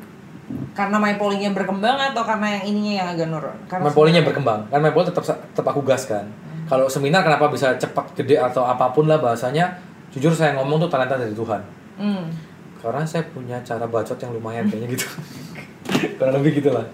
Karena 0.74 0.98
MyPoly-nya 0.98 1.54
berkembang 1.54 1.96
atau 2.12 2.26
karena 2.26 2.60
yang 2.60 2.64
ininya 2.66 2.94
yang 2.98 3.08
agak 3.14 3.28
nurun? 3.30 3.58
Karena 3.70 3.88
Mapoli-nya 3.88 4.20
seminar- 4.20 4.28
berkembang. 4.28 4.60
Kan 4.68 4.80
Mapoli 4.82 5.06
tetap 5.08 5.24
tetap 5.24 5.66
aku 5.70 5.82
gas 5.86 6.04
kan. 6.10 6.26
Kalau 6.68 6.86
seminar 6.86 7.22
kenapa 7.24 7.48
bisa 7.48 7.78
cepat 7.78 8.12
gede 8.14 8.36
atau 8.36 8.66
apa 8.66 8.92
pun 8.92 9.08
lah 9.08 9.18
bahasanya 9.18 9.80
jujur 10.12 10.34
saya 10.34 10.58
ngomong 10.58 10.82
tuh 10.82 10.90
talenta 10.90 11.16
dari 11.16 11.32
Tuhan. 11.32 11.62
Hmm. 11.96 12.26
Karena 12.80 13.04
saya 13.04 13.28
punya 13.28 13.60
cara 13.62 13.86
bacot 13.86 14.18
yang 14.20 14.32
lumayan 14.32 14.66
kayaknya 14.68 14.96
gitu 14.96 15.08
kurang 16.18 16.40
lebih 16.40 16.64
gitulah 16.64 16.88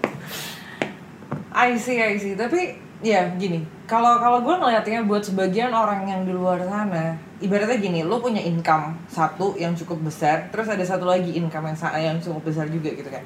I 1.56 1.80
see, 1.80 1.96
I 1.96 2.20
see. 2.20 2.36
Tapi 2.36 2.76
ya 3.00 3.32
gini, 3.32 3.64
kalau 3.88 4.20
kalau 4.20 4.44
gue 4.44 4.52
ngeliatnya 4.60 5.08
buat 5.08 5.24
sebagian 5.24 5.72
orang 5.72 6.04
yang 6.04 6.28
di 6.28 6.36
luar 6.36 6.60
sana, 6.60 7.16
ibaratnya 7.40 7.80
gini, 7.80 8.04
lo 8.04 8.20
punya 8.20 8.44
income 8.44 9.08
satu 9.08 9.56
yang 9.56 9.72
cukup 9.72 10.04
besar, 10.04 10.52
terus 10.52 10.68
ada 10.68 10.84
satu 10.84 11.08
lagi 11.08 11.32
income 11.32 11.72
yang 11.72 11.78
yang 11.96 12.16
cukup 12.20 12.52
besar 12.52 12.68
juga 12.68 12.92
gitu 12.92 13.08
kan. 13.08 13.24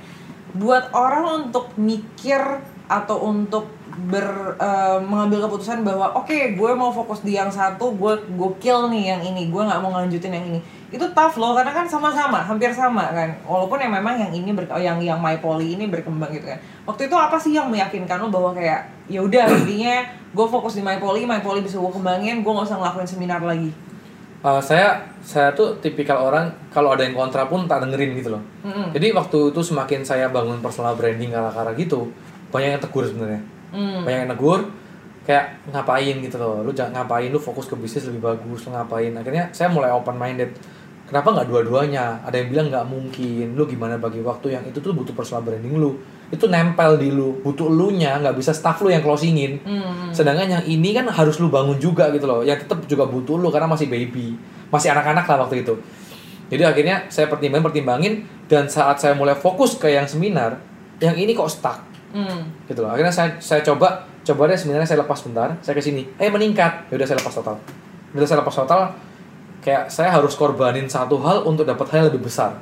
Buat 0.55 0.95
orang 0.95 1.51
untuk 1.51 1.75
mikir 1.75 2.39
atau 2.87 3.19
untuk 3.27 3.67
ber 4.07 4.55
eh, 4.63 4.99
mengambil 5.03 5.51
keputusan 5.51 5.83
bahwa 5.83 6.15
oke 6.15 6.55
gue 6.55 6.71
mau 6.79 6.95
fokus 6.95 7.27
di 7.27 7.35
yang 7.35 7.51
satu 7.51 7.91
gue 7.99 8.15
gue 8.31 8.51
kill 8.63 8.87
nih 8.87 9.15
yang 9.15 9.23
ini 9.27 9.51
gue 9.51 9.63
nggak 9.63 9.83
mau 9.83 9.91
ngelanjutin 9.95 10.31
yang 10.31 10.47
ini 10.47 10.61
itu 10.91 11.07
tough 11.15 11.39
loh 11.39 11.55
karena 11.55 11.71
kan 11.71 11.87
sama-sama 11.87 12.43
hampir 12.43 12.75
sama 12.75 13.15
kan 13.15 13.31
walaupun 13.47 13.79
yang 13.79 13.95
memang 13.95 14.19
yang 14.19 14.33
ini 14.35 14.51
ber, 14.51 14.67
yang 14.83 14.99
yang 14.99 15.23
my 15.23 15.39
poly 15.39 15.79
ini 15.79 15.87
berkembang 15.87 16.35
gitu 16.35 16.51
kan 16.51 16.59
waktu 16.83 17.07
itu 17.07 17.15
apa 17.15 17.39
sih 17.39 17.55
yang 17.55 17.71
meyakinkan 17.71 18.19
lo 18.19 18.27
bahwa 18.27 18.51
kayak 18.51 18.91
ya 19.07 19.23
udah 19.23 19.47
intinya 19.55 20.03
gue 20.35 20.47
fokus 20.51 20.75
di 20.75 20.83
my 20.83 20.99
poly 20.99 21.23
my 21.23 21.39
poly 21.39 21.63
bisa 21.63 21.79
gue 21.79 21.93
kembangin 21.95 22.43
gue 22.43 22.51
nggak 22.51 22.67
usah 22.67 22.79
ngelakuin 22.83 23.07
seminar 23.07 23.43
lagi 23.43 23.71
Uh, 24.41 24.57
saya 24.57 25.05
saya 25.21 25.53
tuh 25.53 25.77
tipikal 25.85 26.17
orang 26.17 26.49
kalau 26.73 26.97
ada 26.97 27.05
yang 27.05 27.13
kontra 27.13 27.45
pun 27.45 27.69
tak 27.69 27.85
dengerin 27.85 28.17
gitu 28.17 28.33
loh. 28.33 28.41
Mm-mm. 28.65 28.89
Jadi 28.97 29.13
waktu 29.13 29.53
itu 29.53 29.61
semakin 29.61 30.01
saya 30.01 30.33
bangun 30.33 30.65
personal 30.65 30.97
branding 30.97 31.29
kala-kala 31.29 31.77
gitu, 31.77 32.09
banyak 32.49 32.73
yang 32.73 32.81
tegur 32.81 33.05
sebenarnya. 33.05 33.45
Hmm. 33.69 34.01
Banyak 34.01 34.19
yang 34.25 34.31
negur 34.33 34.65
kayak 35.29 35.61
ngapain 35.69 36.17
gitu 36.25 36.41
loh. 36.41 36.65
Lu 36.65 36.73
jangan 36.73 37.05
ngapain 37.05 37.29
lu 37.29 37.37
fokus 37.37 37.69
ke 37.69 37.77
bisnis 37.77 38.09
lebih 38.09 38.33
bagus, 38.33 38.65
lu 38.65 38.73
ngapain. 38.73 39.13
Akhirnya 39.13 39.53
saya 39.53 39.69
mulai 39.69 39.93
open 39.93 40.17
minded. 40.17 40.57
Kenapa 41.11 41.35
nggak 41.35 41.47
dua-duanya? 41.51 42.23
Ada 42.23 42.39
yang 42.39 42.49
bilang 42.55 42.67
nggak 42.71 42.87
mungkin. 42.87 43.47
Lu 43.59 43.67
gimana 43.67 43.99
bagi 43.99 44.23
waktu 44.23 44.55
yang 44.55 44.63
itu 44.63 44.79
tuh 44.79 44.95
butuh 44.95 45.11
personal 45.11 45.43
branding 45.43 45.75
lu. 45.75 45.99
Itu 46.31 46.47
nempel 46.47 47.03
di 47.03 47.11
lu, 47.11 47.43
butuh 47.43 47.67
elunya, 47.67 48.15
nggak 48.23 48.39
bisa 48.39 48.55
staff 48.55 48.79
lu 48.79 48.95
yang 48.95 49.03
closingin. 49.03 49.59
Hmm. 49.67 50.15
Sedangkan 50.15 50.47
yang 50.47 50.63
ini 50.63 50.95
kan 50.95 51.11
harus 51.11 51.43
lu 51.43 51.51
bangun 51.51 51.83
juga 51.83 52.15
gitu 52.15 52.31
loh. 52.31 52.47
Yang 52.47 52.71
tetap 52.71 52.87
juga 52.87 53.11
butuh 53.11 53.35
lu 53.35 53.51
karena 53.51 53.67
masih 53.67 53.91
baby. 53.91 54.39
Masih 54.71 54.95
anak-anak 54.95 55.27
lah 55.27 55.51
waktu 55.51 55.67
itu. 55.67 55.75
Jadi 56.47 56.63
akhirnya 56.63 57.11
saya 57.11 57.27
pertimbangin 57.27 57.67
pertimbangin 57.67 58.13
dan 58.47 58.71
saat 58.71 59.03
saya 59.03 59.19
mulai 59.19 59.35
fokus 59.35 59.75
ke 59.75 59.91
yang 59.91 60.07
seminar, 60.07 60.63
yang 61.03 61.19
ini 61.19 61.35
kok 61.35 61.51
stuck 61.51 61.91
Hmm. 62.11 62.55
gitu 62.67 62.83
loh. 62.87 62.91
Akhirnya 62.91 63.11
saya 63.11 63.39
saya 63.43 63.63
coba 63.67 64.07
coba 64.23 64.51
deh 64.51 64.59
sebenarnya 64.59 64.87
saya 64.87 65.03
lepas 65.03 65.23
bentar, 65.27 65.59
saya 65.63 65.75
ke 65.75 65.83
sini. 65.83 66.07
Eh 66.19 66.31
meningkat. 66.31 66.87
Ya 66.91 66.99
udah 66.99 67.07
saya 67.07 67.19
lepas 67.19 67.35
total. 67.35 67.59
Udah 68.15 68.27
saya 68.27 68.39
lepas 68.43 68.55
total 68.55 69.10
kayak 69.61 69.93
saya 69.93 70.11
harus 70.11 70.33
korbanin 70.35 70.89
satu 70.89 71.21
hal 71.21 71.45
untuk 71.45 71.65
dapat 71.65 71.87
hal 71.93 71.97
yang 72.05 72.09
lebih 72.13 72.27
besar. 72.27 72.57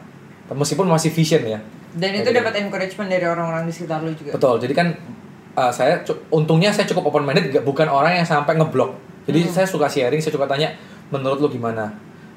Meskipun 0.48 0.88
masih 0.88 1.12
vision 1.12 1.44
ya. 1.44 1.60
dan 1.88 2.12
itu 2.12 2.28
dapat 2.30 2.52
encouragement 2.60 3.08
dari 3.08 3.24
orang-orang 3.24 3.64
di 3.64 3.72
sekitar 3.72 4.04
lo 4.04 4.12
juga 4.12 4.36
Betul. 4.36 4.60
Jadi 4.60 4.72
kan 4.76 4.86
uh, 5.56 5.72
saya 5.72 6.04
untungnya 6.28 6.68
saya 6.70 6.84
cukup 6.84 7.10
open 7.10 7.24
minded 7.24 7.48
bukan 7.64 7.88
orang 7.88 8.20
yang 8.20 8.26
sampai 8.28 8.54
ngeblok. 8.54 8.92
Jadi 9.24 9.44
Hmm. 9.44 9.52
saya 9.52 9.66
suka 9.68 9.88
sharing, 9.88 10.20
saya 10.20 10.32
suka 10.32 10.44
tanya 10.44 10.72
menurut 11.08 11.40
lu 11.40 11.48
gimana? 11.48 11.88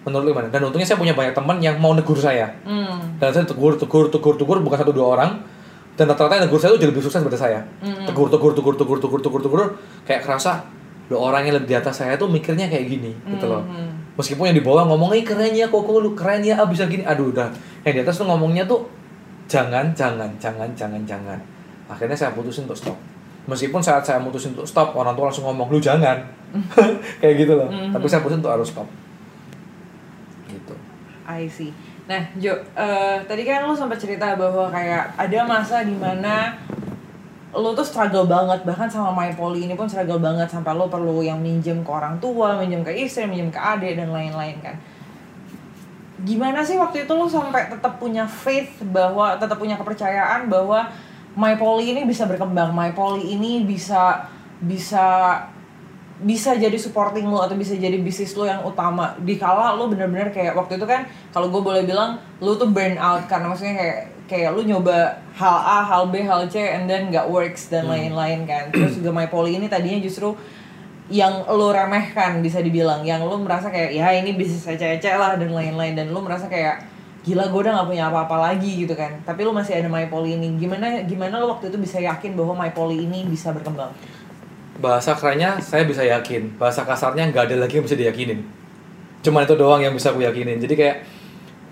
Menurut 0.04 0.24
lu 0.24 0.30
gimana? 0.34 0.47
Dan 0.52 0.65
untungnya 0.65 0.88
saya 0.88 0.97
punya 0.97 1.13
banyak 1.13 1.36
teman 1.36 1.60
yang 1.60 1.80
mau 1.80 1.91
negur 1.91 2.15
saya. 2.15 2.47
Hmm. 2.63 3.15
Dan 3.19 3.32
saya 3.32 3.43
tegur, 3.47 3.76
tegur, 3.76 4.08
tegur, 4.12 4.36
tegur 4.36 4.58
bukan 4.60 4.78
satu 4.82 4.91
dua 4.91 5.08
orang. 5.19 5.32
Dan 5.95 6.08
rata-rata 6.08 6.39
yang 6.39 6.47
negur 6.47 6.60
saya 6.60 6.76
itu 6.76 6.88
jauh 6.88 6.91
lebih 6.95 7.04
sukses 7.04 7.19
daripada 7.19 7.39
saya. 7.39 7.60
Hmm. 7.84 8.08
Tegur, 8.08 8.28
tegur, 8.28 8.52
tegur, 8.56 8.76
tegur, 8.76 8.97
tegur, 9.00 9.19
tegur, 9.19 9.41
tegur, 9.43 9.62
kayak 10.04 10.24
kerasa 10.24 10.63
lo 11.12 11.19
orang 11.19 11.43
yang 11.43 11.60
lebih 11.60 11.69
di 11.71 11.76
atas 11.76 12.00
saya 12.00 12.15
tuh 12.15 12.32
mikirnya 12.32 12.71
kayak 12.71 12.88
gini 12.88 13.12
gitu 13.28 13.45
loh. 13.45 13.67
Hmm. 14.12 14.19
Meskipun 14.19 14.52
yang 14.52 14.58
di 14.60 14.65
bawah 14.65 14.84
ngomong, 14.91 15.15
"Eh 15.15 15.24
keren 15.24 15.56
ya 15.56 15.71
kok 15.71 15.88
lu 15.88 16.12
keren 16.12 16.43
ya, 16.43 16.60
ah 16.60 16.67
bisa 16.67 16.86
gini." 16.91 17.08
Aduh 17.08 17.32
udah. 17.32 17.47
Yang 17.88 17.93
di 17.95 18.02
atas 18.04 18.15
tuh 18.19 18.28
ngomongnya 18.28 18.67
tuh 18.67 18.84
jangan, 19.47 19.95
jangan, 19.95 20.28
jangan, 20.36 20.67
jangan, 20.76 21.02
jangan. 21.08 21.39
Akhirnya 21.88 22.15
saya 22.15 22.36
putusin 22.36 22.67
untuk 22.67 22.80
stop. 22.80 22.97
Meskipun 23.47 23.82
saat 23.82 24.06
saya 24.06 24.21
mutusin 24.21 24.54
untuk 24.54 24.67
stop, 24.67 24.93
orang 24.93 25.15
tua 25.15 25.32
langsung 25.32 25.47
ngomong, 25.47 25.71
"Lu 25.71 25.80
jangan." 25.80 26.19
kayak 27.24 27.36
gitu 27.47 27.56
loh. 27.56 27.71
Mhm. 27.71 27.95
Tapi 27.95 28.06
saya 28.12 28.19
putusin 28.19 28.43
untuk 28.43 28.54
harus 28.54 28.67
stop. 28.67 28.88
Gitu. 30.47 30.76
I 31.26 31.47
see. 31.47 31.71
Nah, 32.12 32.21
Jo, 32.36 32.60
eh, 32.76 33.17
tadi 33.24 33.47
kan 33.47 33.63
lu 33.63 33.71
sempat 33.71 33.95
cerita 33.95 34.36
bahwa 34.36 34.67
kayak 34.67 35.15
ada 35.15 35.39
masa 35.47 35.88
di 35.88 35.95
mana 35.95 36.60
lu 37.52 37.76
tuh 37.76 37.84
struggle 37.84 38.24
banget 38.24 38.64
bahkan 38.64 38.88
sama 38.88 39.12
my 39.12 39.36
poly 39.36 39.68
ini 39.68 39.76
pun 39.76 39.84
struggle 39.84 40.24
banget 40.24 40.48
sampai 40.48 40.72
lu 40.72 40.88
perlu 40.88 41.20
yang 41.20 41.44
minjem 41.44 41.84
ke 41.84 41.92
orang 41.92 42.16
tua, 42.24 42.56
minjem 42.56 42.80
ke 42.80 42.96
istri, 42.96 43.28
minjem 43.28 43.52
ke 43.52 43.60
adik 43.60 44.00
dan 44.00 44.16
lain-lain 44.16 44.56
kan. 44.64 44.76
Gimana 46.24 46.64
sih 46.64 46.80
waktu 46.80 47.04
itu 47.04 47.12
lu 47.12 47.28
sampai 47.28 47.68
tetap 47.68 48.00
punya 48.00 48.24
faith 48.24 48.80
bahwa 48.88 49.36
tetap 49.36 49.60
punya 49.60 49.76
kepercayaan 49.76 50.48
bahwa 50.48 50.88
my 51.36 51.60
poly 51.60 51.92
ini 51.92 52.08
bisa 52.08 52.24
berkembang, 52.24 52.72
my 52.72 52.96
poly 52.96 53.36
ini 53.36 53.68
bisa 53.68 54.32
bisa 54.64 55.36
bisa 56.22 56.54
jadi 56.54 56.78
supporting 56.78 57.26
lo 57.26 57.41
atau 57.41 57.58
bisa 57.58 57.74
jadi 57.74 57.97
bisnis 57.97 58.38
lo 58.38 58.45
yang 58.45 58.62
utama 58.62 59.18
dikala 59.26 59.74
lo 59.74 59.89
bener-bener 59.89 60.30
kayak 60.30 60.54
waktu 60.54 60.78
itu 60.78 60.86
kan 60.86 61.10
kalau 61.34 61.49
gue 61.49 61.58
boleh 61.66 61.82
bilang 61.82 62.22
lo 62.38 62.54
tuh 62.54 62.70
burn 62.70 62.93
out 63.02 63.26
karena 63.26 63.49
maksudnya 63.49 63.74
kayak 63.74 63.99
kayak 64.32 64.56
lo 64.56 64.64
nyoba 64.64 65.20
hal 65.36 65.58
A, 65.60 65.84
hal 65.84 66.08
B, 66.08 66.24
hal 66.24 66.48
C 66.48 66.64
and 66.64 66.88
then 66.88 67.12
nggak 67.12 67.28
works 67.28 67.68
dan 67.68 67.92
lain-lain 67.92 68.48
kan. 68.48 68.72
Terus 68.72 69.04
juga 69.04 69.12
My 69.12 69.28
Poly 69.28 69.60
ini 69.60 69.68
tadinya 69.68 70.00
justru 70.00 70.32
yang 71.12 71.44
lo 71.52 71.76
remehkan 71.76 72.40
bisa 72.40 72.64
dibilang. 72.64 73.04
Yang 73.04 73.28
lo 73.28 73.36
merasa 73.44 73.68
kayak 73.68 73.92
ya 73.92 74.08
ini 74.16 74.40
bisnis 74.40 74.64
ece-ece 74.64 75.12
lah 75.20 75.36
dan 75.36 75.52
lain-lain. 75.52 76.00
Dan 76.00 76.16
lo 76.16 76.24
merasa 76.24 76.48
kayak 76.48 76.88
gila 77.28 77.52
gue 77.52 77.60
udah 77.68 77.84
gak 77.84 77.90
punya 77.92 78.08
apa-apa 78.08 78.56
lagi 78.56 78.88
gitu 78.88 78.96
kan. 78.96 79.20
Tapi 79.28 79.44
lo 79.44 79.52
masih 79.52 79.84
ada 79.84 79.92
My 79.92 80.08
Poly 80.08 80.40
ini. 80.40 80.56
Gimana 80.56 81.04
gimana 81.04 81.44
lo 81.44 81.52
waktu 81.52 81.68
itu 81.68 81.76
bisa 81.76 82.00
yakin 82.00 82.32
bahwa 82.40 82.56
My 82.56 82.72
Poly 82.72 83.04
ini 83.04 83.28
bisa 83.28 83.52
berkembang? 83.52 83.92
Bahasa 84.80 85.12
kerennya 85.20 85.60
saya 85.60 85.84
bisa 85.84 86.08
yakin. 86.08 86.56
Bahasa 86.56 86.88
kasarnya 86.88 87.28
nggak 87.36 87.52
ada 87.52 87.68
lagi 87.68 87.84
yang 87.84 87.86
bisa 87.86 88.00
diyakinin. 88.00 88.48
Cuman 89.20 89.44
itu 89.44 89.60
doang 89.60 89.84
yang 89.84 89.92
bisa 89.92 90.16
aku 90.16 90.24
yakinin. 90.24 90.64
Jadi 90.64 90.74
kayak 90.80 90.98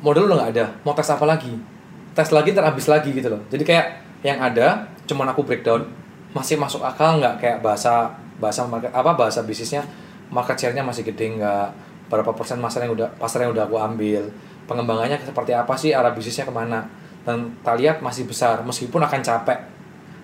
model 0.03 0.27
udah 0.27 0.35
nggak 0.43 0.51
ada. 0.59 0.65
Mau 0.83 0.91
tes 0.91 1.07
apa 1.07 1.23
lagi 1.23 1.78
tes 2.13 2.29
lagi 2.33 2.51
ntar 2.53 2.65
habis 2.67 2.85
lagi 2.89 3.09
gitu 3.13 3.29
loh. 3.31 3.41
Jadi 3.49 3.63
kayak 3.63 3.85
yang 4.25 4.39
ada 4.39 4.85
cuman 5.07 5.31
aku 5.31 5.45
breakdown 5.47 5.87
masih 6.35 6.59
masuk 6.59 6.83
akal 6.83 7.17
nggak? 7.17 7.41
Kayak 7.41 7.57
bahasa 7.65 8.13
bahasa 8.39 8.63
market 8.67 8.91
apa 8.95 9.11
bahasa 9.17 9.43
bisnisnya 9.43 9.83
market 10.31 10.55
share-nya 10.55 10.85
masih 10.85 11.03
gede 11.07 11.39
nggak? 11.39 11.67
Berapa 12.09 12.33
persen 12.33 12.57
pasar 12.61 12.85
yang 12.85 12.93
udah 12.97 13.09
pasar 13.17 13.45
yang 13.45 13.51
udah 13.53 13.65
aku 13.69 13.77
ambil? 13.77 14.29
Pengembangannya 14.69 15.17
seperti 15.21 15.51
apa 15.53 15.73
sih? 15.73 15.93
Arah 15.93 16.13
bisnisnya 16.13 16.45
ke 16.45 16.53
mana? 16.53 16.85
Dan 17.25 17.57
tak 17.65 17.81
lihat 17.81 18.01
masih 18.01 18.25
besar 18.25 18.61
meskipun 18.61 19.01
akan 19.01 19.19
capek. 19.21 19.59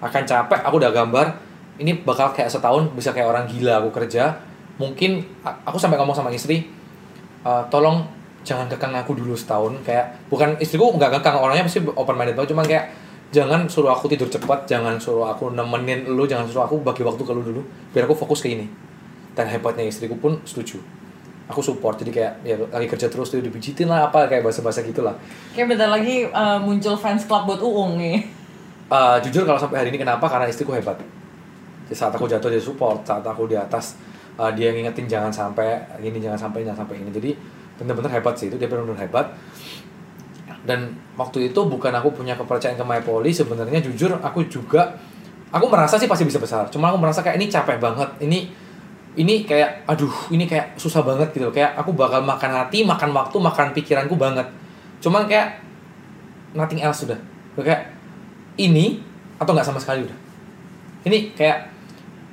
Akan 0.02 0.24
capek 0.26 0.62
aku 0.66 0.78
udah 0.78 0.92
gambar 0.94 1.28
ini 1.76 1.92
bakal 2.08 2.32
kayak 2.32 2.48
setahun 2.48 2.88
bisa 2.96 3.12
kayak 3.12 3.28
orang 3.28 3.46
gila 3.50 3.84
aku 3.84 3.92
kerja. 3.92 4.32
Mungkin 4.80 5.24
aku 5.44 5.76
sampai 5.80 6.00
ngomong 6.00 6.16
sama 6.16 6.32
istri 6.32 6.68
"Eh, 7.46 7.64
tolong 7.72 8.04
jangan 8.46 8.70
kekang 8.70 8.93
aku 8.93 9.18
dulu 9.18 9.34
setahun 9.34 9.74
kayak 9.82 10.30
bukan 10.30 10.56
istriku 10.62 10.93
nggak 10.93 11.20
kekang 11.20 11.41
orangnya 11.41 11.66
pasti 11.66 11.82
open 11.82 12.16
minded 12.16 12.38
banget 12.38 12.54
cuman 12.54 12.66
kayak 12.70 12.86
jangan 13.34 13.68
suruh 13.68 13.91
aku 13.91 14.08
tidur 14.08 14.30
cepat 14.30 14.64
jangan 14.70 14.96
suruh 15.02 15.28
aku 15.28 15.52
nemenin 15.52 16.08
lu 16.08 16.24
jangan 16.24 16.46
suruh 16.46 16.64
aku 16.64 16.80
bagi 16.86 17.02
waktu 17.04 17.20
ke 17.20 17.32
lu 17.34 17.41
dulu 17.41 17.62
biar 17.91 18.06
aku 18.06 18.16
fokus 18.16 18.39
ke 18.39 18.54
ini. 18.54 18.68
Dan 19.36 19.52
hebatnya 19.52 19.84
istriku 19.84 20.16
pun 20.16 20.39
setuju. 20.48 20.80
Aku 21.52 21.60
support 21.60 22.00
jadi 22.00 22.12
kayak 22.16 22.34
ya 22.48 22.56
lagi 22.72 22.88
kerja 22.88 23.12
terus 23.12 23.28
tuh 23.28 23.43
dipijitin 23.43 23.91
lah 23.91 24.08
apa 24.08 24.32
kayak 24.32 24.48
bahasa-bahasa 24.48 24.80
gitulah. 24.88 25.12
Kayak 25.52 25.76
bentar 25.76 25.91
lagi 25.91 26.24
uh, 26.32 26.58
muncul 26.64 26.96
fans 26.96 27.28
club 27.28 27.43
buat 27.43 27.60
Uung 27.60 28.00
nih. 28.00 28.24
Eh, 28.86 29.18
jujur 29.26 29.43
kalau 29.50 29.58
sampai 29.58 29.82
hari 29.82 29.89
ini 29.89 30.00
kenapa? 30.00 30.30
Karena 30.30 30.46
istriku 30.46 30.72
hebat. 30.72 30.96
Jadi 31.86 31.96
saat 31.98 32.14
aku 32.16 32.30
jatuh 32.30 32.50
dia 32.50 32.62
support 32.62 33.02
saat 33.04 33.26
aku 33.26 33.50
di 33.50 33.58
atas 33.60 34.00
eh, 34.39 34.52
dia 34.56 34.72
ngingetin 34.72 35.06
jangan 35.06 35.34
sampai 35.34 35.84
ini 36.02 36.18
jangan 36.24 36.39
sampai 36.50 36.64
jangan 36.64 36.86
sampai 36.86 37.04
ini. 37.04 37.12
Jadi 37.12 37.32
bener-bener 37.76 38.11
hebat 38.11 38.36
sih 38.36 38.47
itu 38.47 38.55
dia 38.55 38.67
bener-bener 38.69 38.99
hebat. 39.05 39.36
Dan 40.65 40.97
waktu 41.13 41.53
itu 41.53 41.59
bukan 41.61 41.93
aku 41.93 42.09
punya 42.09 42.34
kepercayaan 42.34 42.73
ke 42.73 42.86
My 42.86 43.01
Poli 43.05 43.30
sebenarnya 43.30 43.86
jujur 43.86 44.17
aku 44.17 44.49
juga 44.49 44.97
aku 45.53 45.65
merasa 45.69 46.01
sih 46.01 46.09
pasti 46.09 46.26
bisa 46.26 46.41
besar. 46.41 46.67
Cuma 46.73 46.89
aku 46.89 46.97
merasa 46.97 47.21
kayak 47.21 47.38
ini 47.38 47.45
capek 47.47 47.78
banget 47.78 48.09
ini 48.23 48.49
ini 49.15 49.47
kayak 49.47 49.88
aduh 49.88 50.11
ini 50.34 50.43
kayak 50.49 50.76
susah 50.76 50.99
banget 51.05 51.32
gitu 51.32 51.47
kayak 51.53 51.78
aku 51.80 51.95
bakal 51.95 52.19
makan 52.19 52.51
hati 52.51 52.84
makan 52.84 53.13
waktu 53.13 53.38
makan 53.38 53.71
pikiranku 53.71 54.17
banget. 54.17 54.49
Cuman 54.99 55.30
kayak 55.30 55.61
nothing 56.57 56.82
else 56.82 57.05
sudah. 57.05 57.19
Kayak 57.55 57.93
ini 58.57 58.99
atau 59.38 59.51
nggak 59.53 59.67
sama 59.67 59.80
sekali 59.80 60.07
udah. 60.07 60.17
Ini 61.05 61.38
kayak 61.38 61.76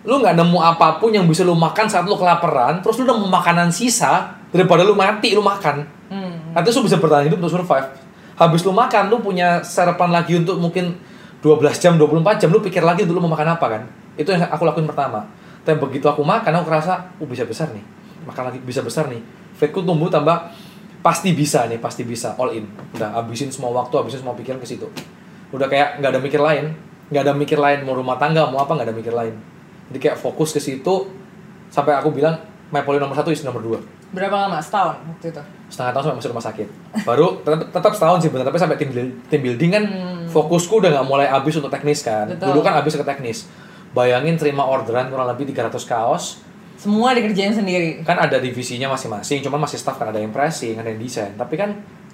lu 0.03 0.19
nggak 0.19 0.35
nemu 0.35 0.59
apa 0.59 0.99
pun 0.99 1.15
yang 1.15 1.31
bisa 1.31 1.47
lu 1.47 1.55
makan 1.55 1.87
saat 1.87 2.03
lu 2.03 2.19
kelaparan 2.19 2.83
terus 2.83 2.99
lu 2.99 3.07
nemu 3.07 3.31
makanan 3.31 3.71
sisa 3.71 4.42
daripada 4.53 4.85
lu 4.85 4.93
mati 4.93 5.33
lu 5.33 5.41
makan 5.41 6.03
Hmm. 6.13 6.53
Artinya 6.53 6.85
lu 6.85 6.85
bisa 6.85 7.01
bertahan 7.01 7.25
hidup 7.25 7.41
untuk 7.41 7.57
survive. 7.57 7.89
Habis 8.37 8.61
lu 8.69 8.73
makan, 8.77 9.09
lu 9.09 9.25
punya 9.25 9.65
sarapan 9.65 10.13
lagi 10.13 10.37
untuk 10.37 10.61
mungkin 10.61 11.01
12 11.41 11.81
jam, 11.81 11.97
24 11.97 12.37
jam, 12.37 12.53
lu 12.53 12.61
pikir 12.61 12.85
lagi 12.85 13.09
dulu 13.09 13.25
mau 13.25 13.33
makan 13.33 13.57
apa 13.57 13.67
kan. 13.67 13.83
Itu 14.21 14.37
yang 14.37 14.45
aku 14.53 14.69
lakuin 14.69 14.85
pertama. 14.85 15.25
Dan 15.65 15.81
begitu 15.81 16.05
aku 16.13 16.21
makan, 16.21 16.53
aku 16.61 16.69
kerasa, 16.69 17.17
uh 17.17 17.25
bisa 17.25 17.49
besar 17.49 17.73
nih. 17.73 17.81
Makan 18.29 18.53
lagi 18.53 18.59
bisa 18.61 18.85
besar 18.85 19.09
nih. 19.09 19.25
Fateku 19.57 19.81
tumbuh 19.81 20.13
tambah, 20.13 20.53
pasti 21.01 21.33
bisa 21.33 21.65
nih, 21.65 21.81
pasti 21.81 22.05
bisa. 22.05 22.37
All 22.37 22.53
in. 22.53 22.69
Udah 22.93 23.17
habisin 23.17 23.49
semua 23.49 23.73
waktu, 23.73 23.97
habisin 23.97 24.21
semua 24.21 24.37
pikiran 24.37 24.61
ke 24.61 24.69
situ. 24.69 24.85
Udah 25.49 25.73
kayak 25.73 26.05
nggak 26.05 26.13
ada 26.13 26.21
mikir 26.21 26.41
lain. 26.45 26.77
nggak 27.13 27.29
ada 27.29 27.37
mikir 27.37 27.61
lain, 27.61 27.85
mau 27.85 27.93
rumah 27.93 28.17
tangga, 28.17 28.49
mau 28.49 28.65
apa, 28.65 28.73
nggak 28.73 28.89
ada 28.89 28.97
mikir 28.97 29.13
lain. 29.13 29.37
Jadi 29.93 29.99
kayak 30.01 30.17
fokus 30.17 30.49
ke 30.49 30.57
situ, 30.57 31.13
sampai 31.69 31.93
aku 31.93 32.09
bilang, 32.09 32.41
my 32.73 32.81
poli 32.81 32.97
nomor 32.97 33.13
satu, 33.13 33.29
is 33.29 33.45
nomor 33.45 33.61
dua 33.61 33.77
Berapa 34.13 34.37
lama? 34.39 34.61
Setahun 34.61 35.01
waktu 35.03 35.29
itu. 35.31 35.43
setengah 35.67 35.89
tahun 35.91 36.05
sampai 36.05 36.19
masuk 36.21 36.31
rumah 36.31 36.45
sakit 36.45 36.69
baru 37.03 37.27
tetap, 37.41 37.59
tetap 37.73 37.93
setahun 37.97 38.19
sih 38.21 38.29
bener 38.29 38.45
tapi 38.45 38.61
sampai 38.61 38.77
tim, 38.77 38.93
tim 39.25 39.41
building 39.41 39.71
kan 39.73 39.85
fokusku 40.29 40.85
udah 40.85 40.93
nggak 40.93 41.07
mulai 41.07 41.25
habis 41.27 41.57
untuk 41.57 41.73
teknis 41.73 42.05
kan 42.05 42.29
Hmm. 42.29 42.37
Betul. 42.37 42.47
dulu 42.53 42.61
kan 42.61 42.77
habis 42.77 42.93
ke 42.93 43.01
teknis 43.03 43.49
bayangin 43.91 44.37
terima 44.37 44.63
orderan 44.63 45.09
kurang 45.09 45.25
lebih 45.27 45.49
300 45.49 45.73
kaos 45.83 46.45
Semua 46.75 47.17
dikerjain 47.17 47.57
sendiri. 47.57 48.03
kan 48.03 48.19
ada 48.19 48.37
divisinya 48.37 48.93
masing-masing 48.93 49.41
cuman 49.41 49.65
masih 49.65 49.81
staff 49.81 49.97
kan 49.97 50.13
ada 50.13 50.19
yang 50.19 50.29
pressing 50.29 50.77
ada 50.77 50.87
yang 50.87 51.01
desain 51.01 51.33
tapi 51.33 51.57
kan 51.57 51.73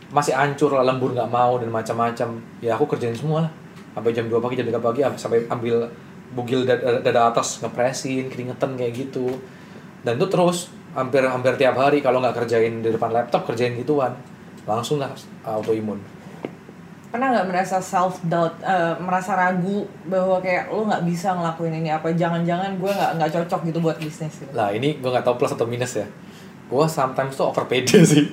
masih 0.09 0.33
hancur 0.33 0.71
lah 0.71 0.85
lembur 0.85 1.11
nggak 1.11 1.27
mau 1.27 1.59
dan 1.59 1.67
macam-macam 1.69 2.29
ya 2.61 2.73
aku 2.73 2.87
kerjain 2.87 3.13
semua 3.13 3.43
lah 3.43 3.51
sampai 3.93 4.15
jam 4.15 4.25
2 4.25 4.39
pagi 4.39 4.55
jam 4.55 4.65
3 4.65 4.79
pagi 4.79 5.03
sampai 5.19 5.39
ambil 5.49 5.83
bugil 6.31 6.63
dada, 6.63 7.03
dada 7.03 7.27
atas 7.27 7.59
ngepresin 7.59 8.31
keringetan 8.31 8.79
kayak 8.79 8.95
gitu 8.95 9.35
dan 10.01 10.15
itu 10.15 10.29
terus 10.29 10.71
hampir 10.99 11.23
hampir 11.23 11.55
tiap 11.55 11.79
hari 11.79 12.03
kalau 12.03 12.19
nggak 12.19 12.35
kerjain 12.45 12.83
di 12.83 12.91
depan 12.91 13.15
laptop 13.15 13.47
kerjain 13.47 13.79
gituan 13.79 14.13
langsung 14.67 14.99
lah 14.99 15.15
autoimun 15.47 16.19
Pernah 17.09 17.33
nggak 17.33 17.49
merasa 17.49 17.81
self 17.81 18.21
doubt, 18.29 18.61
merasa 19.01 19.33
ragu 19.33 19.89
bahwa 20.05 20.45
kayak 20.45 20.69
lo 20.69 20.85
nggak 20.85 21.09
bisa 21.09 21.33
ngelakuin 21.33 21.81
ini 21.81 21.89
apa? 21.89 22.13
Jangan-jangan 22.13 22.77
gue 22.77 22.93
nggak 22.93 23.11
nggak 23.17 23.31
cocok 23.33 23.61
gitu 23.65 23.79
buat 23.81 23.97
bisnis 23.97 24.45
gitu. 24.45 24.53
Lah 24.53 24.69
ini 24.77 25.01
gue 25.01 25.09
nggak 25.09 25.25
tahu 25.25 25.41
plus 25.41 25.57
atau 25.57 25.65
minus 25.65 25.97
ya. 25.97 26.05
Gue 26.69 26.85
sometimes 26.85 27.33
tuh 27.33 27.49
over 27.49 27.65
pede 27.65 28.05
sih. 28.13 28.29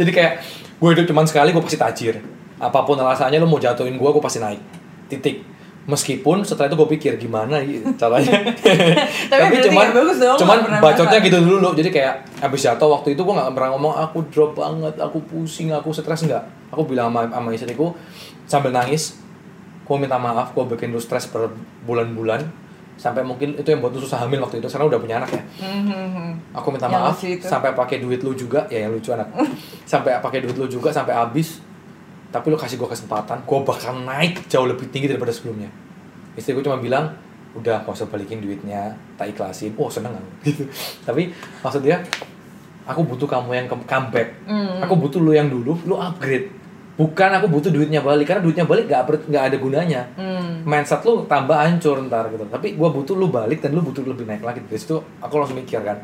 Jadi 0.00 0.10
kayak 0.16 0.40
gue 0.80 0.88
hidup 0.96 1.04
cuman 1.12 1.28
sekali 1.28 1.52
gue 1.52 1.60
pasti 1.60 1.76
tajir. 1.76 2.24
Apa 2.56 2.88
pun 2.88 2.96
alasannya 2.96 3.36
lo 3.36 3.44
mau 3.44 3.60
jatuhin 3.60 4.00
gue, 4.00 4.08
gue 4.16 4.22
pasti 4.24 4.40
naik. 4.40 4.64
Titik. 5.12 5.44
Meskipun 5.84 6.40
setelah 6.48 6.72
itu 6.72 6.76
gue 6.80 6.88
pikir 6.96 7.12
gimana 7.20 7.60
ya 7.60 7.84
caranya. 8.00 8.40
berarti 9.28 9.68
nggak 9.68 9.92
bagus 9.92 10.16
dong, 10.16 10.38
cuman 10.40 10.80
bacotnya 10.80 11.18
gitu 11.20 11.38
dulu 11.44 11.56
loh. 11.60 11.72
Jadi 11.76 11.92
kayak 11.92 12.24
abis 12.40 12.64
jatuh 12.64 12.88
waktu 12.88 13.12
itu 13.12 13.20
gue 13.20 13.34
nggak 13.36 13.52
pernah 13.52 13.76
ngomong 13.76 13.92
aku 14.00 14.24
drop 14.32 14.56
banget, 14.56 14.96
aku 14.96 15.20
pusing, 15.28 15.76
aku 15.76 15.92
stres. 15.92 16.24
Nggak. 16.24 16.72
Aku 16.72 16.88
bilang 16.88 17.12
sama, 17.12 17.28
sama 17.28 17.48
istriku 17.52 17.92
sambil 18.48 18.72
nangis, 18.72 19.20
gue 19.84 19.96
minta 20.00 20.16
maaf, 20.16 20.56
gue 20.56 20.64
bikin 20.72 20.88
lu 20.88 21.00
stres 21.00 21.28
berbulan-bulan 21.28 22.64
sampai 22.94 23.26
mungkin 23.26 23.58
itu 23.58 23.66
yang 23.66 23.82
buat 23.82 23.90
lu 23.90 23.98
susah 23.98 24.22
hamil 24.22 24.38
waktu 24.38 24.62
itu 24.62 24.70
sekarang 24.70 24.86
udah 24.86 25.00
punya 25.02 25.16
anak 25.18 25.30
ya. 25.34 25.42
Hmm, 25.66 26.38
aku 26.54 26.70
minta 26.70 26.86
maaf 26.86 27.18
sampai 27.42 27.74
pakai 27.74 27.98
duit 27.98 28.22
lu 28.22 28.32
juga. 28.38 28.64
Ya 28.70 28.86
yang 28.86 28.94
lucu 28.94 29.10
anak. 29.10 29.28
Sampai 29.90 30.16
pakai 30.16 30.40
duit 30.40 30.56
lu 30.56 30.64
juga 30.64 30.88
sampai 30.88 31.12
habis 31.12 31.60
tapi 32.34 32.50
lu 32.50 32.58
kasih 32.58 32.74
gue 32.74 32.90
kesempatan 32.90 33.46
gue 33.46 33.58
bakal 33.62 33.94
naik 34.02 34.50
jauh 34.50 34.66
lebih 34.66 34.90
tinggi 34.90 35.06
daripada 35.06 35.30
sebelumnya. 35.30 35.70
Istri 36.34 36.58
gue 36.58 36.64
cuma 36.66 36.82
bilang 36.82 37.14
udah 37.54 37.86
gak 37.86 37.94
usah 37.94 38.10
balikin 38.10 38.42
duitnya 38.42 38.90
tak 39.14 39.30
ikhlasin. 39.30 39.70
Oh 39.78 39.86
seneng 39.86 40.18
aku 40.18 40.26
gitu. 40.50 40.66
Tapi 41.06 41.30
maksud 41.62 41.86
dia 41.86 42.02
aku 42.82 43.06
butuh 43.06 43.30
kamu 43.30 43.54
yang 43.54 43.66
come- 43.70 43.86
comeback. 43.86 44.34
Hmm. 44.50 44.82
aku 44.82 44.98
butuh 44.98 45.22
lu 45.22 45.30
yang 45.30 45.46
dulu 45.46 45.78
lu 45.86 45.94
upgrade. 45.94 46.50
Bukan 46.98 47.30
aku 47.38 47.46
butuh 47.46 47.70
duitnya 47.70 48.02
balik 48.02 48.26
karena 48.26 48.42
duitnya 48.42 48.66
balik 48.66 48.90
gak, 48.90 49.02
ber- 49.06 49.26
gak 49.30 49.54
ada 49.54 49.56
gunanya. 49.62 50.02
Hmm. 50.18 50.66
mindset 50.66 51.06
lu 51.06 51.22
tambah 51.30 51.54
hancur 51.54 52.02
ntar 52.10 52.34
gitu. 52.34 52.50
Tapi 52.50 52.74
gua 52.74 52.90
butuh 52.90 53.14
lu 53.14 53.30
balik 53.30 53.62
dan 53.62 53.70
lu 53.70 53.82
butuh 53.86 54.02
lebih 54.02 54.26
naik 54.26 54.42
lagi. 54.42 54.58
Dari 54.66 54.74
situ 54.74 54.98
aku 55.22 55.38
langsung 55.38 55.54
mikir 55.54 55.78
kan 55.86 56.02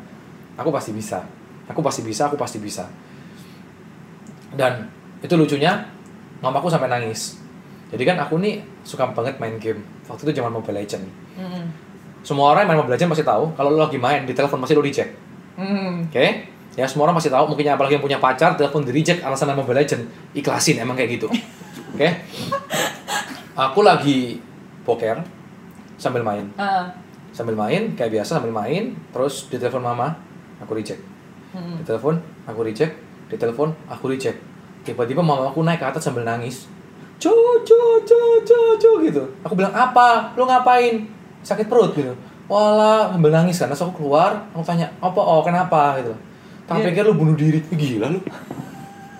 aku 0.55 0.71
pasti 0.71 0.95
bisa. 0.95 1.27
Aku 1.67 1.83
pasti 1.83 2.07
bisa 2.07 2.31
aku 2.31 2.39
pasti 2.39 2.63
bisa. 2.63 2.87
Dan 4.55 4.87
itu 5.23 5.35
lucunya 5.35 5.99
mamaku 6.41 6.69
sampai 6.69 6.89
nangis. 6.89 7.37
Jadi 7.91 8.03
kan 8.07 8.17
aku 8.23 8.39
nih 8.39 8.63
suka 8.87 9.11
banget 9.11 9.37
main 9.37 9.59
game. 9.59 9.83
Waktu 10.07 10.31
itu 10.31 10.41
zaman 10.41 10.53
Mobile 10.53 10.81
Legend 10.83 11.05
Hmm. 11.41 11.73
semua 12.21 12.53
orang 12.53 12.67
yang 12.67 12.71
main 12.75 12.81
Mobile 12.85 12.95
Legend 13.01 13.11
pasti 13.17 13.25
tahu 13.25 13.55
kalau 13.57 13.73
lu 13.73 13.81
lagi 13.81 13.97
main 13.97 14.29
di 14.29 14.35
telepon 14.37 14.61
pasti 14.61 14.75
lu 14.77 14.83
reject. 14.85 15.11
Hmm. 15.57 16.05
oke? 16.07 16.27
Ya 16.79 16.87
semua 16.87 17.09
orang 17.09 17.17
pasti 17.19 17.33
tahu 17.33 17.51
mungkin 17.51 17.67
apalagi 17.67 17.97
yang 17.99 18.05
punya 18.05 18.19
pacar 18.23 18.55
telepon 18.55 18.85
di 18.87 18.93
reject 18.93 19.25
alasan 19.25 19.51
main 19.51 19.59
Mobile 19.59 19.81
Legend 19.81 20.03
ikhlasin 20.37 20.79
emang 20.79 20.95
kayak 20.95 21.17
gitu. 21.19 21.27
Oke? 21.97 22.09
Aku 23.57 23.81
lagi 23.83 24.41
poker 24.87 25.21
sambil 26.01 26.25
main. 26.25 26.49
Ah. 26.57 26.89
sambil 27.31 27.55
main 27.55 27.95
kayak 27.95 28.11
biasa 28.21 28.43
sambil 28.43 28.51
main 28.51 28.91
terus 29.15 29.47
di 29.47 29.55
telepon 29.55 29.87
mama 29.87 30.19
aku 30.59 30.75
reject. 30.75 30.99
Hmm. 31.55 31.79
di 31.79 31.85
telepon 31.87 32.19
aku 32.47 32.61
reject. 32.67 32.95
Di 33.31 33.39
telepon 33.39 33.71
aku 33.87 34.11
reject 34.11 34.50
tiba-tiba 34.83 35.21
mama 35.21 35.49
aku 35.49 35.61
naik 35.61 35.79
ke 35.79 35.87
atas 35.87 36.03
sambil 36.03 36.23
nangis. 36.23 36.67
Cu 37.17 37.29
cu 37.61 37.79
cu 38.01 38.19
cu 38.43 38.59
cu 38.77 38.91
gitu. 39.05 39.23
Aku 39.43 39.53
bilang 39.53 39.71
apa? 39.71 40.33
Lu 40.35 40.45
ngapain? 40.45 41.05
Sakit 41.41 41.67
perut 41.67 41.93
gitu. 41.93 42.13
Wala 42.47 43.13
sambil 43.13 43.31
nangis 43.31 43.57
kan. 43.57 43.69
Terus 43.69 43.83
aku 43.83 44.01
keluar 44.01 44.49
aku 44.51 44.63
tanya 44.63 44.89
apa? 44.99 45.21
Oh 45.21 45.41
kenapa? 45.41 46.01
Gitu. 46.01 46.13
Tak 46.65 46.79
Iya. 46.79 46.87
pikir 46.89 47.03
lu 47.03 47.15
bunuh 47.15 47.35
diri. 47.35 47.61
Ih, 47.61 47.77
gila 47.77 48.09
lu. 48.09 48.21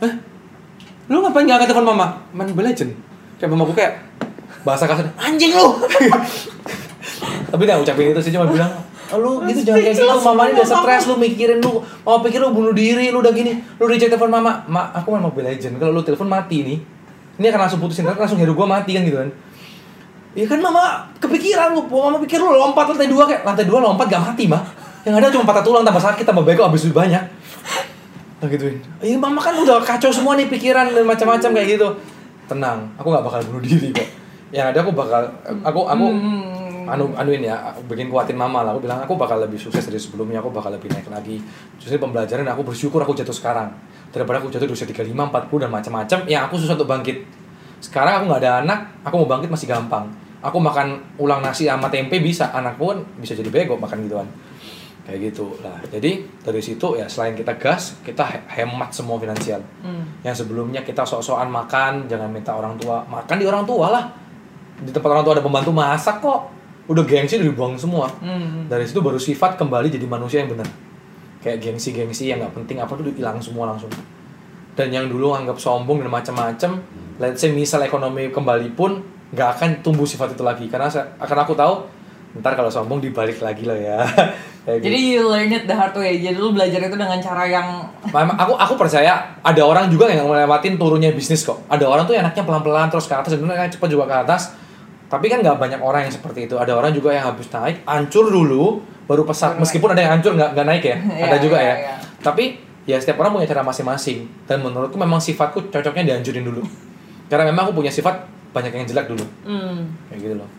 Hah? 0.01 0.13
lu 1.11 1.19
ngapain 1.19 1.43
angkat 1.43 1.67
telepon 1.67 1.91
mama? 1.91 2.07
Main 2.31 2.49
Mobile 2.49 2.71
Legend 2.71 2.95
kayak 3.37 3.51
mamaku 3.51 3.73
kayak 3.75 3.99
bahasa 4.63 4.87
kasar 4.87 5.11
anjing 5.17 5.51
lu. 5.51 5.75
Tapi 7.51 7.63
nggak 7.67 7.83
ucapin 7.83 8.15
itu 8.15 8.21
sih. 8.23 8.31
Cuma 8.31 8.47
bilang 8.55 8.71
"Oh, 8.71 8.83
lu 9.19 9.43
gitu 9.49 9.61
jangan 9.67 9.81
kayak 9.83 9.97
gitu 9.99 10.19
mama 10.23 10.43
ini 10.47 10.53
udah 10.61 10.69
stres 10.69 11.05
lu 11.11 11.15
mikirin 11.19 11.59
lu 11.59 11.83
mau 12.07 12.23
pikir 12.23 12.39
lu 12.39 12.55
bunuh 12.55 12.71
diri 12.71 13.11
lu 13.11 13.19
udah 13.25 13.33
gini 13.35 13.59
lu 13.81 13.85
reject 13.91 14.15
telepon 14.15 14.31
mama 14.31 14.63
ma 14.71 14.95
aku 14.95 15.17
main 15.17 15.25
Mobile 15.25 15.51
Legend 15.51 15.83
kalau 15.83 15.97
lu 15.97 16.03
telepon 16.07 16.31
mati 16.31 16.63
nih 16.63 16.79
ini 17.41 17.47
akan 17.49 17.61
langsung 17.67 17.81
putusin 17.81 18.07
langsung 18.07 18.39
hero 18.39 18.53
gua 18.55 18.69
mati 18.69 18.95
kan 18.95 19.03
gitu 19.03 19.19
kan 19.19 19.31
Iya 20.31 20.47
kan 20.47 20.63
mama 20.63 21.11
kepikiran 21.19 21.75
lu, 21.75 21.83
mama 21.91 22.23
pikir 22.23 22.39
lu 22.39 22.55
lompat 22.55 22.87
lantai 22.87 23.11
dua 23.11 23.27
kayak 23.27 23.43
lantai 23.43 23.67
dua 23.67 23.83
lompat 23.83 24.07
gak 24.07 24.23
mati 24.23 24.47
mah. 24.47 24.63
Yang 25.03 25.15
ada 25.19 25.27
cuma 25.35 25.43
patah 25.43 25.65
tulang 25.67 25.83
tambah 25.83 25.99
sakit 25.99 26.23
tambah 26.23 26.47
bego 26.47 26.63
habis 26.63 26.87
duit 26.87 26.95
banyak. 26.95 27.19
Nah 28.39 28.47
gituin. 28.47 28.79
Iya 29.03 29.19
mama 29.19 29.43
kan 29.43 29.59
udah 29.59 29.83
kacau 29.83 30.15
semua 30.15 30.39
nih 30.39 30.47
pikiran 30.47 30.95
dan 30.95 31.03
macam-macam 31.03 31.51
kayak 31.51 31.69
gitu. 31.75 31.89
Tenang, 32.47 32.87
aku 32.95 33.11
nggak 33.11 33.25
bakal 33.27 33.41
bunuh 33.51 33.63
diri 33.63 33.91
kok. 33.91 34.07
Yang 34.55 34.67
ada 34.71 34.79
aku 34.87 34.91
bakal 34.95 35.23
aku 35.67 35.81
aku 35.91 36.07
Hmm. 36.15 36.60
Anu 36.87 37.13
anuin 37.17 37.43
ya 37.43 37.75
bikin 37.85 38.09
kuatin 38.09 38.39
mama 38.39 38.63
lah. 38.63 38.73
Aku 38.77 38.81
bilang 38.85 39.03
aku 39.03 39.19
bakal 39.19 39.43
lebih 39.43 39.59
sukses 39.59 39.85
dari 39.85 39.99
sebelumnya 39.99 40.39
aku 40.39 40.49
bakal 40.55 40.71
lebih 40.73 40.89
naik 40.93 41.11
lagi. 41.11 41.43
Justru 41.77 41.99
pembelajaran 41.99 42.47
aku 42.49 42.63
bersyukur 42.63 43.03
aku 43.03 43.13
jatuh 43.13 43.35
sekarang. 43.35 43.73
Daripada 44.15 44.39
aku 44.39 44.49
jatuh 44.49 44.67
di 44.67 44.75
usia 44.75 44.87
35 44.87 45.11
40 45.11 45.63
dan 45.63 45.71
macam-macam 45.71 46.19
yang 46.31 46.43
aku 46.47 46.57
susah 46.57 46.79
untuk 46.79 46.89
bangkit. 46.89 47.23
Sekarang 47.81 48.23
aku 48.23 48.25
nggak 48.31 48.41
ada 48.45 48.53
anak 48.63 48.79
aku 49.03 49.15
mau 49.25 49.29
bangkit 49.37 49.51
masih 49.51 49.67
gampang. 49.67 50.07
Aku 50.41 50.57
makan 50.57 51.01
ulang 51.21 51.45
nasi 51.45 51.69
sama 51.69 51.93
tempe 51.93 52.17
bisa 52.21 52.49
anak 52.53 52.81
pun 52.81 53.05
bisa 53.21 53.37
jadi 53.37 53.53
bego 53.53 53.77
makan 53.77 54.09
gituan. 54.09 54.29
Kayak 55.05 55.33
gitu 55.33 55.53
lah. 55.65 55.77
Jadi 55.91 56.23
dari 56.45 56.61
situ 56.61 56.97
ya 56.97 57.09
selain 57.09 57.35
kita 57.35 57.57
gas 57.57 57.99
kita 58.05 58.25
he- 58.25 58.45
hemat 58.61 58.93
semua 58.95 59.19
finansial. 59.19 59.61
Hmm. 59.83 60.07
yang 60.21 60.37
sebelumnya 60.37 60.85
kita 60.85 61.01
sok-sokan 61.05 61.49
makan 61.49 62.05
jangan 62.09 62.29
minta 62.29 62.53
orang 62.53 62.77
tua. 62.77 63.01
Makan 63.09 63.37
di 63.41 63.45
orang 63.49 63.65
tua 63.65 63.89
lah. 63.89 64.05
Di 64.81 64.89
tempat 64.93 65.13
orang 65.13 65.25
tua 65.25 65.33
ada 65.37 65.45
pembantu 65.45 65.73
masak 65.77 66.25
kok 66.25 66.60
udah 66.91 67.05
gengsi 67.07 67.39
udah 67.39 67.47
dibuang 67.47 67.79
semua 67.79 68.11
Hmm. 68.19 68.67
dari 68.67 68.83
situ 68.83 68.99
baru 68.99 69.17
sifat 69.17 69.55
kembali 69.55 69.89
jadi 69.89 70.03
manusia 70.05 70.43
yang 70.43 70.51
benar 70.51 70.67
kayak 71.41 71.63
gengsi-gengsi 71.63 72.29
yang 72.29 72.43
nggak 72.43 72.53
penting 72.53 72.83
apa 72.83 72.91
tuh 72.93 73.07
hilang 73.15 73.39
semua 73.39 73.71
langsung 73.71 73.89
dan 74.75 74.91
yang 74.91 75.07
dulu 75.07 75.31
anggap 75.31 75.57
sombong 75.57 76.03
dan 76.03 76.11
macam-macam 76.11 76.83
let's 77.17 77.39
say 77.39 77.55
misal 77.55 77.79
ekonomi 77.81 78.29
kembali 78.29 78.75
pun 78.75 79.01
nggak 79.31 79.49
akan 79.57 79.71
tumbuh 79.81 80.05
sifat 80.05 80.35
itu 80.35 80.43
lagi 80.43 80.67
karena 80.67 80.91
akan 81.17 81.39
aku 81.47 81.55
tahu 81.55 81.75
ntar 82.43 82.55
kalau 82.55 82.71
sombong 82.71 82.99
dibalik 82.99 83.39
lagi 83.39 83.63
lah 83.67 83.79
ya 83.79 83.99
Kayak 84.61 84.77
gitu. 84.77 84.87
Jadi 84.93 84.99
you 85.01 85.23
learn 85.25 85.49
it 85.49 85.65
the 85.65 85.73
hard 85.73 85.97
way. 85.97 86.21
Jadi 86.21 86.37
lu 86.37 86.53
belajar 86.53 86.85
itu 86.85 86.93
dengan 86.93 87.17
cara 87.17 87.49
yang 87.49 87.81
Memang 88.13 88.37
aku 88.37 88.53
aku 88.61 88.75
percaya 88.77 89.41
ada 89.41 89.63
orang 89.65 89.89
juga 89.89 90.13
yang 90.13 90.29
melewatin 90.29 90.77
turunnya 90.77 91.17
bisnis 91.17 91.49
kok. 91.49 91.65
Ada 91.65 91.89
orang 91.89 92.05
tuh 92.05 92.13
yang 92.13 92.29
anaknya 92.29 92.45
pelan-pelan 92.45 92.93
terus 92.93 93.09
ke 93.09 93.17
atas 93.17 93.33
sebenarnya 93.33 93.73
cepat 93.73 93.89
juga 93.89 94.05
ke 94.05 94.17
atas. 94.21 94.53
Tapi 95.11 95.27
kan 95.27 95.43
nggak 95.43 95.59
banyak 95.59 95.81
orang 95.83 96.07
yang 96.07 96.15
seperti 96.15 96.47
itu. 96.47 96.55
Ada 96.55 96.79
orang 96.79 96.95
juga 96.95 97.11
yang 97.11 97.27
habis 97.27 97.51
naik, 97.51 97.83
hancur 97.83 98.31
dulu, 98.31 98.79
baru 99.11 99.27
pesat. 99.27 99.59
Baru 99.59 99.67
Meskipun 99.67 99.91
ada 99.91 100.01
yang 100.07 100.13
hancur 100.15 100.39
nggak 100.39 100.55
nggak 100.55 100.67
naik 100.71 100.85
ya, 100.87 100.97
Iya, 101.19 101.25
ada 101.27 101.39
juga 101.43 101.59
iya, 101.59 101.67
ya. 101.67 101.75
iya. 101.75 101.95
Tapi 102.23 102.45
ya 102.87 102.97
setiap 103.03 103.19
orang 103.19 103.35
punya 103.35 103.51
cara 103.51 103.67
masing-masing. 103.67 104.31
Dan 104.47 104.63
menurutku 104.63 104.95
memang 104.95 105.19
sifatku 105.19 105.67
cocoknya 105.67 106.15
dihancurin 106.15 106.47
dulu. 106.47 106.63
Karena 107.31 107.51
memang 107.51 107.69
aku 107.69 107.83
punya 107.83 107.91
sifat 107.91 108.23
banyak 108.51 108.75
yang 108.75 108.87
jelek 108.87 109.07
dulu, 109.07 109.23
hmm. 109.47 110.11
kayak 110.11 110.19
gitu 110.27 110.35
loh. 110.43 110.51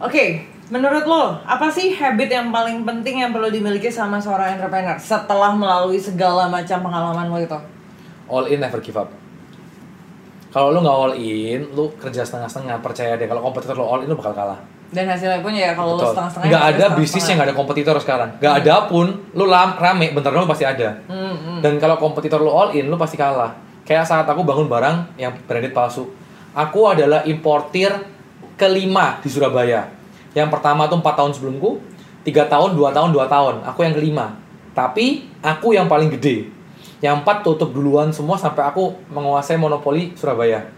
Oke, 0.00 0.44
menurut 0.68 1.04
lo 1.08 1.40
apa 1.44 1.72
sih 1.72 1.92
habit 1.96 2.28
yang 2.28 2.52
paling 2.52 2.84
penting 2.84 3.24
yang 3.24 3.32
perlu 3.32 3.48
dimiliki 3.48 3.88
sama 3.88 4.20
seorang 4.20 4.56
entrepreneur 4.56 4.96
setelah 5.00 5.56
melalui 5.56 5.96
segala 5.96 6.52
macam 6.52 6.84
pengalaman 6.84 7.32
lo 7.32 7.40
itu? 7.40 7.60
All 8.28 8.44
in, 8.52 8.60
never 8.60 8.80
give 8.84 8.96
up. 8.96 9.08
Kalau 10.50 10.74
lu 10.74 10.82
nggak 10.82 10.96
all 10.98 11.14
in, 11.14 11.62
lu 11.78 11.94
kerja 11.94 12.26
setengah-setengah, 12.26 12.82
percaya 12.82 13.14
deh. 13.14 13.30
Kalau 13.30 13.38
kompetitor 13.38 13.78
lu 13.78 13.86
all 13.86 14.02
in, 14.02 14.10
lu 14.10 14.18
bakal 14.18 14.34
kalah. 14.34 14.58
Dan 14.90 15.06
hasilnya 15.06 15.38
pun 15.38 15.54
ya 15.54 15.70
kalau 15.78 15.94
Betul. 15.94 16.10
setengah-setengah 16.10 16.48
Nggak 16.50 16.62
ya 16.66 16.70
ada 16.74 16.84
bisnis 16.98 17.22
yang 17.30 17.36
nggak 17.38 17.48
ada 17.54 17.56
kompetitor 17.56 17.94
sekarang. 18.02 18.30
Nggak 18.42 18.54
ada 18.66 18.74
pun, 18.90 19.06
lu 19.38 19.44
lam, 19.46 19.78
rame, 19.78 20.10
bentar 20.10 20.34
dulu 20.34 20.50
pasti 20.50 20.66
ada. 20.66 20.98
Hmm, 21.06 21.34
hmm. 21.38 21.58
Dan 21.62 21.78
kalau 21.78 21.94
kompetitor 22.02 22.42
lu 22.42 22.50
all 22.50 22.74
in, 22.74 22.90
lu 22.90 22.98
pasti 22.98 23.14
kalah. 23.14 23.54
Kayak 23.86 24.10
saat 24.10 24.26
aku 24.26 24.42
bangun 24.42 24.66
barang 24.66 25.14
yang 25.14 25.30
branded 25.46 25.70
palsu. 25.70 26.10
Aku 26.50 26.90
adalah 26.90 27.22
importir 27.22 27.94
kelima 28.58 29.22
di 29.22 29.30
Surabaya. 29.30 29.86
Yang 30.34 30.50
pertama 30.50 30.90
tuh 30.90 30.98
4 30.98 31.14
tahun 31.14 31.32
sebelumku, 31.38 31.78
3 32.26 32.50
tahun, 32.50 32.70
2 32.74 32.90
tahun, 32.90 33.10
2 33.14 33.26
tahun. 33.30 33.54
Aku 33.70 33.80
yang 33.86 33.94
kelima. 33.94 34.34
Tapi 34.74 35.30
aku 35.42 35.74
yang 35.74 35.86
paling 35.86 36.10
gede. 36.18 36.50
Yang 37.00 37.24
empat 37.24 37.40
tutup 37.40 37.72
duluan 37.72 38.12
semua 38.12 38.36
sampai 38.36 38.68
aku 38.68 38.92
menguasai 39.08 39.56
monopoli 39.56 40.12
Surabaya. 40.12 40.68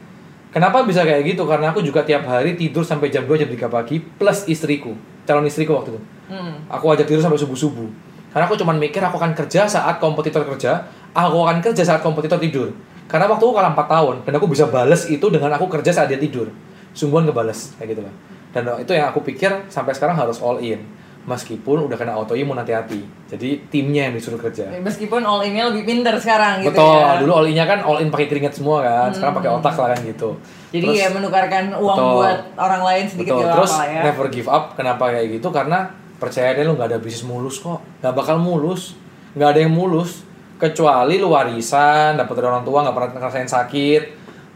Kenapa 0.54 0.84
bisa 0.86 1.02
kayak 1.02 1.26
gitu? 1.26 1.48
Karena 1.48 1.74
aku 1.74 1.82
juga 1.82 2.04
tiap 2.06 2.28
hari 2.28 2.54
tidur 2.54 2.84
sampai 2.86 3.08
jam 3.08 3.24
2 3.26 3.40
jam 3.40 3.48
3 3.48 3.72
pagi 3.72 3.98
plus 3.98 4.46
istriku, 4.46 4.92
calon 5.24 5.48
istriku 5.48 5.74
waktu 5.74 5.96
itu. 5.96 6.00
Hmm. 6.28 6.62
Aku 6.68 6.92
ajak 6.92 7.08
tidur 7.08 7.24
sampai 7.24 7.40
subuh-subuh. 7.40 7.88
Karena 8.30 8.44
aku 8.48 8.56
cuman 8.60 8.76
mikir 8.76 9.00
aku 9.00 9.16
akan 9.16 9.32
kerja 9.32 9.64
saat 9.64 9.96
kompetitor 9.96 10.44
kerja, 10.44 10.84
aku 11.16 11.36
akan 11.42 11.64
kerja 11.64 11.82
saat 11.82 12.04
kompetitor 12.04 12.36
tidur. 12.36 12.68
Karena 13.08 13.28
waktu 13.28 13.44
aku 13.44 13.54
kalah 13.56 13.72
4 13.72 13.88
tahun 13.88 14.16
dan 14.28 14.32
aku 14.36 14.46
bisa 14.48 14.68
bales 14.68 15.08
itu 15.08 15.26
dengan 15.32 15.52
aku 15.56 15.66
kerja 15.72 15.90
saat 15.90 16.12
dia 16.12 16.20
tidur. 16.20 16.52
Sungguhan 16.92 17.24
ngebales 17.24 17.72
kayak 17.80 17.96
gitu 17.96 18.02
lah. 18.04 18.14
Dan 18.52 18.68
itu 18.84 18.92
yang 18.92 19.08
aku 19.08 19.24
pikir 19.24 19.48
sampai 19.72 19.96
sekarang 19.96 20.20
harus 20.20 20.36
all 20.44 20.60
in. 20.60 20.84
Meskipun 21.22 21.86
udah 21.86 21.94
kena 21.94 22.18
autoimun 22.18 22.58
hati-hati. 22.58 23.06
Jadi 23.30 23.70
timnya 23.70 24.10
yang 24.10 24.14
disuruh 24.18 24.42
kerja. 24.42 24.66
Meskipun 24.74 25.22
all 25.22 25.46
in-nya 25.46 25.70
lebih 25.70 25.86
pinter 25.86 26.10
sekarang 26.18 26.66
gitu 26.66 26.74
Betul, 26.74 26.98
ya. 26.98 27.22
dulu 27.22 27.32
all 27.38 27.46
in-nya 27.46 27.62
kan 27.62 27.78
all 27.86 28.02
in 28.02 28.10
pakai 28.10 28.26
keringat 28.26 28.58
semua 28.58 28.82
kan. 28.82 29.14
Sekarang 29.14 29.38
pakai 29.38 29.50
otak 29.54 29.74
lah 29.78 29.94
kan 29.94 30.00
gitu. 30.02 30.34
Jadi 30.74 30.82
Terus- 30.82 30.98
ya 30.98 31.08
menukarkan 31.14 31.64
uang 31.78 31.98
Betul. 32.02 32.14
buat 32.18 32.38
orang 32.58 32.82
lain 32.82 33.04
sedikit 33.06 33.32
Betul. 33.38 33.46
ya 33.46 33.54
Terus 33.54 33.72
apa 33.78 33.84
ya. 33.86 34.00
never 34.02 34.26
give 34.34 34.48
up. 34.50 34.64
Kenapa 34.74 35.04
kayak 35.14 35.28
gitu? 35.38 35.48
Karena 35.54 35.78
percaya 36.18 36.48
deh 36.58 36.64
lu 36.66 36.74
nggak 36.74 36.88
ada 36.90 36.98
bisnis 36.98 37.22
mulus 37.22 37.62
kok. 37.62 37.78
Nggak 38.02 38.14
bakal 38.18 38.36
mulus. 38.42 38.98
Nggak 39.38 39.48
ada 39.54 39.60
yang 39.62 39.72
mulus. 39.78 40.26
Kecuali 40.58 41.22
lu 41.22 41.30
warisan, 41.30 42.18
dapat 42.18 42.34
dari 42.34 42.46
orang 42.50 42.66
tua 42.66 42.82
nggak 42.82 42.94
pernah 42.98 43.10
ngerasain 43.14 43.46
sakit. 43.46 44.02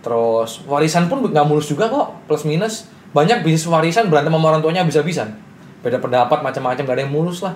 Terus 0.03 0.67
warisan 0.67 1.07
pun 1.07 1.23
nggak 1.23 1.47
mulus 1.47 1.71
juga 1.71 1.87
kok. 1.87 2.27
Plus 2.27 2.43
minus. 2.43 2.91
Banyak 3.15 3.47
bisnis 3.47 3.71
warisan 3.71 4.11
berantem 4.11 4.35
sama 4.35 4.51
orang 4.51 4.67
tuanya 4.67 4.83
bisa-bisan. 4.83 5.46
Beda 5.87 6.03
pendapat 6.03 6.43
macam-macam 6.43 6.83
nggak 6.83 6.97
ada 6.99 7.03
yang 7.07 7.15
mulus 7.15 7.47
lah. 7.47 7.55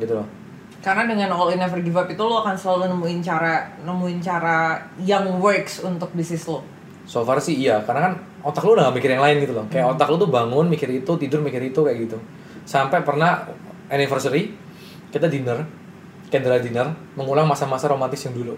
Gitu 0.00 0.16
loh. 0.16 0.24
Karena 0.80 1.04
dengan 1.04 1.36
all 1.36 1.52
in 1.52 1.60
never 1.60 1.76
give 1.84 1.92
up 1.92 2.08
itu 2.08 2.22
lo 2.24 2.40
akan 2.40 2.56
selalu 2.56 2.88
nemuin 2.96 3.20
cara 3.20 3.68
nemuin 3.84 4.18
cara 4.24 4.80
yang 5.04 5.28
works 5.36 5.84
untuk 5.84 6.08
bisnis 6.16 6.48
lo. 6.48 6.64
So 7.04 7.20
far 7.28 7.36
sih 7.44 7.60
iya, 7.60 7.84
karena 7.84 8.08
kan 8.08 8.12
otak 8.40 8.64
lu 8.64 8.72
udah 8.72 8.88
gak 8.88 8.96
mikir 8.96 9.12
yang 9.12 9.20
lain 9.20 9.44
gitu 9.44 9.52
loh. 9.52 9.68
Kayak 9.68 9.92
otak 9.92 10.08
lu 10.08 10.16
tuh 10.16 10.32
bangun 10.32 10.64
mikir 10.72 10.88
itu, 10.88 11.12
tidur 11.20 11.44
mikir 11.44 11.60
itu 11.60 11.80
kayak 11.84 12.08
gitu. 12.08 12.16
Sampai 12.64 13.04
pernah 13.04 13.44
anniversary 13.92 14.56
kita 15.12 15.28
dinner, 15.28 15.68
candlelight 16.32 16.64
dinner, 16.64 16.96
mengulang 17.16 17.44
masa-masa 17.44 17.92
romantis 17.92 18.24
yang 18.24 18.32
dulu. 18.32 18.56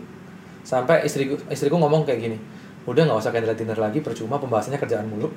Sampai 0.62 1.02
istriku 1.02 1.34
istriku 1.50 1.74
ngomong 1.78 2.06
kayak 2.06 2.20
gini, 2.20 2.38
udah 2.86 3.10
nggak 3.10 3.18
usah 3.18 3.34
candlelight 3.34 3.58
dinner 3.58 3.78
lagi, 3.78 3.98
percuma 4.04 4.38
pembahasannya 4.38 4.78
kerjaan 4.78 5.10
mulu. 5.10 5.26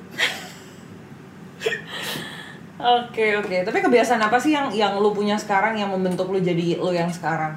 Oke 2.84 3.32
oke, 3.40 3.64
tapi 3.64 3.80
kebiasaan 3.80 4.20
apa 4.20 4.36
sih 4.36 4.52
yang 4.52 4.68
yang 4.68 5.00
lu 5.00 5.16
punya 5.16 5.40
sekarang 5.40 5.72
yang 5.80 5.88
membentuk 5.88 6.28
lu 6.28 6.36
jadi 6.36 6.76
lu 6.76 6.92
yang 6.92 7.08
sekarang? 7.08 7.56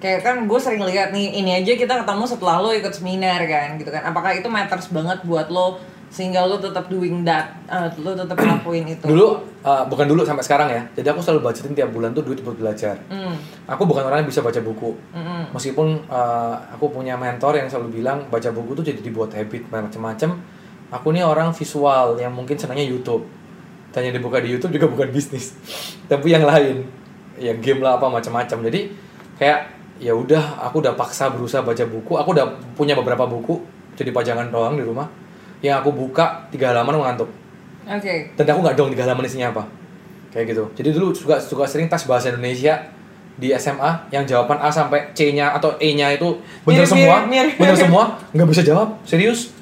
Kayak 0.00 0.24
kan 0.24 0.36
gue 0.48 0.56
sering 0.62 0.80
lihat 0.88 1.12
nih 1.12 1.36
ini 1.36 1.60
aja 1.60 1.76
kita 1.76 2.00
ketemu 2.00 2.24
setelah 2.24 2.56
lo 2.64 2.72
ikut 2.72 2.88
seminar 2.88 3.44
kan 3.44 3.76
gitu 3.76 3.92
kan. 3.92 4.08
Apakah 4.08 4.32
itu 4.32 4.48
matters 4.48 4.88
banget 4.88 5.20
buat 5.28 5.52
lo 5.52 5.76
sehingga 6.08 6.48
lo 6.48 6.56
tetap 6.56 6.88
doing 6.88 7.20
that, 7.28 7.52
uh, 7.68 7.92
lo 8.00 8.16
tetap 8.16 8.40
ngelakuin 8.40 8.88
itu? 8.88 9.04
Dulu, 9.04 9.44
uh, 9.60 9.84
bukan 9.84 10.08
dulu 10.08 10.24
sampai 10.24 10.40
sekarang 10.40 10.72
ya. 10.72 10.80
Jadi 10.96 11.04
aku 11.12 11.20
selalu 11.20 11.44
budgetin 11.44 11.76
tiap 11.76 11.92
bulan 11.92 12.16
tuh 12.16 12.24
duit 12.24 12.40
buat 12.40 12.56
belajar. 12.56 12.96
Hmm, 13.12 13.36
Aku 13.68 13.84
bukan 13.84 14.08
orang 14.08 14.24
yang 14.24 14.28
bisa 14.32 14.40
baca 14.40 14.56
buku. 14.64 14.96
hmm, 15.12 15.52
meskipun 15.52 16.08
uh, 16.08 16.56
aku 16.72 16.88
punya 16.88 17.20
mentor 17.20 17.60
yang 17.60 17.68
selalu 17.68 18.00
bilang 18.00 18.24
baca 18.32 18.48
buku 18.48 18.72
tuh 18.80 18.84
jadi 18.88 19.04
dibuat 19.04 19.36
habit 19.36 19.68
macam-macam 19.68 20.40
aku 20.88 21.12
nih 21.12 21.24
orang 21.24 21.52
visual 21.52 22.16
yang 22.16 22.32
mungkin 22.32 22.56
senangnya 22.56 22.88
YouTube 22.88 23.28
dan 23.98 24.06
yang 24.06 24.14
dibuka 24.14 24.38
di 24.38 24.54
YouTube 24.54 24.78
juga 24.78 24.86
bukan 24.94 25.10
bisnis. 25.10 25.58
Tapi 26.06 26.30
yang 26.30 26.46
lain. 26.46 26.86
Ya 27.34 27.50
game 27.58 27.82
lah 27.82 27.98
apa 27.98 28.06
macam-macam. 28.06 28.70
Jadi 28.70 28.94
kayak 29.34 29.74
ya 29.98 30.14
udah 30.14 30.62
aku 30.62 30.78
udah 30.78 30.94
paksa 30.94 31.34
berusaha 31.34 31.66
baca 31.66 31.82
buku. 31.82 32.14
Aku 32.14 32.30
udah 32.30 32.46
punya 32.78 32.94
beberapa 32.94 33.26
buku 33.26 33.58
jadi 33.98 34.14
pajangan 34.14 34.54
doang 34.54 34.78
di 34.78 34.86
rumah 34.86 35.10
yang 35.58 35.82
aku 35.82 35.90
buka 35.90 36.46
tiga 36.54 36.70
halaman 36.70 37.02
ngantuk. 37.02 37.26
Oke. 37.88 38.36
dan 38.36 38.44
aku 38.52 38.60
nggak 38.62 38.76
dong 38.76 38.94
tiga 38.94 39.02
halaman 39.08 39.26
isinya 39.26 39.50
apa. 39.50 39.66
Kayak 40.30 40.54
gitu. 40.54 40.64
Jadi 40.78 40.88
dulu 40.94 41.10
juga 41.10 41.40
suka 41.42 41.66
sering 41.66 41.90
tes 41.90 42.04
bahasa 42.06 42.30
Indonesia 42.30 42.78
di 43.38 43.48
SMA 43.54 44.12
yang 44.14 44.22
jawaban 44.28 44.58
A 44.60 44.68
sampai 44.68 45.10
C-nya 45.14 45.54
atau 45.56 45.72
E-nya 45.78 46.10
itu 46.12 46.36
bener 46.66 46.84
Mirip, 46.84 46.90
semua? 46.90 47.16
mirip, 47.26 47.26
mirip. 47.30 47.54
bener 47.56 47.76
semua? 47.78 48.04
Nggak 48.34 48.48
bisa 48.50 48.62
jawab? 48.66 48.88
Serius? 49.02 49.54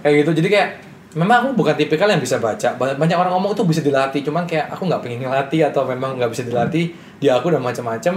Kayak 0.00 0.24
gitu. 0.24 0.30
Jadi 0.42 0.48
kayak 0.48 0.68
memang 1.14 1.46
aku 1.46 1.50
bukan 1.54 1.74
tipikal 1.78 2.10
yang 2.10 2.18
bisa 2.18 2.42
baca. 2.42 2.74
Banyak, 2.74 2.98
banyak 2.98 3.16
orang 3.16 3.32
ngomong 3.38 3.54
itu 3.54 3.62
bisa 3.66 3.80
dilatih 3.80 4.20
cuman 4.26 4.44
kayak 4.46 4.70
aku 4.74 4.86
nggak 4.86 5.00
pengen 5.02 5.26
ngelatih 5.26 5.70
atau 5.70 5.86
memang 5.86 6.18
nggak 6.18 6.30
bisa 6.30 6.42
dilatih 6.42 6.90
di 7.18 7.26
aku 7.30 7.50
dan 7.54 7.62
macam-macam. 7.62 8.14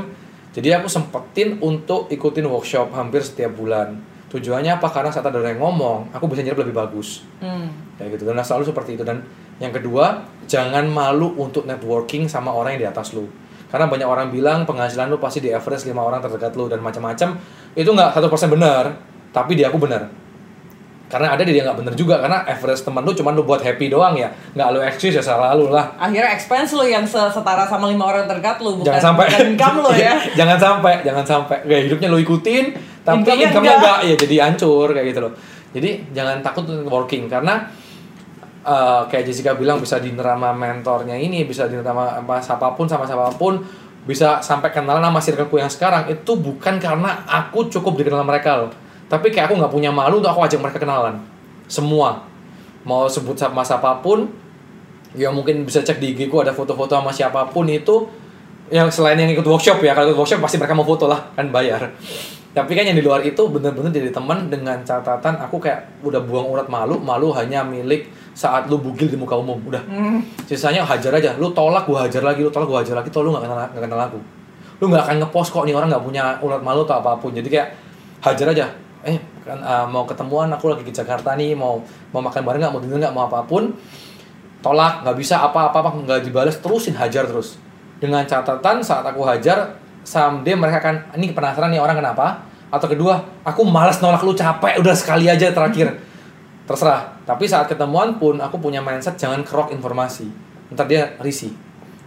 Jadi 0.58 0.68
aku 0.74 0.90
sempetin 0.90 1.62
untuk 1.62 2.10
ikutin 2.10 2.50
workshop 2.50 2.90
hampir 2.98 3.22
setiap 3.22 3.54
bulan. 3.54 3.98
Tujuannya 4.28 4.82
apa? 4.82 4.90
Karena 4.90 5.14
saat 5.14 5.30
ada 5.30 5.38
orang 5.38 5.56
yang 5.56 5.64
ngomong 5.64 6.12
aku 6.12 6.26
bisa 6.28 6.42
nyerap 6.42 6.66
lebih 6.66 6.76
bagus. 6.76 7.24
Hmm. 7.40 7.70
kayak 7.96 8.18
gitu. 8.18 8.28
Dan 8.28 8.42
selalu 8.42 8.74
seperti 8.74 8.98
itu. 8.98 9.06
Dan 9.06 9.22
yang 9.62 9.72
kedua 9.72 10.26
jangan 10.50 10.90
malu 10.90 11.38
untuk 11.38 11.70
networking 11.70 12.26
sama 12.26 12.50
orang 12.52 12.76
yang 12.76 12.90
di 12.90 12.90
atas 12.90 13.14
lu. 13.14 13.30
Karena 13.68 13.86
banyak 13.86 14.08
orang 14.08 14.28
bilang 14.34 14.66
penghasilan 14.66 15.12
lu 15.12 15.22
pasti 15.22 15.44
di 15.44 15.54
average 15.54 15.86
lima 15.86 16.02
orang 16.02 16.24
terdekat 16.24 16.58
lu 16.58 16.66
dan 16.66 16.82
macam-macam. 16.82 17.38
Itu 17.78 17.94
nggak 17.94 18.18
satu 18.18 18.28
persen 18.28 18.50
benar 18.50 19.16
tapi 19.38 19.54
di 19.54 19.62
aku 19.62 19.78
benar 19.78 20.10
karena 21.08 21.32
ada 21.32 21.40
di 21.48 21.56
dia 21.56 21.64
nggak 21.64 21.80
benar 21.80 21.94
juga 21.96 22.20
karena 22.20 22.44
average 22.44 22.84
teman 22.84 23.00
lu 23.08 23.16
cuma 23.16 23.32
lu 23.32 23.48
buat 23.48 23.64
happy 23.64 23.88
doang 23.88 24.20
ya. 24.20 24.28
Nggak 24.52 24.68
lu 24.76 24.80
excuse 24.84 25.16
ya 25.16 25.24
salah 25.24 25.56
lu 25.56 25.72
lah. 25.72 25.96
Akhirnya 25.96 26.36
expense 26.36 26.76
lo 26.76 26.84
yang 26.84 27.08
se- 27.08 27.32
setara 27.32 27.64
sama 27.64 27.88
lima 27.88 28.12
orang 28.12 28.28
terdekat 28.28 28.60
lo, 28.60 28.84
bukan, 28.84 28.92
jangan 28.92 29.16
sampai. 29.16 29.26
bukan 29.32 29.48
income 29.56 29.78
lo 29.88 29.92
ya. 29.96 30.14
jangan 30.40 30.58
sampai 30.60 30.94
jangan 31.08 31.24
sampai. 31.24 31.58
Kayak 31.64 31.82
hidupnya 31.88 32.08
lu 32.12 32.20
ikutin 32.20 32.66
tapi 33.08 33.24
income-nya 33.24 33.48
enggak. 33.56 33.76
enggak. 33.80 33.98
Ya 34.04 34.16
jadi 34.20 34.36
hancur 34.44 34.88
kayak 34.92 35.08
gitu 35.16 35.20
loh. 35.24 35.32
Jadi 35.72 35.90
jangan 36.12 36.44
takut 36.44 36.64
untuk 36.68 36.92
working 36.92 37.32
karena 37.32 37.56
eh, 38.68 39.02
kayak 39.08 39.24
Jessica 39.32 39.56
bilang 39.56 39.80
bisa 39.80 40.04
dinner 40.04 40.28
sama 40.28 40.52
mentornya 40.52 41.16
ini 41.16 41.48
bisa 41.48 41.72
dinner 41.72 41.88
sama 41.88 42.20
apa 42.20 42.44
siapa 42.44 42.76
pun 42.76 42.84
sama 42.84 43.08
siapa 43.08 43.32
pun 43.40 43.64
bisa 44.04 44.44
sampai 44.44 44.76
kenalan 44.76 45.00
sama 45.00 45.24
circleku 45.24 45.56
yang 45.56 45.72
sekarang. 45.72 46.12
Itu 46.12 46.36
bukan 46.36 46.84
karena 46.84 47.24
aku 47.24 47.72
cukup 47.72 47.96
dikenal 47.96 48.28
mereka 48.28 48.60
loh 48.60 48.87
tapi 49.08 49.32
kayak 49.32 49.52
aku 49.52 49.56
nggak 49.56 49.72
punya 49.72 49.90
malu 49.92 50.20
untuk 50.20 50.32
aku 50.32 50.44
ajak 50.44 50.60
mereka 50.60 50.84
kenalan. 50.84 51.16
Semua. 51.72 52.28
Mau 52.84 53.08
sebut 53.08 53.36
sama 53.36 53.64
siapa 53.64 54.00
pun 54.04 54.28
ya 55.16 55.32
mungkin 55.32 55.64
bisa 55.64 55.80
cek 55.80 56.00
di 56.04 56.14
IG 56.14 56.28
ku 56.28 56.44
ada 56.44 56.52
foto-foto 56.52 56.94
sama 57.00 57.12
siapa 57.12 57.48
pun 57.48 57.68
itu 57.68 58.08
yang 58.68 58.92
selain 58.92 59.16
yang 59.16 59.32
ikut 59.32 59.48
workshop 59.48 59.80
ya. 59.80 59.96
Kalau 59.96 60.12
ikut 60.12 60.20
workshop 60.20 60.44
pasti 60.44 60.60
mereka 60.60 60.76
mau 60.76 60.84
foto 60.84 61.08
lah 61.08 61.32
kan 61.36 61.48
bayar. 61.52 61.88
Tapi 62.52 62.72
kan 62.76 62.84
yang 62.84 63.00
di 63.00 63.04
luar 63.04 63.24
itu 63.24 63.40
bener-bener 63.48 63.92
jadi 63.92 64.12
teman 64.12 64.52
dengan 64.52 64.82
catatan 64.84 65.40
aku 65.40 65.62
kayak 65.62 66.04
udah 66.04 66.20
buang 66.28 66.52
urat 66.52 66.68
malu 66.68 67.00
malu 67.00 67.32
hanya 67.32 67.64
milik 67.64 68.10
saat 68.36 68.68
lu 68.68 68.76
bugil 68.80 69.08
di 69.08 69.16
muka 69.16 69.40
umum. 69.40 69.56
Udah. 69.64 69.84
Sisanya 70.44 70.84
hajar 70.84 71.16
aja. 71.16 71.32
Lu 71.40 71.56
tolak 71.56 71.88
gua 71.88 72.08
hajar 72.08 72.24
lagi 72.28 72.44
lu 72.44 72.52
tolak 72.52 72.68
gua 72.68 72.84
hajar 72.84 73.00
lagi 73.00 73.08
toh 73.08 73.24
lu 73.24 73.32
nggak 73.32 73.48
kenal 73.48 73.58
nggak 73.72 73.84
kenal 73.88 74.00
aku. 74.04 74.20
Lu 74.84 74.92
nggak 74.92 75.04
akan 75.08 75.16
ngepost 75.24 75.50
kok 75.56 75.64
nih 75.64 75.76
orang 75.76 75.88
nggak 75.88 76.04
punya 76.04 76.24
urat 76.44 76.60
malu 76.60 76.84
atau 76.84 77.00
apa 77.00 77.16
pun. 77.16 77.32
Jadi 77.32 77.48
kayak 77.48 77.68
hajar 78.24 78.52
aja 78.52 78.87
eh 79.06 79.22
kan 79.46 79.60
uh, 79.62 79.86
mau 79.86 80.04
ketemuan 80.04 80.50
aku 80.50 80.74
lagi 80.74 80.84
ke 80.84 80.94
Jakarta 80.94 81.38
nih 81.38 81.54
mau 81.54 81.80
mau 82.12 82.22
makan 82.22 82.42
bareng 82.42 82.62
nggak 82.66 82.74
mau 82.74 82.82
dinner 82.82 83.00
nggak 83.08 83.16
mau 83.16 83.30
apa 83.30 83.46
pun 83.46 83.72
tolak 84.62 85.06
nggak 85.06 85.18
bisa 85.18 85.40
apa-apa 85.40 85.78
apa 85.86 85.90
nggak 85.94 86.22
dibalas 86.26 86.58
terusin 86.60 86.98
hajar 86.98 87.30
terus. 87.30 87.62
Dengan 87.98 88.22
catatan 88.26 88.86
saat 88.86 89.06
aku 89.06 89.26
hajar 89.26 89.78
someday 90.06 90.54
mereka 90.54 90.82
akan 90.82 91.18
ini 91.18 91.34
penasaran 91.34 91.74
nih 91.74 91.82
orang 91.82 91.98
kenapa? 91.98 92.46
Atau 92.70 92.92
kedua 92.92 93.22
aku 93.46 93.64
malas 93.64 94.02
nolak 94.04 94.22
lu 94.26 94.34
capek 94.36 94.82
udah 94.82 94.96
sekali 94.98 95.30
aja 95.30 95.50
terakhir. 95.54 95.98
Terserah. 96.68 97.24
Tapi 97.24 97.48
saat 97.48 97.72
ketemuan 97.72 98.20
pun 98.20 98.44
aku 98.44 98.60
punya 98.60 98.84
mindset 98.84 99.16
jangan 99.16 99.40
kerok 99.42 99.72
informasi. 99.72 100.28
Ntar 100.76 100.86
dia 100.86 101.16
risih. 101.24 101.56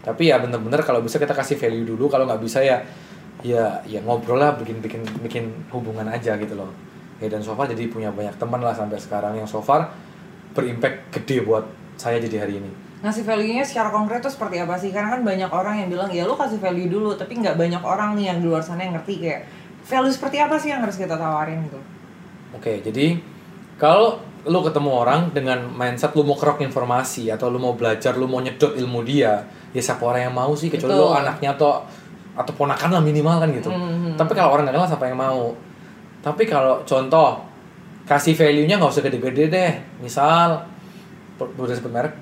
Tapi 0.00 0.32
ya 0.32 0.40
bener-bener 0.40 0.80
kalau 0.84 1.00
bisa 1.00 1.16
kita 1.16 1.32
kasih 1.32 1.56
value 1.56 1.96
dulu 1.96 2.08
kalau 2.12 2.28
nggak 2.28 2.40
bisa 2.40 2.60
ya 2.60 2.80
ya 3.40 3.80
ya 3.88 4.00
ngobrol 4.04 4.40
lah 4.40 4.56
bikin 4.56 4.80
bikin 4.84 5.02
bikin 5.24 5.44
hubungan 5.72 6.04
aja 6.08 6.36
gitu 6.36 6.54
loh 6.56 6.70
ya 7.20 7.28
dan 7.28 7.40
so 7.40 7.52
far 7.56 7.68
jadi 7.68 7.88
punya 7.88 8.12
banyak 8.12 8.36
teman 8.36 8.60
lah 8.60 8.72
sampai 8.72 8.96
sekarang 8.96 9.36
yang 9.36 9.48
so 9.48 9.60
far 9.60 9.92
berimpact 10.52 11.12
gede 11.12 11.44
buat 11.44 11.64
saya 11.96 12.20
jadi 12.20 12.48
hari 12.48 12.60
ini 12.60 12.72
ngasih 13.00 13.24
value-nya 13.24 13.64
secara 13.64 13.88
konkret 13.88 14.20
tuh 14.20 14.28
seperti 14.28 14.60
apa 14.60 14.76
sih? 14.76 14.92
Karena 14.92 15.16
kan 15.16 15.24
banyak 15.24 15.48
orang 15.48 15.80
yang 15.80 15.88
bilang 15.88 16.10
ya 16.12 16.28
lu 16.28 16.36
kasih 16.36 16.60
value 16.60 16.92
dulu, 16.92 17.16
tapi 17.16 17.40
nggak 17.40 17.56
banyak 17.56 17.80
orang 17.80 18.12
nih 18.12 18.28
yang 18.28 18.38
di 18.44 18.46
luar 18.48 18.60
sana 18.60 18.84
yang 18.84 18.92
ngerti 19.00 19.24
kayak 19.24 19.48
value 19.88 20.12
seperti 20.12 20.36
apa 20.36 20.60
sih 20.60 20.68
yang 20.68 20.84
harus 20.84 21.00
kita 21.00 21.16
tawarin 21.16 21.64
gitu. 21.64 21.80
Oke, 22.52 22.84
jadi 22.84 23.16
kalau 23.80 24.20
lu 24.44 24.60
ketemu 24.64 24.90
orang 24.92 25.32
dengan 25.32 25.64
mindset 25.72 26.12
lu 26.12 26.24
mau 26.24 26.36
kerok 26.36 26.60
informasi 26.60 27.32
atau 27.32 27.48
lu 27.48 27.56
mau 27.56 27.72
belajar, 27.72 28.16
lu 28.16 28.28
mau 28.28 28.40
nyedot 28.40 28.76
ilmu 28.76 29.00
dia, 29.04 29.48
ya 29.72 29.80
siapa 29.80 30.04
orang 30.04 30.28
yang 30.28 30.36
mau 30.36 30.52
sih 30.52 30.68
kecuali 30.68 30.92
lu 30.92 31.08
Betul. 31.08 31.20
anaknya 31.24 31.50
atau 31.56 31.72
atau 32.38 32.52
ponakan 32.54 32.98
lah 32.98 33.02
minimal 33.02 33.36
kan 33.42 33.48
gitu. 33.50 33.70
Mhm. 33.70 34.14
Tapi 34.14 34.32
kalau 34.34 34.54
orang 34.54 34.68
nggak 34.68 34.76
kenal 34.78 34.90
siapa 34.90 35.06
yang 35.10 35.18
mau? 35.18 35.54
Tapi 36.20 36.42
kalau 36.44 36.84
contoh 36.84 37.42
kasih 38.04 38.34
value-nya 38.34 38.76
nggak 38.76 38.90
usah 38.90 39.04
gede-gede 39.06 39.44
deh. 39.50 39.72
Misal 40.02 40.62
boleh 41.40 41.72
sebut 41.72 41.88
merek 41.88 42.12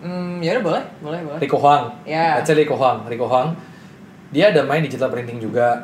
Hmm, 0.00 0.40
ya 0.40 0.56
udah 0.56 0.64
boleh, 0.64 0.84
boleh, 1.04 1.20
boleh. 1.28 1.38
Rico 1.44 1.60
Huang. 1.60 1.92
Ya. 2.08 2.40
Say 2.40 2.56
Rico 2.56 2.72
Huang. 2.72 3.04
Rico 3.04 3.28
Huang. 3.28 3.52
Dia 4.32 4.48
ada 4.48 4.64
main 4.64 4.80
digital 4.80 5.12
printing 5.12 5.36
juga. 5.36 5.76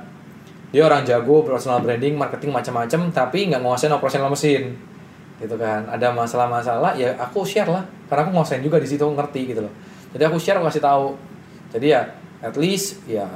Dia 0.73 0.89
orang 0.89 1.05
jago 1.05 1.45
personal 1.45 1.85
branding, 1.85 2.17
marketing 2.17 2.49
macam-macam, 2.53 3.13
tapi 3.13 3.53
nggak 3.53 3.61
nguasain 3.61 3.93
operasional 3.93 4.33
mesin. 4.33 4.73
Gitu 5.37 5.53
kan. 5.61 5.85
Ada 5.93 6.17
masalah-masalah, 6.17 6.97
ya 6.97 7.13
aku 7.21 7.45
share 7.45 7.69
lah. 7.69 7.85
Karena 8.09 8.25
aku 8.25 8.31
nguasain 8.41 8.65
juga 8.65 8.81
di 8.81 8.89
situ, 8.89 9.05
ngerti 9.05 9.53
gitu 9.53 9.61
loh. 9.69 9.73
Jadi 10.17 10.23
aku 10.25 10.41
share, 10.41 10.57
aku 10.57 10.73
kasih 10.73 10.85
tahu. 10.85 11.13
Jadi 11.77 11.93
ya, 11.93 12.09
at 12.41 12.57
least 12.57 13.05
ya 13.05 13.29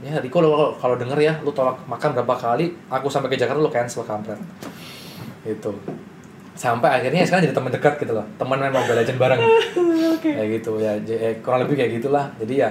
ya 0.00 0.18
Rico 0.18 0.38
lo 0.38 0.48
kalau- 0.74 0.94
denger 0.94 1.18
ya, 1.18 1.34
lu 1.40 1.50
tolak 1.50 1.78
makan 1.84 2.14
berapa 2.14 2.34
kali, 2.34 2.70
aku 2.86 3.06
sampai 3.06 3.28
ke 3.28 3.36
Jakarta 3.36 3.58
lu 3.58 3.68
cancel 3.68 4.02
kampret. 4.02 4.38
Gitu. 5.42 5.70
Sampai 6.52 6.90
akhirnya 6.92 7.22
sekarang 7.22 7.44
jadi 7.44 7.54
teman 7.54 7.70
dekat 7.70 7.94
gitu 7.96 8.12
loh. 8.12 8.26
Teman 8.34 8.58
main 8.58 8.68
Mobile 8.68 8.98
Legend 8.98 9.14
bareng 9.16 9.40
kayak 10.24 10.48
gitu 10.52 10.76
ya 10.76 10.98
J- 10.98 11.14
eh, 11.16 11.34
kurang 11.38 11.62
lebih 11.62 11.78
kayak 11.78 11.92
gitulah 11.96 12.26
jadi 12.36 12.54
ya 12.58 12.70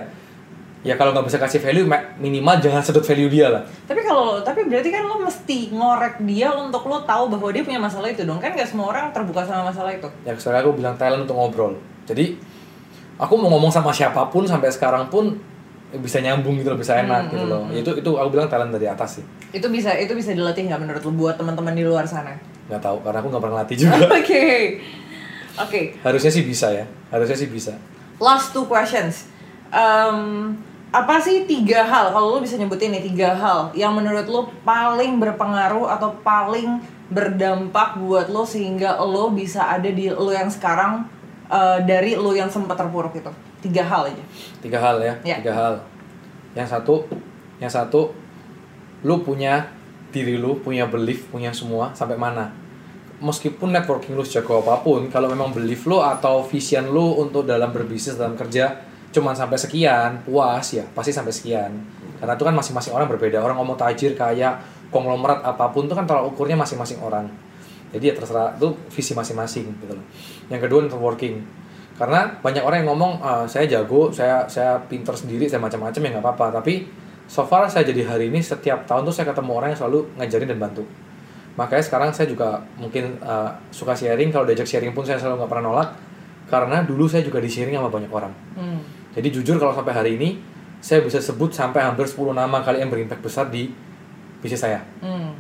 ya 0.84 0.94
kalau 0.94 1.10
nggak 1.10 1.24
bisa 1.26 1.40
kasih 1.40 1.58
value 1.58 1.84
ma- 1.84 2.04
minimal 2.18 2.60
jangan 2.60 2.80
sedot 2.80 3.02
value 3.02 3.28
dia 3.28 3.48
lah 3.48 3.64
Tapi 3.84 4.04
kalau 4.04 4.40
tapi 4.42 4.64
berarti 4.64 4.88
kan 4.88 5.04
lo 5.04 5.16
mesti 5.18 5.72
ngorek 5.72 6.20
dia 6.22 6.52
untuk 6.52 6.84
lo 6.84 7.00
tahu 7.02 7.28
bahwa 7.30 7.48
dia 7.50 7.64
punya 7.64 7.80
masalah 7.80 8.08
itu 8.08 8.22
dong. 8.22 8.38
Kan 8.38 8.52
gak 8.54 8.68
semua 8.68 8.88
orang 8.88 9.10
terbuka 9.12 9.42
sama 9.42 9.68
masalah 9.68 9.90
itu. 9.90 10.08
ya 10.22 10.32
sekarang 10.34 10.60
aku 10.62 10.72
bilang 10.76 10.96
talent 10.96 11.24
untuk 11.24 11.36
ngobrol 11.36 11.74
jadi 12.04 12.36
aku 13.16 13.34
mau 13.34 13.50
ngomong 13.50 13.72
sama 13.72 13.90
siapa 13.90 14.28
pun 14.28 14.44
sampai 14.44 14.68
sekarang 14.68 15.08
pun 15.08 15.40
bisa 15.88 16.20
nyambung 16.20 16.60
gitu 16.60 16.76
loh 16.76 16.80
bisa 16.80 17.00
enak 17.00 17.32
gitu 17.32 17.48
loh 17.48 17.72
itu 17.72 17.88
itu 17.96 18.12
aku 18.12 18.28
bilang 18.28 18.52
talent 18.52 18.76
dari 18.76 18.92
atas 18.92 19.20
sih 19.22 19.26
Itu 19.56 19.72
bisa 19.72 19.96
itu 19.96 20.12
bisa 20.12 20.36
dilatih 20.36 20.68
nggak 20.68 20.82
menurut 20.84 21.02
lo 21.08 21.12
buat 21.16 21.36
teman-teman 21.40 21.72
di 21.72 21.88
luar 21.88 22.04
sana? 22.04 22.36
nggak 22.68 22.84
tahu 22.84 23.00
karena 23.00 23.18
aku 23.24 23.28
nggak 23.32 23.44
pernah 23.48 23.58
latih 23.64 23.78
juga 23.80 23.96
Oke. 24.20 24.44
Oke. 25.58 25.82
harusnya 26.04 26.28
sih 26.28 26.44
bisa 26.44 26.68
ya 26.76 26.84
harusnya 27.08 27.40
sih 27.40 27.48
bisa 27.48 27.74
Last 28.18 28.50
two 28.50 28.66
questions. 28.66 29.30
Em, 29.70 30.58
apa 30.90 31.22
sih 31.22 31.46
tiga 31.46 31.86
hal 31.86 32.10
kalau 32.10 32.34
lo 32.34 32.40
bisa 32.42 32.58
nyebutin 32.58 32.90
nih 32.90 33.14
tiga 33.14 33.36
hal 33.38 33.70
yang 33.78 33.94
menurut 33.94 34.26
lo 34.26 34.50
paling 34.66 35.22
berpengaruh 35.22 35.86
atau 35.86 36.18
paling 36.26 36.82
berdampak 37.14 38.02
buat 38.02 38.28
lo 38.28 38.42
sehingga 38.42 38.98
lo 39.00 39.30
bisa 39.30 39.70
ada 39.70 39.86
di 39.88 40.10
lo 40.10 40.34
yang 40.34 40.50
sekarang 40.50 41.06
eh, 41.48 41.80
dari 41.86 42.18
lo 42.18 42.34
yang 42.34 42.50
sempat 42.50 42.74
terpuruk 42.80 43.14
itu 43.14 43.30
tiga 43.68 43.84
hal 43.84 44.08
aja. 44.08 44.24
Tiga 44.64 44.80
hal 44.80 44.98
ya, 45.04 45.14
Ya. 45.28 45.36
tiga 45.44 45.54
hal. 45.54 45.74
Yang 46.56 46.68
satu 46.74 47.06
yang 47.60 47.70
satu 47.70 48.16
lu 49.04 49.22
punya 49.22 49.68
diri 50.10 50.40
lu 50.40 50.58
punya 50.64 50.88
belief 50.88 51.28
punya 51.30 51.52
semua 51.52 51.92
sampai 51.92 52.16
mana? 52.16 52.50
Meskipun 53.20 53.74
networking 53.74 54.14
lu 54.14 54.24
sejago 54.24 54.62
apa 54.62 54.82
pun 54.86 55.10
kalau 55.10 55.28
memang 55.30 55.50
belief 55.52 55.90
lu 55.90 56.00
atau 56.00 56.46
vision 56.46 56.88
lu 56.90 57.18
untuk 57.18 57.44
dalam 57.46 57.74
berbisnis 57.74 58.16
dalam 58.18 58.38
kerja 58.38 58.78
cuman 59.08 59.34
sampai 59.34 59.58
sekian 59.58 60.22
puas 60.22 60.74
ya 60.74 60.86
pasti 60.94 61.12
sampai 61.12 61.34
sekian. 61.34 61.72
Karena 62.18 62.34
itu 62.34 62.44
kan 62.46 62.54
masing-masing 62.54 62.94
orang 62.94 63.10
berbeda. 63.10 63.42
Orang 63.42 63.58
ngomong 63.62 63.78
tajir 63.78 64.14
kaya 64.18 64.58
konglomerat 64.90 65.44
apa 65.46 65.70
pun 65.74 65.86
itu 65.86 65.94
kan 65.94 66.06
tolak 66.06 66.26
ukurnya 66.30 66.58
masing-masing 66.58 67.02
orang. 67.02 67.30
Jadi 67.94 68.04
ya 68.04 68.14
terserah 68.18 68.54
itu 68.58 68.74
visi 68.94 69.14
masing-masing 69.16 69.66
gitu 69.82 69.94
loh. 69.96 70.06
Yang 70.50 70.68
kedua 70.68 70.80
networking 70.86 71.42
karena 71.98 72.30
banyak 72.46 72.62
orang 72.62 72.86
yang 72.86 72.94
ngomong 72.94 73.18
"Ah, 73.26 73.44
saya 73.50 73.66
jago 73.66 74.14
saya 74.14 74.46
saya 74.46 74.78
pinter 74.86 75.18
sendiri 75.18 75.50
saya 75.50 75.58
macam-macam 75.58 75.98
ya 75.98 76.10
nggak 76.14 76.24
apa-apa. 76.24 76.62
Tapi 76.62 76.86
so 77.26 77.42
far 77.44 77.66
saya 77.66 77.90
jadi 77.90 78.06
hari 78.06 78.30
ini 78.30 78.38
setiap 78.38 78.86
tahun 78.86 79.10
tuh 79.10 79.14
saya 79.18 79.34
ketemu 79.34 79.52
orang 79.58 79.74
yang 79.74 79.80
selalu 79.82 80.00
ngajarin 80.22 80.48
dan 80.54 80.60
bantu. 80.62 80.86
Makanya 81.58 81.84
sekarang 81.84 82.10
saya 82.14 82.30
juga 82.30 82.62
mungkin 82.78 83.18
uh, 83.18 83.50
suka 83.74 83.98
sharing. 83.98 84.30
Kalau 84.30 84.46
diajak 84.46 84.70
sharing 84.70 84.94
pun 84.94 85.02
saya 85.02 85.18
selalu 85.18 85.42
nggak 85.42 85.52
pernah 85.52 85.66
nolak. 85.74 85.90
Karena 86.48 86.86
dulu 86.86 87.10
saya 87.10 87.26
juga 87.26 87.42
di 87.42 87.50
sharing 87.50 87.76
sama 87.76 87.90
banyak 87.90 88.12
orang. 88.14 88.32
Hmm. 88.56 88.80
jadi 89.18 89.34
jujur 89.34 89.58
kalau 89.58 89.74
sampai 89.74 89.98
hari 89.98 90.12
ini 90.22 90.38
saya 90.78 91.02
bisa 91.02 91.18
sebut 91.18 91.50
sampai 91.50 91.82
hampir 91.82 92.06
10 92.06 92.38
nama 92.38 92.62
kali 92.62 92.86
yang 92.86 92.94
berimpact 92.94 93.26
besar 93.26 93.50
di 93.50 93.74
bisnis 94.38 94.62
saya. 94.62 94.86
Hmm. 95.02 95.34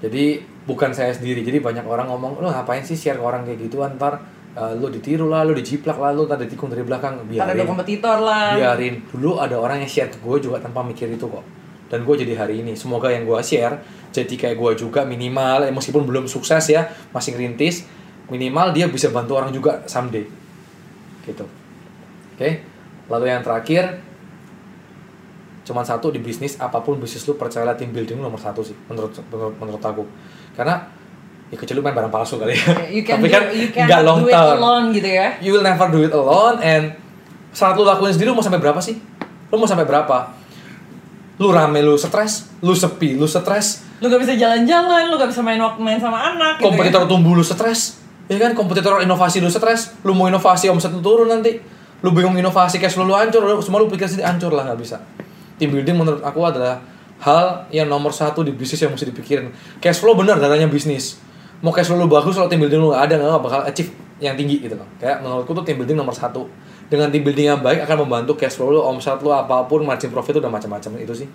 jadi 0.00 0.40
bukan 0.66 0.90
saya 0.90 1.14
sendiri. 1.14 1.44
Jadi 1.44 1.62
banyak 1.62 1.86
orang 1.86 2.10
ngomong 2.10 2.42
lo 2.42 2.48
ngapain 2.50 2.82
sih 2.82 2.98
share 2.98 3.20
ke 3.20 3.24
orang 3.24 3.46
kayak 3.46 3.68
gitu? 3.68 3.84
Ntar 3.84 4.18
uh, 4.56 4.72
lo 4.74 4.88
ditiru 4.88 5.28
lah 5.28 5.44
lo 5.44 5.52
dijiplak 5.52 6.00
lah 6.00 6.16
lo 6.16 6.24
ntar 6.24 6.40
ditikung 6.40 6.72
dari 6.72 6.82
belakang. 6.82 7.20
Kan 7.20 7.28
ada 7.28 7.52
biarin. 7.52 7.68
kompetitor 7.68 8.18
lah. 8.24 8.56
biarin. 8.56 9.04
Dulu 9.04 9.38
ada 9.38 9.60
orang 9.60 9.84
yang 9.84 9.90
share 9.90 10.08
ke 10.08 10.18
gue 10.18 10.36
juga 10.48 10.58
tanpa 10.58 10.80
mikir 10.80 11.12
itu 11.12 11.28
kok. 11.28 11.44
Dan 11.86 12.02
gue 12.02 12.14
jadi 12.26 12.34
hari 12.34 12.64
ini. 12.64 12.72
Semoga 12.74 13.12
yang 13.12 13.28
gue 13.28 13.38
share 13.44 13.78
jadi 14.10 14.34
kayak 14.34 14.56
gue 14.56 14.72
juga 14.88 15.04
minimal 15.04 15.68
eh, 15.68 15.72
meskipun 15.72 16.08
belum 16.08 16.24
sukses 16.24 16.72
ya 16.72 16.88
masih 17.12 17.36
ngerintis 17.36 17.84
minimal 18.32 18.72
dia 18.72 18.88
bisa 18.88 19.12
bantu 19.12 19.36
orang 19.36 19.52
juga 19.52 19.84
someday. 19.84 20.24
Gitu. 21.22 21.44
Oke? 22.34 22.50
Lalu 23.06 23.24
yang 23.30 23.44
terakhir 23.44 24.02
cuman 25.66 25.82
satu 25.82 26.14
di 26.14 26.22
bisnis 26.22 26.54
apa 26.62 26.78
pun 26.78 26.94
bisnis 27.02 27.26
lu 27.26 27.34
percayalah 27.34 27.74
tim 27.74 27.90
building 27.90 28.22
nomor 28.22 28.38
satu 28.38 28.62
sih 28.62 28.78
menurut 28.88 29.12
menurut, 29.28 29.54
menurut 29.60 29.82
aku. 29.84 30.04
Karena 30.56 30.95
ya 31.46 31.54
kecuali 31.54 31.78
lu 31.78 31.82
main 31.86 31.94
barang 31.94 32.12
palsu 32.12 32.42
kali 32.42 32.58
ya 32.58 32.66
You 32.90 33.02
can 33.06 33.22
tapi 33.22 33.30
do, 33.30 33.34
kan 33.34 33.42
you 33.54 33.68
can 33.70 33.86
nggak 33.86 34.02
long 34.02 34.18
do 34.22 34.28
it 34.28 34.34
term 34.34 34.58
alone 34.58 34.86
gitu 34.90 35.08
ya. 35.08 35.28
you 35.38 35.50
will 35.54 35.62
never 35.62 35.86
do 35.90 36.00
it 36.02 36.10
alone 36.10 36.58
and 36.58 36.94
saat 37.56 37.72
lu 37.78 37.86
lakuin 37.86 38.12
sendiri 38.12 38.28
lu 38.30 38.36
mau 38.36 38.44
sampai 38.44 38.60
berapa 38.60 38.76
sih? 38.84 39.00
Lu 39.48 39.56
mau 39.56 39.64
sampai 39.64 39.88
berapa? 39.88 40.28
Lu 41.40 41.48
rame 41.48 41.80
lu 41.80 41.96
stres, 41.96 42.52
lu 42.60 42.76
sepi 42.76 43.16
lu 43.16 43.24
stres, 43.24 43.86
Lu 43.96 44.12
gak 44.12 44.20
bisa 44.20 44.36
jalan-jalan, 44.36 45.08
lu 45.08 45.16
gak 45.16 45.32
bisa 45.32 45.40
main 45.40 45.56
waktu 45.56 45.80
main 45.80 45.96
sama 45.96 46.36
anak 46.36 46.60
gitu 46.60 46.68
kompetitor 46.68 47.08
tumbuh 47.08 47.32
lu 47.32 47.40
stres. 47.40 48.04
Ya 48.28 48.36
kan 48.36 48.52
kompetitor 48.52 49.00
inovasi 49.00 49.40
lu 49.40 49.48
stres, 49.48 49.96
lu 50.04 50.12
mau 50.12 50.28
inovasi 50.28 50.68
omset 50.68 50.92
lu 50.92 51.00
turun 51.00 51.32
nanti. 51.32 51.56
Lu 52.04 52.12
bingung 52.12 52.36
inovasi 52.36 52.76
cash 52.76 52.92
flow 52.92 53.08
lu 53.08 53.16
hancur, 53.16 53.40
lu 53.40 53.56
semua 53.64 53.80
lu 53.80 53.88
pikir 53.88 54.04
sendiri 54.04 54.28
hancur 54.28 54.52
lah 54.52 54.68
nggak 54.68 54.78
bisa. 54.84 55.00
Team 55.56 55.72
building 55.72 55.96
menurut 55.96 56.20
aku 56.20 56.44
adalah 56.44 56.84
hal 57.24 57.64
yang 57.72 57.88
nomor 57.88 58.12
satu 58.12 58.44
di 58.44 58.52
bisnis 58.52 58.84
yang 58.84 58.92
mesti 58.92 59.08
dipikirin. 59.08 59.48
Cash 59.80 60.04
flow 60.04 60.12
bener 60.12 60.36
darahnya 60.36 60.68
bisnis. 60.68 61.16
Mau 61.64 61.72
cash 61.72 61.88
flow 61.88 62.00
lu 62.00 62.08
bagus 62.08 62.36
kalau 62.36 62.48
team 62.48 62.60
building 62.60 62.80
lu 62.80 62.88
nggak 62.92 63.04
ada 63.08 63.14
nggak 63.16 63.42
bakal 63.42 63.60
achieve 63.64 63.90
yang 64.16 64.32
tinggi 64.32 64.64
gitu 64.64 64.72
loh 64.72 64.88
kayak 64.96 65.20
menurutku 65.20 65.52
tuh 65.52 65.64
team 65.64 65.76
building 65.80 65.96
nomor 65.96 66.12
satu. 66.12 66.48
Dengan 66.86 67.10
team 67.10 67.26
building 67.26 67.46
yang 67.56 67.60
baik 67.64 67.82
akan 67.82 68.06
membantu 68.06 68.38
cash 68.38 68.56
flow 68.56 68.70
lo 68.70 68.86
omset 68.86 69.18
lo 69.24 69.34
apa 69.34 69.66
pun 69.66 69.82
margin 69.82 70.12
profit 70.12 70.38
udah 70.38 70.52
macam-macam 70.52 70.90
itu 71.00 71.24
sih. 71.24 71.28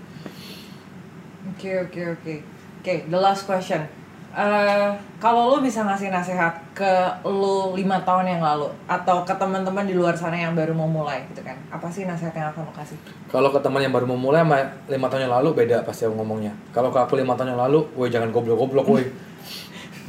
Oke 1.53 1.89
oke 1.89 2.01
oke. 2.17 2.35
Oke, 2.81 3.05
the 3.13 3.19
last 3.21 3.45
question. 3.45 3.85
Eh, 4.31 4.89
kalau 5.19 5.51
lo 5.51 5.57
bisa 5.59 5.83
ngasih 5.83 6.07
nasihat 6.07 6.55
ke 6.71 6.87
lo 7.27 7.75
lima 7.75 7.99
tahun 7.99 8.31
yang 8.31 8.39
lalu 8.39 8.71
atau 8.87 9.27
ke 9.27 9.35
teman-teman 9.35 9.83
di 9.83 9.91
luar 9.91 10.15
sana 10.15 10.39
yang 10.39 10.55
baru 10.55 10.71
mau 10.71 10.87
mulai 10.87 11.19
gitu 11.27 11.43
kan, 11.43 11.59
apa 11.67 11.91
sih 11.91 12.07
nasihat 12.07 12.31
yang 12.31 12.47
akan 12.47 12.63
lo 12.63 12.71
kasih? 12.71 12.95
kalau 13.27 13.51
ke 13.51 13.59
teman 13.59 13.83
yang 13.83 13.91
baru 13.91 14.07
memulai 14.07 14.39
sama 14.47 14.63
lima 14.87 15.11
tahun 15.11 15.27
yang 15.27 15.35
lalu 15.35 15.49
beda 15.51 15.83
pasti 15.83 16.07
aku 16.07 16.15
ngomongnya. 16.15 16.55
Kalau 16.71 16.95
ke 16.95 16.99
aku 17.03 17.19
lima 17.19 17.35
tahun 17.35 17.59
yang 17.59 17.61
lalu 17.67 17.83
woi 17.91 18.07
jangan 18.07 18.31
goblok-goblok 18.31 18.87
woi 18.87 19.03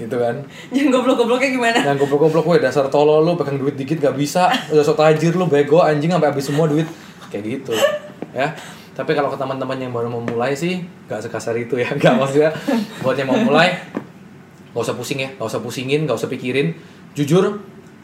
gitu 0.00 0.16
kan. 0.16 0.40
Jangan 0.72 0.90
goblok-gobloknya 0.94 1.50
gimana? 1.52 1.78
Jangan 1.84 1.98
goblok-goblok 2.00 2.44
woi 2.48 2.58
dasar 2.62 2.88
tolol 2.88 3.20
lu 3.20 3.36
pegang 3.36 3.60
duit 3.60 3.76
dikit 3.76 4.00
gak 4.00 4.16
bisa. 4.16 4.48
Udah 4.72 4.84
sok 4.84 4.96
tajir 4.96 5.36
lu 5.36 5.44
bego 5.48 5.84
anjing 5.84 6.08
sampai 6.08 6.32
habis 6.32 6.44
semua 6.48 6.64
duit. 6.68 6.88
Kayak 7.28 7.44
gitu 7.60 7.72
ya. 8.32 8.56
Tapi 8.92 9.16
kalau 9.16 9.32
ke 9.32 9.40
teman-teman 9.40 9.80
yang 9.80 9.92
baru 9.92 10.08
memulai 10.08 10.52
sih 10.56 10.84
gak 11.08 11.24
sekasar 11.24 11.56
itu 11.60 11.80
ya. 11.80 11.88
Gak 12.02 12.16
maksudnya 12.16 12.52
buat 13.04 13.16
yang 13.16 13.28
mau 13.28 13.40
mulai 13.40 13.76
gak 14.72 14.82
usah 14.82 14.96
pusing 14.96 15.20
ya. 15.20 15.30
Gak 15.36 15.48
usah 15.48 15.60
pusingin 15.60 16.08
gak 16.08 16.16
usah 16.16 16.28
pikirin. 16.32 16.72
Jujur 17.12 17.60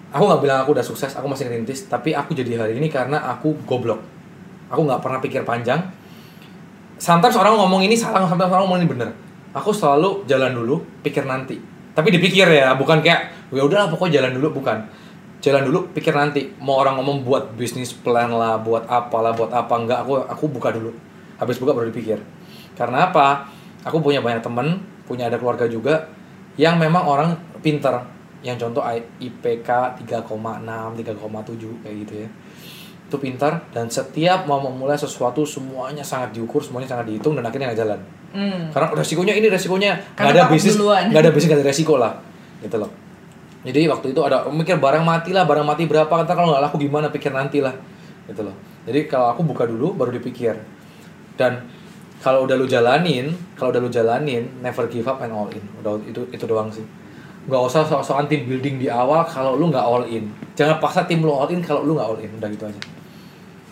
aku 0.09 0.25
nggak 0.25 0.41
bilang 0.41 0.59
aku 0.65 0.73
udah 0.73 0.85
sukses 0.85 1.13
aku 1.13 1.29
masih 1.29 1.53
ngerintis 1.53 1.85
tapi 1.85 2.17
aku 2.17 2.33
jadi 2.33 2.57
hari 2.57 2.77
ini 2.77 2.93
karena 2.93 3.25
aku 3.33 3.57
goblok. 3.65 4.01
Aku 4.69 4.85
nggak 4.85 5.01
pernah 5.01 5.21
pikir 5.21 5.49
panjang. 5.49 5.81
Sometimes 7.01 7.37
orang 7.39 7.57
ngomong 7.57 7.89
ini 7.89 7.97
salah 7.97 8.29
sometimes 8.29 8.53
orang 8.53 8.69
ngomong 8.69 8.81
ini 8.85 8.89
bener. 8.89 9.09
Aku 9.57 9.73
selalu 9.73 10.29
jalan 10.29 10.53
dulu 10.53 10.85
pikir 11.01 11.25
nanti 11.25 11.78
tapi 11.99 12.15
dipikir 12.15 12.47
ya 12.47 12.79
bukan 12.79 13.03
kayak 13.03 13.51
ya 13.51 13.67
udahlah 13.67 13.91
pokoknya 13.91 14.23
jalan 14.23 14.39
dulu. 14.39 14.63
Bukan. 14.63 14.87
Jalan 15.43 15.67
dulu 15.67 15.91
pikir 15.91 16.15
nanti 16.15 16.55
mau 16.63 16.79
orang 16.79 16.95
ngomong 17.03 17.27
buat 17.27 17.59
bisnis 17.59 17.91
plan 17.91 18.31
lah 18.31 18.59
buat 18.63 18.87
apalah 18.87 19.35
buat 19.35 19.51
apa 19.51 19.75
enggak 19.75 19.99
aku 20.07 20.23
aku 20.23 20.45
buka 20.47 20.71
dulu. 20.71 20.95
Habis 21.43 21.59
buka 21.59 21.75
baru 21.75 21.91
dipikir. 21.91 22.23
Karena 22.79 23.11
apa? 23.11 23.51
Aku 23.83 23.99
punya 23.99 24.23
banyak 24.23 24.47
temen 24.47 24.79
punya 25.11 25.27
ada 25.27 25.43
keluarga 25.43 25.67
juga 25.67 26.07
yang 26.55 26.79
memang 26.79 27.03
orang 27.03 27.35
pinter. 27.67 27.99
Yang 28.47 28.71
contoh 28.71 28.87
IPK 29.19 29.99
3,6 30.07 30.23
3,7 30.23 31.83
kayak 31.83 31.95
gitu 32.07 32.15
ya. 32.23 32.29
Itu 33.11 33.17
pintar 33.19 33.67
dan 33.75 33.91
setiap 33.91 34.47
mau 34.47 34.63
memulai 34.63 34.95
sesuatu 34.95 35.43
semuanya 35.43 36.07
sangat 36.07 36.31
diukur 36.39 36.63
semuanya 36.63 36.95
sangat 36.95 37.11
dihitung 37.11 37.35
dan 37.35 37.43
akhirnya 37.43 37.75
nggak 37.75 37.83
jalan 37.83 38.01
Hmm. 38.29 38.69
karena 38.69 38.93
resikonya 38.93 39.35
ini 39.37 39.49
resikonya. 39.49 39.97
Nggak 40.15 40.33
ada 40.37 40.43
bisnis 40.53 40.77
nggak 40.77 41.23
ada 41.23 41.31
bisnis 41.33 41.49
nggak 41.49 41.61
ada 41.65 41.69
resiko 41.69 41.95
lah 41.97 42.13
gitu 42.61 42.77
loh. 42.77 42.91
Jadi 43.65 43.91
waktu 43.91 44.07
itu 44.15 44.21
ada 44.23 44.47
mikir 44.47 44.79
barang 44.79 45.03
mati 45.03 45.35
lah 45.35 45.49
barang 45.49 45.67
mati 45.67 45.89
berapa 45.89 46.09
kata 46.09 46.33
kalau 46.37 46.55
nggak 46.55 46.63
laku 46.69 46.77
gimana 46.79 47.09
pikir 47.11 47.33
nanti 47.33 47.65
lah 47.65 47.75
gitu 48.29 48.45
loh. 48.45 48.55
Jadi 48.85 49.09
kalau 49.11 49.33
aku 49.33 49.43
buka 49.45 49.65
dulu 49.65 49.97
baru 49.97 50.15
dipikir. 50.15 50.57
Dan 51.39 51.67
kalau 52.19 52.45
udah 52.45 52.59
lu 52.59 52.67
jalanin 52.67 53.31
kalau 53.55 53.71
udah 53.75 53.83
lu 53.83 53.91
jalanin 53.91 54.47
never 54.61 54.87
give 54.87 55.09
up 55.09 55.19
and 55.25 55.33
all 55.33 55.49
in. 55.49 55.65
Udah 55.83 55.97
itu 56.05 56.21
itu 56.31 56.45
doang 56.45 56.69
sih. 56.71 56.85
Nggak 57.49 57.63
usah 57.65 57.83
sok-sokan 57.89 58.29
tim 58.29 58.45
building 58.45 58.77
di 58.77 58.89
awal 58.93 59.25
kalau 59.25 59.57
lu 59.57 59.73
nggak 59.73 59.85
all 59.85 60.05
in. 60.05 60.29
Jangan 60.53 60.79
paksa 60.79 61.09
tim 61.09 61.25
lu 61.25 61.33
all 61.33 61.49
in 61.49 61.65
kalau 61.65 61.81
lu 61.81 61.97
nggak 61.97 62.09
all 62.09 62.21
in 62.21 62.31
udah 62.37 62.49
gitu 62.53 62.65
aja. 62.69 62.81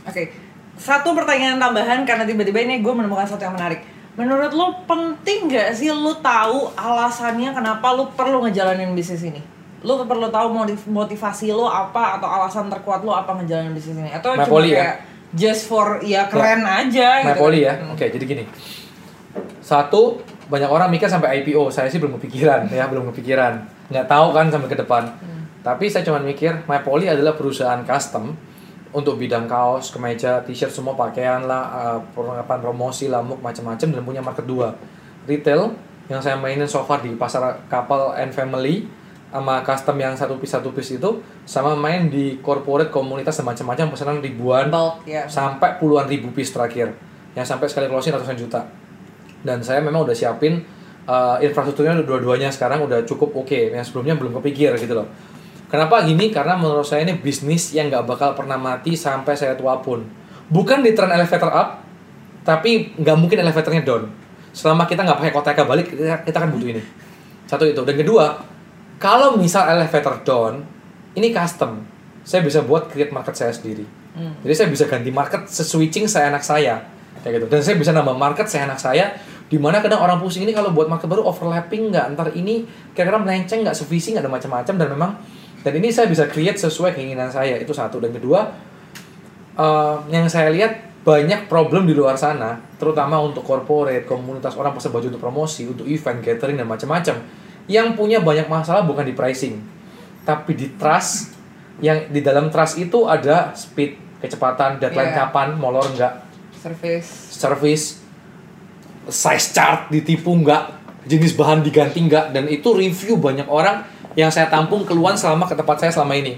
Oke, 0.07 0.31
satu 0.79 1.17
pertanyaan 1.17 1.59
tambahan 1.59 2.07
karena 2.07 2.23
tiba-tiba 2.23 2.63
ini 2.63 2.79
gue 2.79 2.93
menemukan 2.95 3.27
sesuatu 3.27 3.43
yang 3.49 3.57
menarik. 3.59 3.96
Menurut 4.17 4.53
lo 4.57 4.67
penting 4.89 5.53
nggak 5.53 5.77
sih 5.77 5.93
lo 5.93 6.17
tahu 6.25 6.73
alasannya 6.73 7.53
kenapa 7.53 7.93
lo 7.93 8.09
perlu 8.17 8.49
ngejalanin 8.49 8.97
bisnis 8.97 9.21
ini? 9.21 9.45
Lo 9.85 10.01
perlu 10.09 10.33
tahu 10.33 10.57
motiv- 10.57 10.89
motivasi 10.89 11.53
lo 11.53 11.69
apa 11.69 12.17
atau 12.17 12.25
alasan 12.25 12.73
terkuat 12.73 13.05
lo 13.05 13.13
apa 13.13 13.37
ngejalanin 13.37 13.77
bisnis 13.77 14.01
ini? 14.01 14.09
Atau 14.09 14.33
cuma 14.33 14.73
ya? 14.73 14.81
kayak 14.81 14.97
just 15.37 15.69
for 15.69 16.01
ya 16.01 16.33
keren 16.33 16.65
aja 16.65 17.21
My 17.21 17.37
gitu? 17.37 17.45
Poli 17.45 17.69
ya. 17.69 17.77
Hmm. 17.77 17.93
Oke, 17.93 18.09
jadi 18.09 18.25
gini. 18.25 18.45
Satu, 19.61 20.25
banyak 20.49 20.71
orang 20.73 20.89
mikir 20.89 21.13
sampai 21.13 21.45
IPO. 21.45 21.69
Saya 21.69 21.93
sih 21.93 22.01
belum 22.01 22.17
kepikiran 22.17 22.73
ya, 22.73 22.89
belum 22.89 23.13
kepikiran. 23.13 23.69
Nggak 23.93 24.07
tahu 24.09 24.33
kan 24.33 24.49
sampai 24.49 24.69
ke 24.73 24.79
depan. 24.81 25.13
Tapi 25.61 25.91
saya 25.91 26.07
cuma 26.07 26.23
mikir, 26.23 26.63
My 26.71 26.79
adalah 26.81 27.35
perusahaan 27.35 27.83
custom 27.83 28.39
untuk 28.97 29.21
bidang 29.21 29.45
kaos, 29.45 29.93
kemeja, 29.93 30.41
t-shirt, 30.41 30.73
semua 30.73 30.97
pakaian 30.97 31.45
lah, 31.45 31.65
uh, 31.69 31.99
perlengkapan 32.17 32.59
promosi, 32.65 33.13
lamuk, 33.13 33.37
macam-macam 33.45 33.89
dan 33.93 34.01
punya 34.01 34.25
market 34.25 34.49
dua. 34.49 34.73
Retail 35.29 35.77
yang 36.09 36.25
saya 36.25 36.41
mainin 36.41 36.65
so 36.65 36.81
far 36.89 37.05
di 37.05 37.13
pasar 37.13 37.61
kapal 37.69 38.17
and 38.17 38.33
family 38.33 38.89
sama 39.29 39.61
custom 39.61 40.01
yang 40.01 40.17
satu 40.17 40.41
piece 40.41 40.55
satu 40.57 40.73
piece 40.73 40.97
itu 40.97 41.21
sama 41.45 41.77
main 41.77 42.09
di 42.09 42.41
corporate 42.41 42.89
komunitas 42.89 43.37
dan 43.37 43.45
macam-macam 43.45 43.93
pesanan 43.93 44.17
ribuan 44.25 44.73
Bulk 44.73 45.05
ya. 45.05 45.29
sampai 45.29 45.77
puluhan 45.77 46.09
ribu 46.09 46.33
piece 46.33 46.57
terakhir 46.57 46.95
yang 47.37 47.45
sampai 47.45 47.69
sekali 47.69 47.91
closing 47.91 48.17
ratusan 48.17 48.39
juta 48.39 48.65
dan 49.45 49.61
saya 49.61 49.85
memang 49.85 50.09
udah 50.09 50.17
siapin 50.17 50.65
uh, 51.05 51.37
infrastrukturnya 51.43 52.01
dua-duanya 52.07 52.49
sekarang 52.49 52.87
udah 52.87 53.05
cukup 53.05 53.35
oke 53.37 53.77
yang 53.77 53.85
sebelumnya 53.85 54.17
belum 54.17 54.41
kepikir 54.41 54.73
gitu 54.81 55.05
loh 55.05 55.11
kenapa 55.71 56.03
gini? 56.07 56.31
Karena 56.31 56.59
menurut 56.59 56.87
saya 56.87 57.07
ini 57.07 57.19
bisnis 57.19 57.75
yang 57.75 57.91
nggak 57.91 58.07
bakal 58.07 58.35
pernah 58.35 58.59
mati 58.59 58.95
sampai 58.95 59.35
saya 59.39 59.55
tua 59.55 59.79
pun. 59.83 60.03
Bukan 60.47 60.83
di 60.83 60.95
trend 60.95 61.13
elevator 61.13 61.51
up 61.51 61.69
tapi 62.47 62.95
nggak 62.95 63.17
mungkin 63.19 63.43
elevatornya 63.43 63.83
down. 63.83 64.07
Selama 64.55 64.87
kita 64.87 65.03
nggak 65.03 65.19
pakai 65.19 65.33
koteka 65.35 65.63
balik 65.67 65.87
kita, 65.91 66.23
kita 66.23 66.39
kan 66.39 66.49
butuh 66.55 66.69
ini. 66.79 66.83
Satu 67.47 67.67
itu. 67.67 67.83
Dan 67.83 67.95
kedua 67.99 68.39
kalau 68.97 69.37
misal 69.37 69.67
elevator 69.69 70.23
down 70.23 70.65
ini 71.17 71.33
custom. 71.33 71.83
Saya 72.27 72.43
bisa 72.43 72.59
buat 72.67 72.91
create 72.91 73.15
market 73.15 73.39
saya 73.39 73.55
sendiri. 73.55 73.87
Jadi 74.17 74.55
saya 74.57 74.69
bisa 74.73 74.85
ganti 74.89 75.13
market 75.13 75.47
seswitching 75.47 76.09
seenak 76.09 76.41
saya. 76.41 76.81
Kayak 77.21 77.43
gitu. 77.43 77.47
Dan 77.53 77.61
saya 77.63 77.77
bisa 77.77 77.91
nambah 77.93 78.17
market 78.17 78.49
seenak 78.49 78.81
saya 78.81 79.13
di 79.47 79.63
mana 79.63 79.79
kadang 79.79 80.03
orang 80.03 80.19
pusing 80.19 80.43
ini 80.43 80.51
kalau 80.51 80.75
buat 80.75 80.91
market 80.91 81.07
baru 81.07 81.23
overlapping 81.23 81.95
nggak? 81.95 82.19
Ntar 82.19 82.35
ini 82.35 82.67
kira-kira 82.97 83.21
melenceng 83.21 83.63
nggak? 83.63 83.77
Sevisi 83.77 84.17
nggak? 84.17 84.25
Ada 84.27 84.33
macam-macam. 84.33 84.75
Dan 84.75 84.89
memang 84.91 85.11
dan 85.67 85.75
ini 85.75 85.91
saya 85.91 86.07
bisa 86.07 86.31
create 86.31 86.63
sesuai 86.63 86.95
keinginan 86.95 87.27
saya 87.27 87.59
itu 87.59 87.75
satu 87.75 87.99
dan 87.99 88.15
kedua 88.15 88.55
eh, 89.59 89.97
yang 90.15 90.31
saya 90.31 90.55
lihat 90.55 90.87
banyak 91.07 91.47
problem 91.47 91.87
di 91.87 91.95
luar 91.95 92.19
sana, 92.19 92.59
terutama 92.83 93.23
untuk 93.23 93.47
corporate, 93.47 94.11
komunitas 94.11 94.59
orang 94.59 94.75
pesan 94.75 94.91
baju 94.91 95.07
untuk 95.07 95.23
promosi, 95.23 95.63
untuk 95.63 95.87
event, 95.87 96.19
catering 96.19 96.59
dan 96.59 96.67
macam-macam, 96.67 97.23
yang 97.71 97.95
punya 97.95 98.19
banyak 98.19 98.51
masalah 98.51 98.83
bukan 98.83 99.07
di 99.07 99.15
pricing, 99.15 99.63
tapi 100.27 100.59
di 100.59 100.75
trust. 100.75 101.39
Yang 101.79 102.11
di 102.11 102.21
dalam 102.27 102.51
trust 102.51 102.83
itu 102.83 103.07
ada 103.07 103.55
speed, 103.55 104.19
kecepatan, 104.19 104.83
deadline 104.83 105.15
Iya. 105.15 105.31
kapan, 105.31 105.55
molor 105.55 105.87
enggak, 105.95 106.27
Service. 106.59 107.07
service, 107.31 107.85
size 109.07 109.55
chart 109.55 109.87
ditipu 109.87 110.35
enggak, 110.35 110.75
jenis 111.07 111.39
bahan 111.39 111.63
diganti 111.63 112.03
enggak, 112.03 112.35
dan 112.35 112.51
itu 112.51 112.75
review 112.75 113.15
banyak 113.23 113.47
orang 113.47 113.87
yang 114.17 114.33
saya 114.33 114.49
tampung 114.49 114.83
keluhan 114.83 115.15
selama 115.15 115.45
ke 115.45 115.55
tempat 115.55 115.77
saya 115.77 115.93
selama 115.93 116.17
ini. 116.17 116.35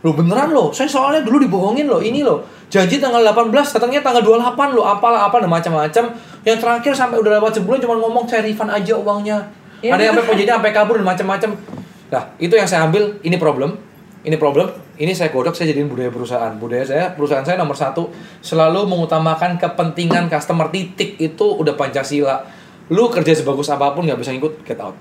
Lo 0.00 0.16
beneran 0.16 0.54
lo, 0.54 0.72
saya 0.72 0.88
soalnya 0.88 1.26
dulu 1.26 1.42
dibohongin 1.44 1.86
lo, 1.86 2.00
ini 2.00 2.24
lo. 2.24 2.42
Janji 2.72 2.96
tanggal 3.02 3.20
18, 3.20 3.52
datangnya 3.52 4.00
tanggal 4.00 4.24
28 4.24 4.76
lo, 4.76 4.82
apalah 4.88 5.28
apa 5.28 5.42
dan 5.42 5.50
macam-macam. 5.52 6.04
Yang 6.46 6.58
terakhir 6.64 6.92
sampai 6.96 7.16
udah 7.20 7.36
lewat 7.38 7.60
sebulan 7.60 7.78
cuma 7.84 7.94
ngomong 8.00 8.24
saya 8.24 8.46
refund 8.46 8.72
aja 8.72 8.94
uangnya. 8.96 9.38
Ya, 9.84 9.94
Ada 9.94 10.10
yang 10.10 10.14
sampai 10.16 10.26
penjadinya 10.26 10.54
sampai 10.58 10.72
kabur 10.74 10.94
dan 10.98 11.06
macam-macam. 11.06 11.50
Nah, 12.08 12.22
itu 12.40 12.54
yang 12.56 12.66
saya 12.66 12.88
ambil, 12.88 13.20
ini 13.20 13.36
problem. 13.36 13.70
Ini 14.18 14.34
problem, 14.34 14.66
ini 14.98 15.14
saya 15.14 15.30
godok, 15.30 15.54
saya 15.54 15.70
jadiin 15.70 15.86
budaya 15.86 16.10
perusahaan. 16.10 16.50
Budaya 16.58 16.82
saya, 16.82 17.14
perusahaan 17.14 17.46
saya 17.46 17.54
nomor 17.54 17.78
satu, 17.78 18.10
selalu 18.42 18.84
mengutamakan 18.90 19.56
kepentingan 19.56 20.26
customer 20.26 20.68
titik 20.74 21.14
itu 21.22 21.46
udah 21.54 21.78
Pancasila. 21.78 22.42
Lu 22.90 23.06
kerja 23.08 23.32
sebagus 23.38 23.70
apa 23.70 23.94
pun 23.94 24.02
nggak 24.04 24.18
bisa 24.18 24.34
ngikut, 24.34 24.66
get 24.66 24.82
out. 24.82 24.98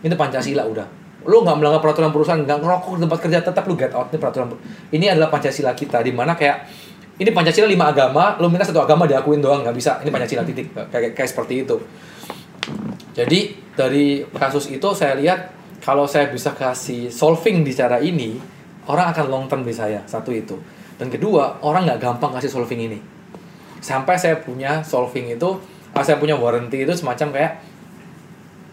Ini 0.00 0.16
Pancasila 0.16 0.64
udah. 0.64 1.03
Lu 1.24 1.40
nggak 1.40 1.56
melanggar 1.56 1.80
peraturan 1.80 2.12
perusahaan, 2.12 2.40
nggak 2.40 2.58
ngerokok 2.60 2.92
di 2.96 3.00
tempat 3.08 3.18
kerja, 3.24 3.38
tetap 3.40 3.64
lu 3.64 3.74
get 3.74 3.92
out. 3.96 4.12
Ini 4.12 4.18
peraturan. 4.20 4.46
Ini 4.92 5.06
adalah 5.16 5.28
Pancasila 5.32 5.72
kita, 5.72 6.04
di 6.04 6.12
mana 6.12 6.36
kayak 6.36 6.68
ini 7.14 7.30
Pancasila 7.30 7.70
lima 7.70 7.94
agama, 7.94 8.36
lu 8.42 8.50
minta 8.50 8.66
satu 8.66 8.82
agama 8.82 9.06
diakuin 9.08 9.40
doang 9.40 9.64
nggak 9.64 9.76
bisa. 9.76 10.02
Ini 10.04 10.10
Pancasila 10.12 10.42
titik, 10.44 10.74
kayak 10.74 11.14
kayak 11.16 11.28
seperti 11.30 11.64
itu. 11.64 11.76
Jadi 13.14 13.54
dari 13.78 14.26
kasus 14.34 14.68
itu 14.68 14.88
saya 14.92 15.14
lihat 15.14 15.54
kalau 15.84 16.08
saya 16.10 16.28
bisa 16.32 16.52
kasih 16.52 17.12
solving 17.12 17.62
di 17.62 17.72
cara 17.72 18.02
ini, 18.02 18.36
orang 18.90 19.14
akan 19.14 19.24
long 19.30 19.44
term 19.46 19.62
di 19.62 19.72
saya. 19.72 20.02
Satu 20.04 20.34
itu. 20.34 20.58
Dan 20.98 21.10
kedua, 21.10 21.62
orang 21.62 21.86
nggak 21.86 22.00
gampang 22.02 22.34
kasih 22.38 22.50
solving 22.50 22.90
ini. 22.90 22.98
Sampai 23.78 24.16
saya 24.16 24.40
punya 24.40 24.80
solving 24.80 25.28
itu, 25.30 25.60
saya 25.94 26.18
punya 26.18 26.34
warranty 26.34 26.82
itu 26.82 26.94
semacam 26.96 27.30
kayak 27.30 27.52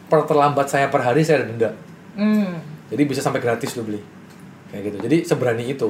terlambat 0.10 0.68
saya 0.68 0.90
per 0.90 1.06
hari 1.06 1.22
saya 1.22 1.46
denda. 1.46 1.72
Hmm. 2.16 2.60
Jadi 2.92 3.04
bisa 3.08 3.24
sampai 3.24 3.40
gratis 3.40 3.76
lu 3.80 3.88
beli. 3.88 4.02
Kayak 4.72 4.84
gitu. 4.92 4.98
Jadi 5.08 5.18
seberani 5.24 5.64
itu. 5.72 5.90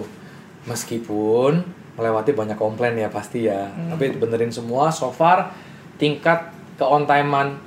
Meskipun 0.70 1.66
melewati 1.98 2.32
banyak 2.38 2.58
komplain 2.58 2.98
ya 2.98 3.10
pasti 3.10 3.50
ya. 3.50 3.70
Tapi 3.70 4.18
benerin 4.18 4.54
semua 4.54 4.94
so 4.94 5.10
far 5.10 5.54
tingkat 5.98 6.54
ke 6.78 6.86
on 6.86 7.06
timean 7.06 7.58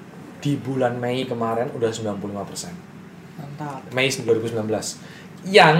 di 0.42 0.58
bulan 0.60 0.98
Mei 1.00 1.24
kemarin 1.24 1.70
udah 1.72 1.90
95%. 1.90 2.14
Mantap. 3.40 3.80
Mei 3.94 4.10
2019. 4.10 4.60
Yang 5.48 5.76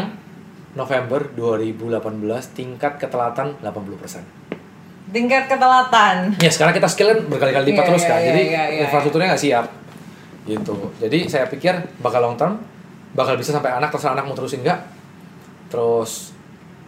November 0.75 1.31
2018 1.39 2.59
tingkat 2.59 2.99
ketelatan 2.99 3.59
80%. 3.63 4.43
tingkat 5.15 5.47
ketelatan 5.47 6.35
Ya 6.43 6.51
sekarang 6.51 6.75
kita 6.75 6.91
skill 6.91 7.15
kan 7.15 7.21
berkali-kali 7.31 7.71
lipat 7.71 7.87
Iya, 7.87 7.91
terus 7.93 8.03
iya, 8.03 8.11
kan, 8.11 8.19
iya, 8.19 8.27
jadi 8.27 8.43
iya, 8.43 8.63
iya, 8.67 8.81
infrastrukturnya 8.89 9.29
nggak 9.31 9.43
siap, 9.47 9.65
gitu. 10.45 10.93
Jadi 11.01 11.29
saya 11.29 11.49
pikir 11.49 11.73
bakal 11.99 12.21
long 12.21 12.37
term, 12.37 12.61
bakal 13.13 13.35
bisa 13.35 13.53
sampai 13.53 13.73
anak 13.73 13.89
terserah 13.91 14.13
anak 14.13 14.29
mau 14.29 14.37
terusin 14.37 14.61
nggak, 14.61 14.79
terus 15.69 16.33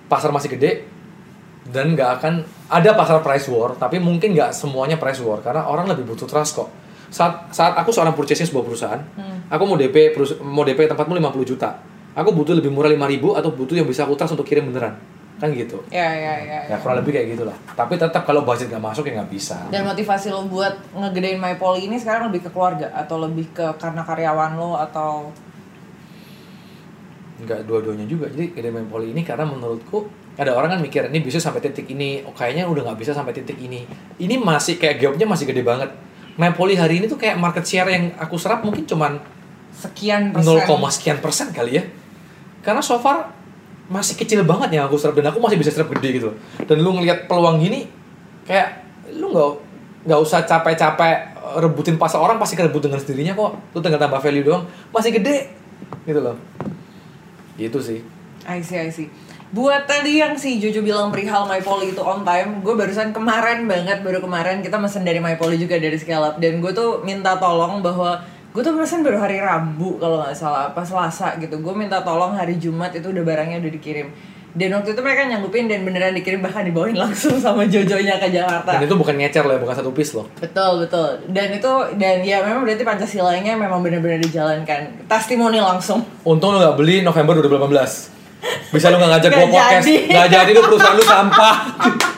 pasar 0.06 0.30
masih 0.30 0.52
gede 0.52 0.86
dan 1.66 1.98
nggak 1.98 2.10
akan 2.22 2.34
ada 2.70 2.94
pasar 2.94 3.22
price 3.22 3.50
war, 3.50 3.74
tapi 3.74 3.98
mungkin 3.98 4.36
nggak 4.36 4.54
semuanya 4.54 5.00
price 5.00 5.18
war 5.18 5.42
karena 5.42 5.66
orang 5.66 5.90
lebih 5.90 6.06
butuh 6.06 6.28
trust 6.28 6.54
kok. 6.54 6.68
Saat 7.10 7.54
saat 7.54 7.74
aku 7.78 7.90
seorang 7.90 8.14
purchasing 8.14 8.46
sebuah 8.46 8.64
perusahaan, 8.66 9.00
Hmm. 9.14 9.46
aku 9.46 9.62
mau 9.66 9.78
DP 9.78 10.10
perus- 10.14 10.38
mau 10.42 10.66
DP 10.66 10.86
tempatmu 10.86 11.14
50 11.14 11.46
juta, 11.46 11.78
aku 12.14 12.30
butuh 12.34 12.54
lebih 12.54 12.70
murah 12.70 12.90
5000 12.90 13.34
atau 13.34 13.50
butuh 13.50 13.78
yang 13.78 13.86
bisa 13.86 14.02
aku 14.02 14.14
trust 14.14 14.34
untuk 14.34 14.46
kirim 14.46 14.70
beneran, 14.70 14.98
kan 15.36 15.52
gitu. 15.52 15.76
ya 15.92 16.08
ya 16.16 16.34
ya, 16.40 16.58
Ya 16.64 16.76
kurang 16.80 17.04
lebih 17.04 17.12
kayak 17.12 17.36
gitulah. 17.36 17.56
Tapi 17.76 18.00
tetap 18.00 18.24
kalau 18.24 18.40
budget 18.40 18.72
nggak 18.72 18.80
masuk 18.80 19.04
ya 19.04 19.20
nggak 19.20 19.30
bisa. 19.32 19.68
dan 19.68 19.84
motivasi 19.84 20.32
lo 20.32 20.48
buat 20.48 20.72
ngegedein 20.96 21.36
my 21.36 21.60
poly 21.60 21.84
ini 21.84 22.00
sekarang 22.00 22.32
lebih 22.32 22.48
ke 22.48 22.50
keluarga 22.52 22.88
atau 22.96 23.20
lebih 23.20 23.52
ke 23.52 23.66
karena 23.76 24.00
karyawan 24.00 24.56
lo 24.56 24.80
atau? 24.80 25.28
Nggak 27.44 27.68
dua-duanya 27.68 28.08
juga. 28.08 28.32
Jadi 28.32 28.56
gede 28.56 28.72
main 28.72 28.88
poli 28.88 29.12
ini 29.12 29.20
karena 29.20 29.44
menurutku 29.44 30.08
ada 30.40 30.56
orang 30.56 30.76
kan 30.76 30.80
mikir 30.80 31.12
ini 31.12 31.20
bisa 31.20 31.36
sampai 31.36 31.60
titik 31.60 31.84
ini. 31.92 32.24
Oh 32.24 32.32
kayaknya 32.32 32.64
udah 32.64 32.88
nggak 32.88 32.98
bisa 33.04 33.12
sampai 33.12 33.36
titik 33.36 33.60
ini. 33.60 33.84
Ini 34.16 34.40
masih 34.40 34.80
kayak 34.80 35.04
gapnya 35.04 35.28
masih 35.28 35.44
gede 35.44 35.60
banget. 35.60 35.92
Main 36.40 36.56
poli 36.56 36.80
hari 36.80 37.00
ini 37.00 37.08
tuh 37.08 37.20
kayak 37.20 37.36
market 37.36 37.64
share 37.68 37.88
yang 37.92 38.12
aku 38.16 38.40
serap 38.40 38.64
mungkin 38.64 38.88
cuman 38.88 39.20
sekian 39.76 40.32
0, 40.32 40.64
persen 40.64 40.88
sekian 40.96 41.18
persen 41.20 41.52
kali 41.52 41.76
ya. 41.76 41.84
Karena 42.64 42.80
so 42.80 42.96
far 42.96 43.36
masih 43.86 44.18
kecil 44.18 44.42
banget 44.42 44.74
yang 44.74 44.90
aku 44.90 44.98
serap 44.98 45.14
dan 45.14 45.30
aku 45.30 45.38
masih 45.38 45.58
bisa 45.58 45.70
serap 45.70 45.90
gede 45.94 46.22
gitu. 46.22 46.30
Dan 46.66 46.82
lu 46.82 46.94
ngelihat 46.98 47.30
peluang 47.30 47.62
gini 47.62 47.86
kayak 48.46 48.82
lu 49.14 49.30
nggak 49.30 49.50
nggak 50.06 50.20
usah 50.22 50.46
capek-capek 50.46 51.34
rebutin 51.62 51.98
pasar 51.98 52.22
orang 52.22 52.38
pasti 52.38 52.58
kerebut 52.58 52.86
dengan 52.86 52.98
sendirinya 52.98 53.34
kok. 53.38 53.52
Lu 53.74 53.78
tinggal 53.78 54.02
tambah 54.02 54.18
value 54.18 54.44
doang 54.46 54.66
masih 54.90 55.14
gede 55.14 55.50
gitu 56.06 56.18
loh. 56.18 56.36
Gitu 57.54 57.78
sih. 57.78 58.00
I 58.46 58.62
see, 58.62 58.78
I 58.78 58.90
see. 58.90 59.10
Buat 59.54 59.86
tadi 59.86 60.18
yang 60.18 60.34
si 60.34 60.58
Jojo 60.58 60.82
bilang 60.82 61.14
perihal 61.14 61.46
My 61.46 61.62
Poly 61.62 61.94
itu 61.94 62.02
on 62.02 62.26
time, 62.26 62.66
gue 62.66 62.74
barusan 62.74 63.14
kemarin 63.14 63.70
banget, 63.70 64.02
baru 64.02 64.18
kemarin 64.18 64.58
kita 64.58 64.74
mesen 64.74 65.06
dari 65.06 65.22
My 65.22 65.38
Poly 65.38 65.54
juga 65.54 65.78
dari 65.78 65.94
Scale 65.94 66.34
dan 66.42 66.58
gue 66.58 66.72
tuh 66.74 67.06
minta 67.06 67.38
tolong 67.38 67.78
bahwa 67.78 68.26
gue 68.56 68.64
tuh 68.64 68.72
pesen 68.72 69.04
baru 69.04 69.20
hari 69.20 69.36
Rabu 69.36 70.00
kalau 70.00 70.24
nggak 70.24 70.32
salah, 70.32 70.72
apa 70.72 70.80
Selasa 70.80 71.36
gitu. 71.36 71.60
Gue 71.60 71.76
minta 71.76 72.00
tolong 72.00 72.32
hari 72.32 72.56
Jumat 72.56 72.88
itu 72.96 73.12
udah 73.12 73.20
barangnya 73.20 73.60
udah 73.60 73.68
dikirim. 73.68 74.08
Dan 74.56 74.72
waktu 74.72 74.96
itu 74.96 75.04
mereka 75.04 75.28
nyanggupin 75.28 75.68
dan 75.68 75.84
beneran 75.84 76.16
dikirim 76.16 76.40
bahkan 76.40 76.64
dibawain 76.64 76.96
langsung 76.96 77.36
sama 77.44 77.68
Jojonya 77.68 78.16
ke 78.16 78.32
Jakarta. 78.32 78.80
Dan 78.80 78.88
itu 78.88 78.96
bukan 78.96 79.12
ngecer 79.20 79.44
loh, 79.44 79.52
ya, 79.52 79.60
bukan 79.60 79.76
satu 79.76 79.92
piece 79.92 80.16
loh. 80.16 80.24
Betul 80.40 80.88
betul. 80.88 81.20
Dan 81.28 81.52
itu 81.52 81.72
dan 82.00 82.24
ya 82.24 82.40
memang 82.40 82.64
berarti 82.64 82.80
Pancasilanya 82.80 83.60
memang 83.60 83.84
benar-benar 83.84 84.24
dijalankan. 84.24 85.04
Testimoni 85.04 85.60
langsung. 85.60 86.00
Untung 86.24 86.56
lu 86.56 86.64
gak 86.64 86.80
beli 86.80 87.04
November 87.04 87.36
2018. 87.44 88.72
Bisa 88.72 88.88
lu 88.88 88.96
gak 88.96 89.20
ngajak 89.20 89.30
Nggak 89.36 89.44
gua 89.44 89.52
podcast. 89.60 89.84
jadi. 89.84 89.94
Gak 90.16 90.28
jadi 90.32 90.50
lu 90.56 90.60
perusahaan 90.64 90.96
lu 90.96 91.04
sampah. 91.04 91.56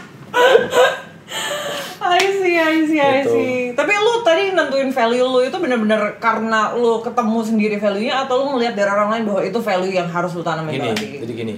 I 2.08 2.20
see, 2.32 2.56
I 2.56 2.76
see, 2.84 2.98
I 2.98 3.20
Gitu. 3.20 3.30
see. 3.30 3.54
Tapi 3.72 3.92
lu 3.92 4.20
tadi 4.20 4.50
nentuin 4.50 4.88
value 4.88 5.22
lu 5.22 5.40
itu 5.42 5.56
bener-bener 5.56 6.16
karena 6.16 6.72
lu 6.72 6.98
ketemu 6.98 7.38
sendiri 7.40 7.76
value-nya 7.76 8.24
atau 8.24 8.34
lu 8.40 8.56
ngeliat 8.56 8.72
dari 8.72 8.88
orang 8.88 9.08
lain 9.10 9.22
bahwa 9.24 9.40
itu 9.42 9.58
value 9.58 9.92
yang 9.92 10.08
harus 10.08 10.32
lu 10.32 10.42
tanamin 10.42 10.74
Gini, 10.74 10.88
diri? 10.92 11.08
jadi 11.22 11.32
gini. 11.34 11.54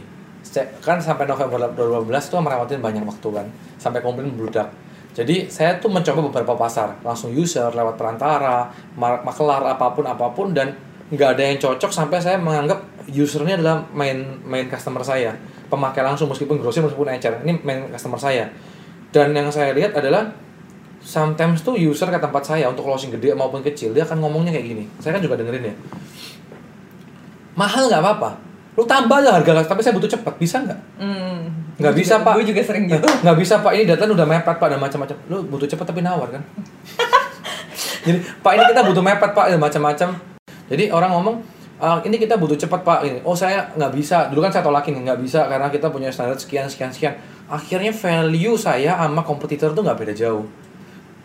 Kan 0.80 0.98
sampai 0.98 1.24
November 1.24 1.70
2018 1.72 2.11
tuh 2.26 2.40
merawatin 2.40 2.80
banyak 2.80 3.05
waktu 3.05 3.28
kan. 3.30 3.46
Sampai 3.76 4.01
komplain 4.01 4.34
beludak. 4.34 4.66
Jadi 5.11 5.46
saya 5.46 5.76
tuh 5.76 5.86
mencoba 5.86 6.26
beberapa 6.26 6.55
pasar. 6.57 6.98
Langsung 7.01 7.30
user, 7.30 7.70
lewat 7.70 7.94
perantara, 7.94 8.70
makelar, 8.96 9.62
apa 9.68 9.90
pun, 9.90 10.07
apa 10.07 10.26
pun. 10.30 10.51
Dan 10.51 10.74
nggak 11.11 11.34
ada 11.34 11.42
yang 11.44 11.59
cocok 11.59 11.90
sampai 11.90 12.18
saya 12.18 12.38
menganggap 12.38 12.78
usernya 13.07 13.59
adalah 13.59 13.82
main 13.90 14.22
main 14.42 14.66
customer 14.66 15.03
saya. 15.03 15.34
Pemakai 15.66 16.03
langsung 16.03 16.26
meskipun 16.26 16.59
grosir 16.59 16.82
meskipun 16.82 17.11
encer. 17.11 17.42
Ini 17.42 17.62
main 17.62 17.90
customer 17.90 18.18
saya. 18.18 18.51
Dan 19.11 19.35
yang 19.35 19.51
saya 19.51 19.75
lihat 19.75 19.91
adalah 19.95 20.31
sometimes 21.03 21.65
tuh 21.65 21.75
user 21.75 22.07
ke 22.07 22.19
tempat 22.21 22.43
saya 22.45 22.69
untuk 22.71 22.87
closing 22.87 23.11
gede 23.11 23.33
maupun 23.33 23.65
kecil 23.65 23.91
dia 23.97 24.07
akan 24.07 24.23
ngomongnya 24.23 24.55
kayak 24.55 24.67
gini. 24.67 24.85
Saya 25.03 25.19
kan 25.19 25.23
juga 25.25 25.41
dengerin 25.41 25.73
ya. 25.73 25.75
Mahal 27.59 27.91
nggak 27.91 28.03
apa-apa. 28.03 28.31
Lu 28.79 28.87
tambah 28.87 29.19
aja 29.19 29.35
harga 29.35 29.67
tapi 29.67 29.83
saya 29.83 29.97
butuh 29.99 30.07
cepat. 30.07 30.35
Bisa 30.39 30.63
nggak? 30.63 30.81
Hmm. 31.03 31.39
nggak 31.81 31.97
bisa 31.97 32.21
pak. 32.21 32.33
Gue 32.39 32.47
juga 32.47 32.63
sering 32.63 32.87
gitu. 32.87 33.09
nggak 33.25 33.37
bisa 33.41 33.59
pak. 33.59 33.73
Ini 33.75 33.85
data 33.89 34.07
udah 34.07 34.29
mepet 34.29 34.57
pak 34.61 34.69
dan 34.71 34.79
macam-macam. 34.79 35.17
Lu 35.27 35.37
butuh 35.49 35.67
cepat 35.67 35.85
tapi 35.91 36.01
nawar 36.05 36.29
kan? 36.31 36.43
Jadi 38.07 38.19
pak 38.41 38.53
ini 38.55 38.65
kita 38.71 38.81
butuh 38.87 39.03
mepet 39.03 39.31
pak 39.35 39.47
dan 39.51 39.59
macam-macam. 39.59 40.09
Jadi 40.71 40.85
orang 40.95 41.11
ngomong 41.19 41.37
"Ah, 41.81 41.97
ini 42.05 42.21
kita 42.21 42.37
butuh 42.37 42.55
cepat 42.55 42.85
pak. 42.85 42.99
Ini 43.09 43.19
oh 43.25 43.35
saya 43.35 43.67
nggak 43.75 43.93
bisa. 43.97 44.29
Dulu 44.31 44.45
kan 44.45 44.53
saya 44.53 44.63
tolakin 44.63 45.01
nggak 45.03 45.19
bisa 45.19 45.49
karena 45.49 45.67
kita 45.73 45.89
punya 45.89 46.13
standar 46.13 46.37
sekian 46.37 46.69
sekian 46.69 46.93
sekian 46.93 47.17
akhirnya 47.51 47.90
value 47.90 48.55
saya 48.55 48.94
sama 48.94 49.26
kompetitor 49.26 49.74
tuh 49.74 49.82
nggak 49.82 49.98
beda 49.98 50.14
jauh. 50.14 50.46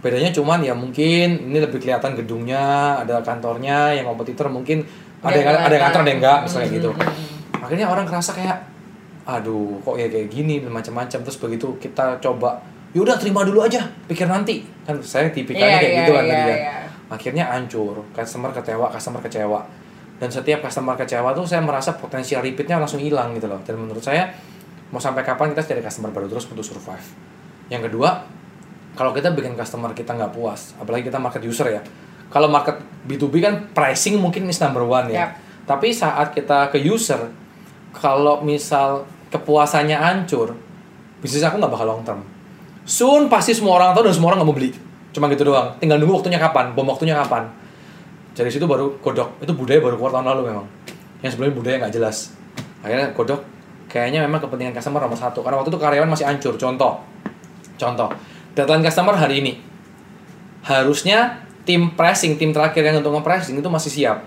Bedanya 0.01 0.33
cuman 0.33 0.61
ya 0.65 0.73
mungkin 0.73 1.49
ini 1.49 1.57
lebih 1.61 1.77
kelihatan 1.77 2.17
gedungnya 2.17 2.97
ada 3.01 3.21
kantornya 3.21 3.93
yang 3.93 4.09
kompetitor 4.09 4.49
mungkin 4.49 4.81
ada 5.21 5.37
yang 5.37 5.49
ada 5.53 5.73
yang 5.73 5.85
kantor 5.89 6.01
ada 6.01 6.09
yang 6.09 6.19
enggak 6.21 6.39
misalnya 6.45 6.69
gitu. 6.73 6.89
Hmm, 6.93 7.01
hmm, 7.05 7.13
hmm. 7.13 7.63
akhirnya 7.65 7.85
orang 7.89 8.05
kerasa 8.09 8.31
kayak 8.33 8.57
aduh 9.25 9.81
kok 9.81 9.97
ya 9.97 10.05
kayak 10.09 10.27
gini 10.29 10.61
dan 10.65 10.73
macam-macam. 10.73 11.19
Terus 11.25 11.37
begitu 11.37 11.67
kita 11.77 12.17
coba 12.21 12.61
yaudah 12.97 13.17
terima 13.21 13.45
dulu 13.45 13.61
aja 13.61 13.85
pikir 14.09 14.25
nanti. 14.25 14.65
Kan 14.85 15.01
saya 15.05 15.29
tipikalnya 15.29 15.77
Iya, 15.77 15.81
kayak 15.81 15.93
iya, 15.93 15.99
gitu 16.01 16.11
kan 16.13 16.23
iya, 16.25 16.33
tadi 16.33 16.41
kan. 16.41 16.57
iya. 16.57 16.73
akhirnya 17.05 17.43
hancur 17.53 17.95
customer 18.17 18.49
kecewa 18.49 18.85
customer 18.89 19.21
kecewa. 19.21 19.61
Dan 20.15 20.29
setiap 20.31 20.63
customer 20.63 20.95
kecewa 20.97 21.33
tuh 21.37 21.45
saya 21.45 21.61
merasa 21.61 21.93
potensial 21.97 22.41
repeatnya 22.45 22.81
langsung 22.81 23.01
hilang 23.01 23.33
gitu 23.37 23.49
loh. 23.49 23.61
Dan 23.65 23.77
menurut 23.81 24.01
saya 24.01 24.31
mau 24.95 25.03
sampai 25.03 25.27
kapan 25.27 25.51
kita 25.51 25.75
cari 25.75 25.83
customer 25.83 26.15
baru 26.15 26.31
terus 26.31 26.47
untuk 26.47 26.63
survive? 26.63 27.03
Yang 27.67 27.91
kedua 27.91 28.23
kalau 28.95 29.11
kita 29.11 29.35
bikin 29.35 29.59
customer 29.59 29.91
kita 29.91 30.15
nggak 30.15 30.31
puas 30.31 30.71
apalagi 30.79 31.11
kita 31.11 31.19
market 31.19 31.43
user 31.43 31.67
ya 31.67 31.83
kalau 32.31 32.47
market 32.47 32.79
B2B 33.03 33.43
kan 33.43 33.67
pricing 33.75 34.15
mungkin 34.15 34.47
is 34.47 34.63
number 34.63 34.87
one 34.87 35.11
ya. 35.11 35.27
Yap. 35.27 35.31
tapi 35.67 35.91
saat 35.91 36.31
kita 36.31 36.71
ke 36.71 36.79
user 36.79 37.27
kalau 37.91 38.39
misal 38.39 39.03
kepuasannya 39.35 39.99
hancur 39.99 40.55
bisnis 41.19 41.43
aku 41.43 41.59
nggak 41.59 41.73
bakal 41.73 41.87
long 41.89 42.03
term. 42.07 42.21
Soon 42.85 43.27
pasti 43.27 43.57
semua 43.57 43.81
orang 43.81 43.97
tahu 43.97 44.05
dan 44.05 44.13
semua 44.13 44.29
orang 44.31 44.45
nggak 44.45 44.49
mau 44.53 44.57
beli. 44.57 44.71
Cuma 45.09 45.25
gitu 45.33 45.49
doang. 45.49 45.73
Tinggal 45.81 45.97
nunggu 45.97 46.21
waktunya 46.21 46.37
kapan 46.37 46.77
bom 46.77 46.85
waktunya 46.85 47.17
kapan. 47.17 47.49
Dari 48.37 48.51
situ 48.53 48.69
baru 48.69 49.01
kodok 49.01 49.41
itu 49.41 49.51
budaya 49.57 49.81
baru 49.81 49.97
keluar 49.97 50.13
tahun 50.13 50.25
lalu 50.29 50.41
memang. 50.53 50.65
Yang 51.25 51.35
sebelumnya 51.35 51.55
budaya 51.57 51.75
nggak 51.81 51.93
jelas. 51.97 52.17
Akhirnya 52.85 53.09
kodok 53.17 53.41
kayaknya 53.85 54.21
memang 54.21 54.39
kepentingan 54.39 54.73
customer 54.73 54.99
nomor 54.99 55.15
satu 55.15 55.39
karena 55.39 55.57
waktu 55.57 55.69
itu 55.69 55.79
karyawan 55.79 56.07
masih 56.07 56.25
hancur. 56.25 56.53
Contoh 56.55 57.01
contoh 57.75 58.09
deadline 58.53 58.81
customer 58.81 59.13
hari 59.13 59.39
ini. 59.39 59.53
Harusnya 60.61 61.43
tim 61.61 61.93
pressing 61.93 62.35
tim 62.35 62.49
terakhir 62.49 62.81
yang 62.81 62.99
untuk 62.99 63.13
nge-pressing 63.13 63.53
itu 63.55 63.69
masih 63.69 63.91
siap. 63.91 64.17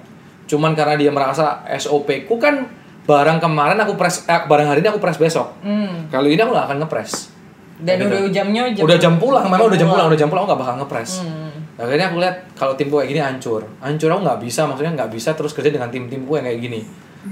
Cuman 0.47 0.73
karena 0.73 0.95
dia 0.95 1.11
merasa 1.11 1.61
SOP 1.75 2.25
ku 2.25 2.39
kan 2.39 2.67
barang 3.05 3.39
kemarin 3.39 3.79
aku 3.79 3.95
press 3.95 4.23
eh, 4.25 4.45
barang 4.45 4.67
hari 4.67 4.81
ini 4.81 4.89
aku 4.89 5.01
press 5.01 5.17
besok. 5.17 5.51
Hmm. 5.61 6.07
kalau 6.09 6.29
ini 6.29 6.39
aku 6.39 6.53
nggak 6.53 6.67
akan 6.67 6.77
nge-press. 6.83 7.35
Dan 7.79 7.95
Kayak 7.95 8.11
udah 8.11 8.21
gitu. 8.21 8.31
jamnya 8.35 8.63
jam 8.75 8.85
udah 8.85 8.99
jam 8.99 9.15
pulang 9.17 9.45
memang 9.47 9.71
udah 9.71 9.79
jam 9.79 9.87
pulang 9.87 10.07
udah 10.11 10.19
jam 10.19 10.27
pulang 10.27 10.43
aku 10.43 10.51
nggak 10.51 10.61
bakal 10.61 10.75
ngepres 10.83 11.23
Hmm. 11.23 11.47
akhirnya 11.79 12.11
aku 12.11 12.17
lihat 12.19 12.37
kalau 12.59 12.75
timku 12.75 12.99
kayak 12.99 13.07
gini 13.09 13.21
hancur. 13.23 13.63
Hancur 13.79 14.09
aku 14.11 14.21
nggak 14.23 14.39
bisa 14.43 14.61
maksudnya 14.67 14.93
nggak 14.95 15.11
bisa 15.15 15.31
terus 15.33 15.55
kerja 15.55 15.71
dengan 15.71 15.87
tim 15.87 16.07
timku 16.07 16.35
yang 16.35 16.43
kayak 16.45 16.59
gini. 16.59 16.81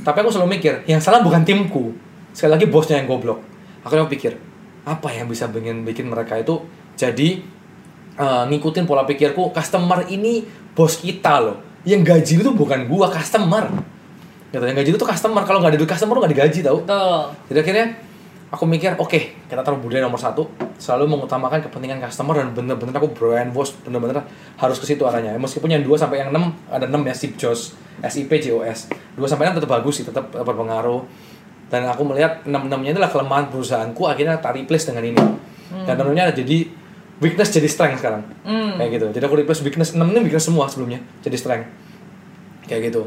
Tapi 0.02 0.16
aku 0.18 0.30
selalu 0.30 0.54
mikir 0.54 0.86
yang 0.86 0.98
salah 0.98 1.18
bukan 1.18 1.42
timku 1.42 1.90
sekali 2.36 2.52
lagi 2.52 2.68
bosnya 2.68 3.00
yang 3.00 3.08
goblok 3.08 3.40
akhirnya 3.80 4.04
aku 4.04 4.12
pikir 4.12 4.36
apa 4.84 5.08
yang 5.16 5.24
bisa 5.24 5.48
bikin 5.48 5.88
bikin 5.88 6.12
mereka 6.12 6.36
itu 6.36 6.60
jadi 7.00 7.40
eh, 8.20 8.44
ngikutin 8.52 8.84
pola 8.84 9.08
pikirku 9.08 9.56
customer 9.56 10.04
ini 10.12 10.44
bos 10.76 11.00
kita 11.00 11.40
loh 11.40 11.56
yang 11.88 12.04
gaji 12.04 12.44
itu 12.44 12.52
bukan 12.52 12.84
gua 12.84 13.08
customer 13.08 13.72
gitu 14.52 14.60
yang 14.60 14.76
gaji 14.76 14.92
itu 14.92 15.00
tuh 15.00 15.08
customer 15.08 15.48
kalau 15.48 15.64
nggak 15.64 15.72
ada 15.72 15.78
duit 15.80 15.88
customer 15.88 16.12
lu 16.12 16.20
nggak 16.20 16.32
digaji 16.36 16.60
tau 16.60 16.84
Betul. 16.84 17.20
jadi 17.48 17.58
akhirnya 17.64 17.86
aku 18.46 18.64
mikir, 18.64 18.94
oke, 18.96 19.50
kita 19.50 19.60
taruh 19.62 19.76
budaya 19.76 20.06
nomor 20.06 20.20
satu, 20.22 20.46
selalu 20.78 21.10
mengutamakan 21.10 21.66
kepentingan 21.66 21.98
customer 21.98 22.38
dan 22.38 22.54
bener-bener 22.54 22.94
aku 22.94 23.10
brand 23.10 23.50
wash, 23.50 23.74
bener-bener 23.82 24.22
harus 24.56 24.78
ke 24.78 24.86
situ 24.86 25.02
arahnya. 25.02 25.34
Meskipun 25.36 25.68
yang 25.74 25.82
2 25.82 25.90
sampai 25.98 26.22
yang 26.22 26.30
6 26.30 26.70
ada 26.70 26.86
6 26.86 27.10
ya 27.10 27.14
SIP 27.14 27.32
JOS, 27.36 27.60
SIP 28.06 28.30
JOS. 28.38 28.94
2 29.18 29.26
sampai 29.26 29.50
6 29.50 29.58
tetap 29.58 29.70
bagus 29.70 29.94
sih, 29.98 30.06
tetap 30.06 30.30
berpengaruh. 30.30 31.02
Dan 31.66 31.82
aku 31.90 32.06
melihat 32.06 32.46
6-6-nya 32.46 32.94
itulah 32.94 33.10
kelemahan 33.10 33.50
perusahaanku 33.50 34.02
akhirnya 34.06 34.38
tak 34.38 34.54
replace 34.54 34.86
dengan 34.86 35.02
ini. 35.02 35.22
Dan 35.86 35.94
6-nya 35.98 36.30
jadi 36.30 36.56
weakness 37.18 37.50
jadi 37.50 37.66
strength 37.66 37.98
sekarang. 38.00 38.22
Hmm. 38.46 38.78
Kayak 38.78 38.90
gitu. 39.00 39.06
Jadi 39.18 39.24
aku 39.26 39.36
replace 39.38 39.62
weakness 39.66 39.94
6 39.94 40.00
ini 40.00 40.20
weakness 40.22 40.46
semua 40.46 40.70
sebelumnya 40.70 41.02
jadi 41.26 41.36
strength. 41.36 41.68
Kayak 42.70 42.94
gitu. 42.94 43.02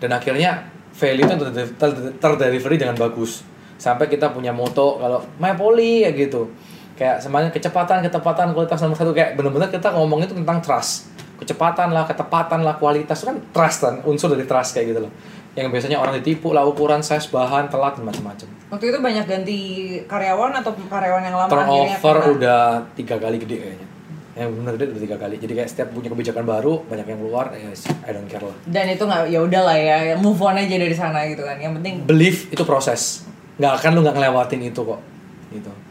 Dan 0.00 0.16
akhirnya 0.16 0.72
value 0.98 1.24
itu 1.24 1.34
ter- 1.38 1.74
ter- 1.78 2.14
terdelivery 2.18 2.76
dengan 2.80 2.96
bagus 2.98 3.46
sampai 3.78 4.10
kita 4.10 4.34
punya 4.34 4.50
moto 4.50 4.98
kalau 4.98 5.22
my 5.38 5.54
poli 5.54 6.02
ya 6.02 6.10
gitu 6.10 6.50
kayak 6.98 7.22
semuanya 7.22 7.54
kecepatan 7.54 8.02
ketepatan 8.02 8.50
kualitas 8.50 8.82
nomor 8.82 8.98
satu 8.98 9.14
kayak 9.14 9.38
bener-bener 9.38 9.70
kita 9.70 9.94
ngomong 9.94 10.26
itu 10.26 10.34
tentang 10.34 10.58
trust 10.58 11.06
kecepatan 11.38 11.94
lah 11.94 12.02
ketepatan 12.10 12.66
lah 12.66 12.74
kualitas 12.74 13.22
itu 13.22 13.30
kan 13.30 13.38
trust 13.54 13.78
kan 13.86 13.94
unsur 14.02 14.34
dari 14.34 14.42
trust 14.42 14.74
kayak 14.74 14.86
gitu 14.90 15.00
loh 15.06 15.12
yang 15.58 15.74
biasanya 15.74 15.98
orang 15.98 16.14
ditipu 16.22 16.54
lah 16.54 16.62
ukuran 16.62 17.02
size 17.02 17.26
bahan 17.34 17.66
telat 17.66 17.98
dan 17.98 18.06
macam-macam. 18.06 18.48
Waktu 18.70 18.84
itu 18.94 18.98
banyak 19.02 19.24
ganti 19.26 19.58
karyawan 20.06 20.62
atau 20.62 20.70
karyawan 20.86 21.22
yang 21.26 21.34
lama 21.34 21.50
turnover 21.50 22.16
udah 22.38 22.86
tiga 22.94 23.18
kali 23.18 23.42
gede 23.42 23.56
kayaknya. 23.58 23.88
Yang 24.38 24.50
bener 24.54 24.72
gede 24.78 24.84
udah 24.94 25.02
tiga 25.02 25.16
kali. 25.18 25.34
Jadi 25.42 25.52
kayak 25.58 25.68
setiap 25.74 25.88
punya 25.90 26.08
kebijakan 26.14 26.46
baru 26.46 26.86
banyak 26.86 27.06
yang 27.10 27.18
keluar 27.18 27.50
ya 27.58 27.74
I 28.06 28.10
don't 28.14 28.30
care 28.30 28.46
lah. 28.46 28.54
Dan 28.70 28.86
itu 28.94 29.02
nggak 29.02 29.22
ya 29.34 29.40
udahlah 29.42 29.74
ya 29.74 30.14
move 30.14 30.38
on 30.38 30.54
aja 30.54 30.76
dari 30.78 30.94
sana 30.94 31.26
gitu 31.26 31.42
kan. 31.42 31.58
Yang 31.58 31.82
penting 31.82 31.94
believe 32.06 32.46
itu 32.54 32.62
proses. 32.62 33.26
Nggak 33.58 33.82
akan 33.82 33.90
lu 33.98 34.00
nggak 34.06 34.14
ngelewatin 34.14 34.60
itu 34.62 34.80
kok. 34.86 35.00
Gitu 35.50 35.87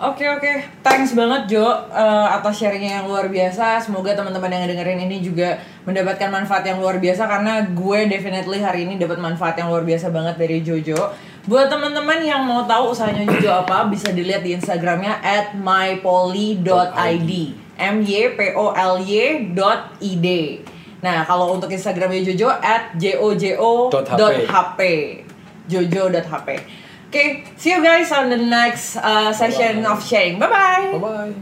Oke 0.00 0.24
oke, 0.24 0.80
thanks 0.80 1.12
banget 1.12 1.52
Jo 1.52 1.68
eh, 1.92 2.26
atas 2.32 2.56
sharingnya 2.56 3.04
yang 3.04 3.06
luar 3.12 3.28
biasa. 3.28 3.84
Semoga 3.84 4.16
teman-teman 4.16 4.48
yang 4.48 4.64
dengerin 4.64 5.04
ini 5.04 5.20
juga 5.20 5.60
mendapatkan 5.84 6.32
manfaat 6.32 6.64
yang 6.64 6.80
luar 6.80 6.96
biasa 6.96 7.28
karena 7.28 7.68
gue 7.68 8.08
definitely 8.08 8.64
hari 8.64 8.88
ini 8.88 8.96
dapat 8.96 9.20
manfaat 9.20 9.60
yang 9.60 9.68
luar 9.68 9.84
biasa 9.84 10.08
banget 10.08 10.40
dari 10.40 10.64
Jojo. 10.64 11.12
Buat 11.44 11.68
teman-teman 11.68 12.16
yang 12.24 12.48
mau 12.48 12.64
tahu 12.64 12.96
usahanya 12.96 13.28
Jojo 13.28 13.52
apa, 13.52 13.92
bisa 13.92 14.08
dilihat 14.08 14.40
di 14.40 14.56
Instagramnya 14.56 15.20
at 15.20 15.52
mypoly.id 15.52 17.30
m 17.76 17.96
y 18.00 18.24
p 18.32 18.40
o 18.56 18.72
l 18.72 18.94
y 19.04 19.52
dot 19.52 20.00
id. 20.00 20.26
Nah 21.04 21.28
kalau 21.28 21.52
untuk 21.52 21.68
Instagramnya 21.68 22.24
Jojo 22.24 22.48
at 22.48 22.96
j 22.96 23.20
o 23.20 23.36
j 23.36 23.60
o 23.60 23.92
Dot 23.92 24.08
dot 24.16 24.32
HP. 24.32 24.48
hp 24.48 24.80
jojo.hp. 25.70 26.79
Okay, 27.10 27.42
see 27.56 27.72
you 27.72 27.82
guys 27.82 28.12
on 28.12 28.30
the 28.30 28.36
next 28.36 28.94
uh, 28.94 29.32
session 29.32 29.84
of 29.84 30.06
sharing. 30.06 30.38
Bye 30.38 30.48
bye. 30.48 30.92
bye 30.92 30.98
bye 30.98 31.34